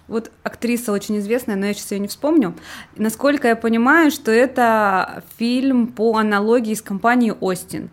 вот 0.09 0.31
актриса 0.43 0.93
очень 0.93 1.19
известная, 1.19 1.57
но 1.57 1.67
я 1.67 1.75
сейчас 1.75 1.93
ее 1.93 1.99
не 1.99 2.09
вспомню. 2.09 2.55
Насколько 2.97 3.49
я 3.49 3.57
понимаю, 3.57 4.11
что 4.11 4.31
это 4.31 5.25
фильм 5.37 5.89
по 5.89 6.17
аналогии 6.17 6.75
с 6.75 6.83
компанией 6.83 7.35
Остин. 7.41 7.91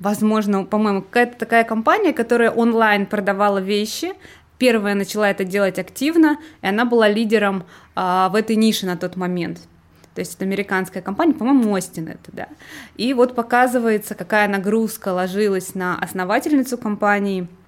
Возможно, 0.00 0.64
по-моему, 0.64 1.02
какая-то 1.02 1.38
такая 1.38 1.64
компания, 1.64 2.12
которая 2.12 2.50
онлайн 2.50 3.06
продавала 3.06 3.58
вещи. 3.58 4.12
Первая 4.58 4.94
начала 4.94 5.30
это 5.30 5.44
делать 5.44 5.78
активно, 5.78 6.38
и 6.62 6.66
она 6.66 6.84
была 6.86 7.08
лидером 7.08 7.64
а, 7.94 8.30
в 8.30 8.34
этой 8.34 8.56
нише 8.56 8.86
на 8.86 8.96
тот 8.96 9.16
момент. 9.16 9.60
То 10.14 10.20
есть 10.20 10.34
это 10.34 10.44
американская 10.46 11.02
компания, 11.02 11.34
по-моему, 11.34 11.72
Остин 11.72 12.08
это, 12.08 12.32
да. 12.32 12.48
И 12.96 13.12
вот 13.12 13.34
показывается, 13.34 14.14
какая 14.14 14.48
нагрузка 14.48 15.10
ложилась 15.12 15.74
на 15.74 15.98
основательницу 15.98 16.78
компании– 16.78 17.48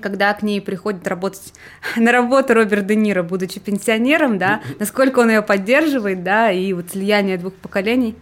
когда 0.00 0.32
к 0.34 0.42
ней 0.42 0.60
приходит 0.60 1.06
работать 1.06 1.54
на 1.96 2.12
работу 2.12 2.54
Роберт 2.54 2.86
Де 2.86 2.96
Ниро, 2.96 3.22
будучи 3.22 3.60
пенсионером, 3.60 4.38
да, 4.38 4.62
насколько 4.78 5.20
он 5.20 5.30
ее 5.30 5.42
поддерживает, 5.42 6.22
да, 6.22 6.50
и 6.50 6.72
вот 6.72 6.90
слияние 6.90 7.38
двух 7.38 7.54
поколений. 7.54 8.16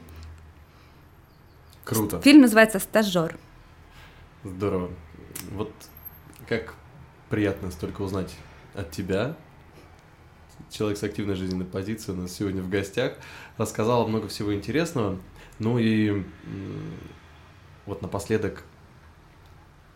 Круто. 1.85 2.21
Фильм 2.21 2.43
называется 2.43 2.79
«Стажер». 2.79 3.37
Здорово. 4.45 4.91
Вот 5.51 5.73
как 6.49 6.75
приятно 7.29 7.71
столько 7.71 8.03
узнать 8.03 8.37
от 8.75 8.91
тебя. 8.91 9.37
Человек 10.71 10.99
с 10.99 11.03
активной 11.03 11.35
жизненной 11.35 11.65
позицией 11.65 12.17
у 12.17 12.23
нас 12.23 12.33
сегодня 12.33 12.63
в 12.63 12.69
гостях. 12.69 13.15
Рассказала 13.57 14.07
много 14.07 14.29
всего 14.29 14.55
интересного. 14.55 15.19
Ну 15.59 15.79
и 15.79 16.25
вот 17.87 18.03
напоследок, 18.03 18.65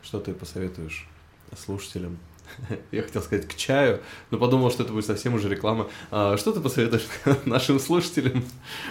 что 0.03 0.21
ты 0.21 0.35
посоветуешь 0.35 1.09
слушателям. 1.57 2.19
Я 2.91 3.03
хотел 3.03 3.23
сказать 3.23 3.47
к 3.47 3.55
чаю, 3.55 4.01
но 4.31 4.39
подумал, 4.39 4.71
что 4.71 4.83
это 4.83 4.93
будет 4.93 5.07
совсем 5.07 5.35
уже 5.35 5.49
реклама. 5.49 5.89
А, 6.11 6.37
что 6.37 6.53
ты 6.53 6.61
посоветуешь 6.61 7.07
нашим 7.45 7.79
слушателям? 7.79 8.45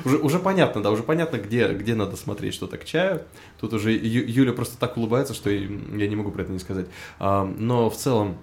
Уже, 0.05 0.17
уже 0.17 0.39
понятно, 0.39 0.81
да, 0.81 0.91
уже 0.91 1.03
понятно, 1.03 1.37
где, 1.37 1.71
где 1.73 1.95
надо 1.95 2.15
смотреть 2.15 2.53
что-то 2.53 2.77
к 2.77 2.85
чаю. 2.85 3.23
Тут 3.59 3.73
уже 3.73 3.91
Ю, 3.91 4.25
Юля 4.27 4.53
просто 4.53 4.77
так 4.77 4.97
улыбается, 4.97 5.33
что 5.33 5.49
я 5.49 5.67
не 6.07 6.15
могу 6.15 6.31
про 6.31 6.43
это 6.43 6.51
не 6.51 6.59
сказать. 6.59 6.87
А, 7.19 7.45
но 7.45 7.89
в 7.89 7.97
целом, 7.97 8.37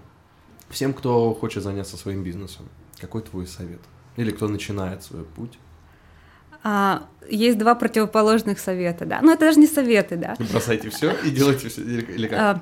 всем, 0.69 0.95
кто 0.95 1.35
хочет 1.35 1.63
заняться 1.63 1.97
своим 1.97 2.23
бизнесом, 2.23 2.69
какой 3.01 3.23
твой 3.23 3.47
совет? 3.47 3.81
Или 4.17 4.31
кто 4.31 4.49
начинает 4.49 5.03
свой 5.03 5.25
путь? 5.25 5.59
А, 6.63 7.05
есть 7.29 7.57
два 7.59 7.75
противоположных 7.75 8.59
совета, 8.59 9.07
да. 9.07 9.21
Ну, 9.23 9.33
это 9.33 9.47
даже 9.47 9.59
не 9.59 9.67
советы, 9.67 10.17
да. 10.17 10.37
Бросайте 10.51 10.91
все 10.91 11.13
и 11.25 11.31
делайте 11.31 11.69
все, 11.69 11.83
или 11.83 12.27
как? 12.29 12.39
А, 12.39 12.51
а, 12.51 12.61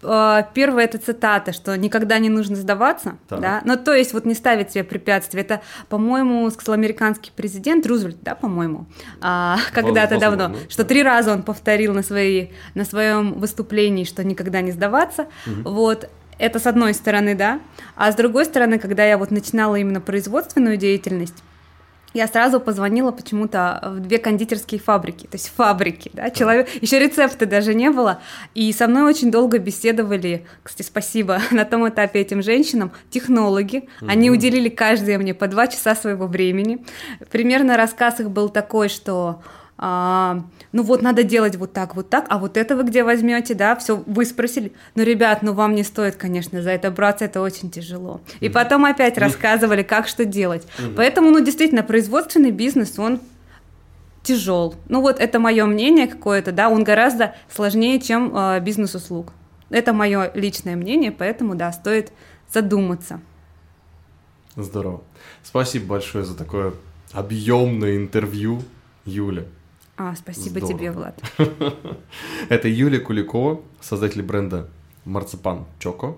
первое 0.00 0.84
это 0.84 0.98
цитата, 0.98 1.52
что 1.52 1.76
никогда 1.76 2.18
не 2.18 2.28
нужно 2.28 2.56
сдаваться, 2.56 3.16
так. 3.28 3.40
да, 3.40 3.62
ну 3.64 3.76
то 3.76 3.92
есть 3.92 4.12
вот 4.12 4.24
не 4.24 4.34
ставить 4.34 4.72
себе 4.72 4.84
препятствия. 4.84 5.42
Это, 5.42 5.60
по-моему, 5.88 6.48
сказал 6.50 6.74
американский 6.74 7.32
президент 7.34 7.86
Рузвельт, 7.86 8.18
да, 8.22 8.34
по-моему, 8.34 8.86
а, 9.20 9.58
когда-то 9.72 10.18
давно, 10.18 10.48
ну, 10.48 10.56
что 10.68 10.84
три 10.84 11.02
раза 11.02 11.32
он 11.32 11.42
повторил 11.42 11.94
на 11.94 12.02
своей 12.02 12.52
на 12.74 12.84
своем 12.84 13.34
выступлении, 13.34 14.04
что 14.04 14.24
никогда 14.24 14.60
не 14.60 14.72
сдаваться, 14.72 15.26
угу. 15.46 15.70
вот. 15.70 16.08
Это 16.36 16.58
с 16.58 16.66
одной 16.66 16.94
стороны, 16.94 17.36
да, 17.36 17.60
а 17.94 18.10
с 18.10 18.16
другой 18.16 18.44
стороны, 18.44 18.80
когда 18.80 19.04
я 19.04 19.18
вот 19.18 19.30
начинала 19.30 19.76
именно 19.76 20.00
производственную 20.00 20.76
деятельность, 20.76 21.44
я 22.14 22.28
сразу 22.28 22.60
позвонила 22.60 23.10
почему-то 23.10 23.80
в 23.96 24.00
две 24.00 24.18
кондитерские 24.18 24.80
фабрики, 24.80 25.26
то 25.26 25.34
есть 25.34 25.52
фабрики, 25.54 26.10
да, 26.14 26.30
человек, 26.30 26.68
еще 26.80 26.98
рецепта 26.98 27.44
даже 27.44 27.74
не 27.74 27.90
было, 27.90 28.20
и 28.54 28.72
со 28.72 28.86
мной 28.86 29.02
очень 29.02 29.30
долго 29.30 29.58
беседовали, 29.58 30.46
кстати, 30.62 30.86
спасибо 30.86 31.40
на 31.50 31.64
том 31.64 31.88
этапе 31.88 32.20
этим 32.20 32.42
женщинам, 32.42 32.92
технологи, 33.10 33.88
они 34.00 34.30
уделили 34.30 34.68
каждая 34.68 35.18
мне 35.18 35.34
по 35.34 35.48
два 35.48 35.66
часа 35.66 35.94
своего 35.94 36.26
времени, 36.26 36.84
примерно 37.30 37.76
рассказ 37.76 38.20
их 38.20 38.30
был 38.30 38.48
такой, 38.48 38.88
что 38.88 39.42
а, 39.76 40.44
ну 40.72 40.82
вот 40.82 41.02
надо 41.02 41.24
делать 41.24 41.56
вот 41.56 41.72
так, 41.72 41.96
вот 41.96 42.08
так, 42.08 42.26
а 42.28 42.38
вот 42.38 42.56
это 42.56 42.76
вы 42.76 42.84
где 42.84 43.02
возьмете, 43.02 43.54
да, 43.54 43.74
все, 43.74 43.96
вы 44.06 44.24
спросили, 44.24 44.72
ну, 44.94 45.02
ребят, 45.02 45.42
ну 45.42 45.52
вам 45.52 45.74
не 45.74 45.82
стоит, 45.82 46.16
конечно, 46.16 46.62
за 46.62 46.70
это 46.70 46.90
браться, 46.90 47.24
это 47.24 47.40
очень 47.40 47.70
тяжело. 47.70 48.20
И 48.40 48.48
потом 48.48 48.84
опять 48.84 49.18
рассказывали, 49.18 49.82
как 49.82 50.06
что 50.06 50.24
делать. 50.24 50.66
Поэтому, 50.96 51.30
ну, 51.30 51.44
действительно, 51.44 51.82
производственный 51.82 52.52
бизнес, 52.52 52.98
он 52.98 53.20
тяжел. 54.22 54.74
Ну 54.88 55.00
вот 55.00 55.20
это 55.20 55.38
мое 55.38 55.66
мнение 55.66 56.06
какое-то, 56.06 56.50
да, 56.50 56.68
он 56.68 56.82
гораздо 56.82 57.34
сложнее, 57.48 58.00
чем 58.00 58.36
э, 58.36 58.60
бизнес 58.60 58.94
услуг. 58.94 59.32
Это 59.70 59.92
мое 59.92 60.30
личное 60.34 60.76
мнение, 60.76 61.12
поэтому, 61.12 61.54
да, 61.54 61.72
стоит 61.72 62.12
задуматься. 62.50 63.20
Здорово. 64.56 65.02
Спасибо 65.42 65.86
большое 65.86 66.24
за 66.24 66.36
такое 66.36 66.74
объемное 67.12 67.96
интервью, 67.96 68.62
Юля. 69.04 69.44
А, 69.96 70.14
спасибо 70.16 70.58
Здорово. 70.58 70.68
тебе, 70.78 70.90
Влад. 70.90 71.22
Это 72.48 72.68
Юлия 72.68 72.98
Куликова, 73.00 73.60
создатель 73.80 74.22
бренда 74.22 74.68
Марципан 75.04 75.66
Чоко. 75.78 76.16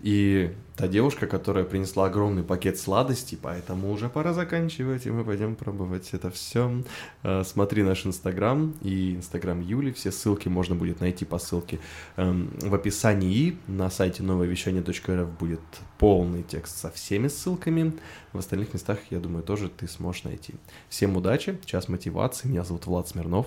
И 0.00 0.52
та 0.76 0.88
девушка, 0.88 1.26
которая 1.26 1.64
принесла 1.64 2.06
огромный 2.06 2.42
пакет 2.42 2.78
сладостей, 2.78 3.38
поэтому 3.40 3.90
уже 3.90 4.08
пора 4.08 4.32
заканчивать, 4.32 5.06
и 5.06 5.10
мы 5.10 5.24
пойдем 5.24 5.56
пробовать 5.56 6.10
это 6.12 6.30
все. 6.30 6.82
Э, 7.22 7.42
смотри 7.44 7.82
наш 7.82 8.06
инстаграм 8.06 8.74
и 8.82 9.14
инстаграм 9.14 9.60
Юли, 9.60 9.92
все 9.92 10.12
ссылки 10.12 10.48
можно 10.48 10.74
будет 10.74 11.00
найти 11.00 11.24
по 11.24 11.38
ссылке 11.38 11.78
эм, 12.16 12.50
в 12.60 12.74
описании. 12.74 13.56
На 13.66 13.90
сайте 13.90 14.22
нововещание.рф 14.22 15.28
будет 15.38 15.60
полный 15.98 16.42
текст 16.42 16.78
со 16.78 16.90
всеми 16.90 17.28
ссылками. 17.28 17.94
В 18.32 18.38
остальных 18.38 18.74
местах, 18.74 18.98
я 19.10 19.18
думаю, 19.18 19.42
тоже 19.42 19.68
ты 19.68 19.88
сможешь 19.88 20.24
найти. 20.24 20.54
Всем 20.88 21.16
удачи, 21.16 21.58
час 21.64 21.88
мотивации. 21.88 22.48
Меня 22.48 22.64
зовут 22.64 22.86
Влад 22.86 23.08
Смирнов. 23.08 23.46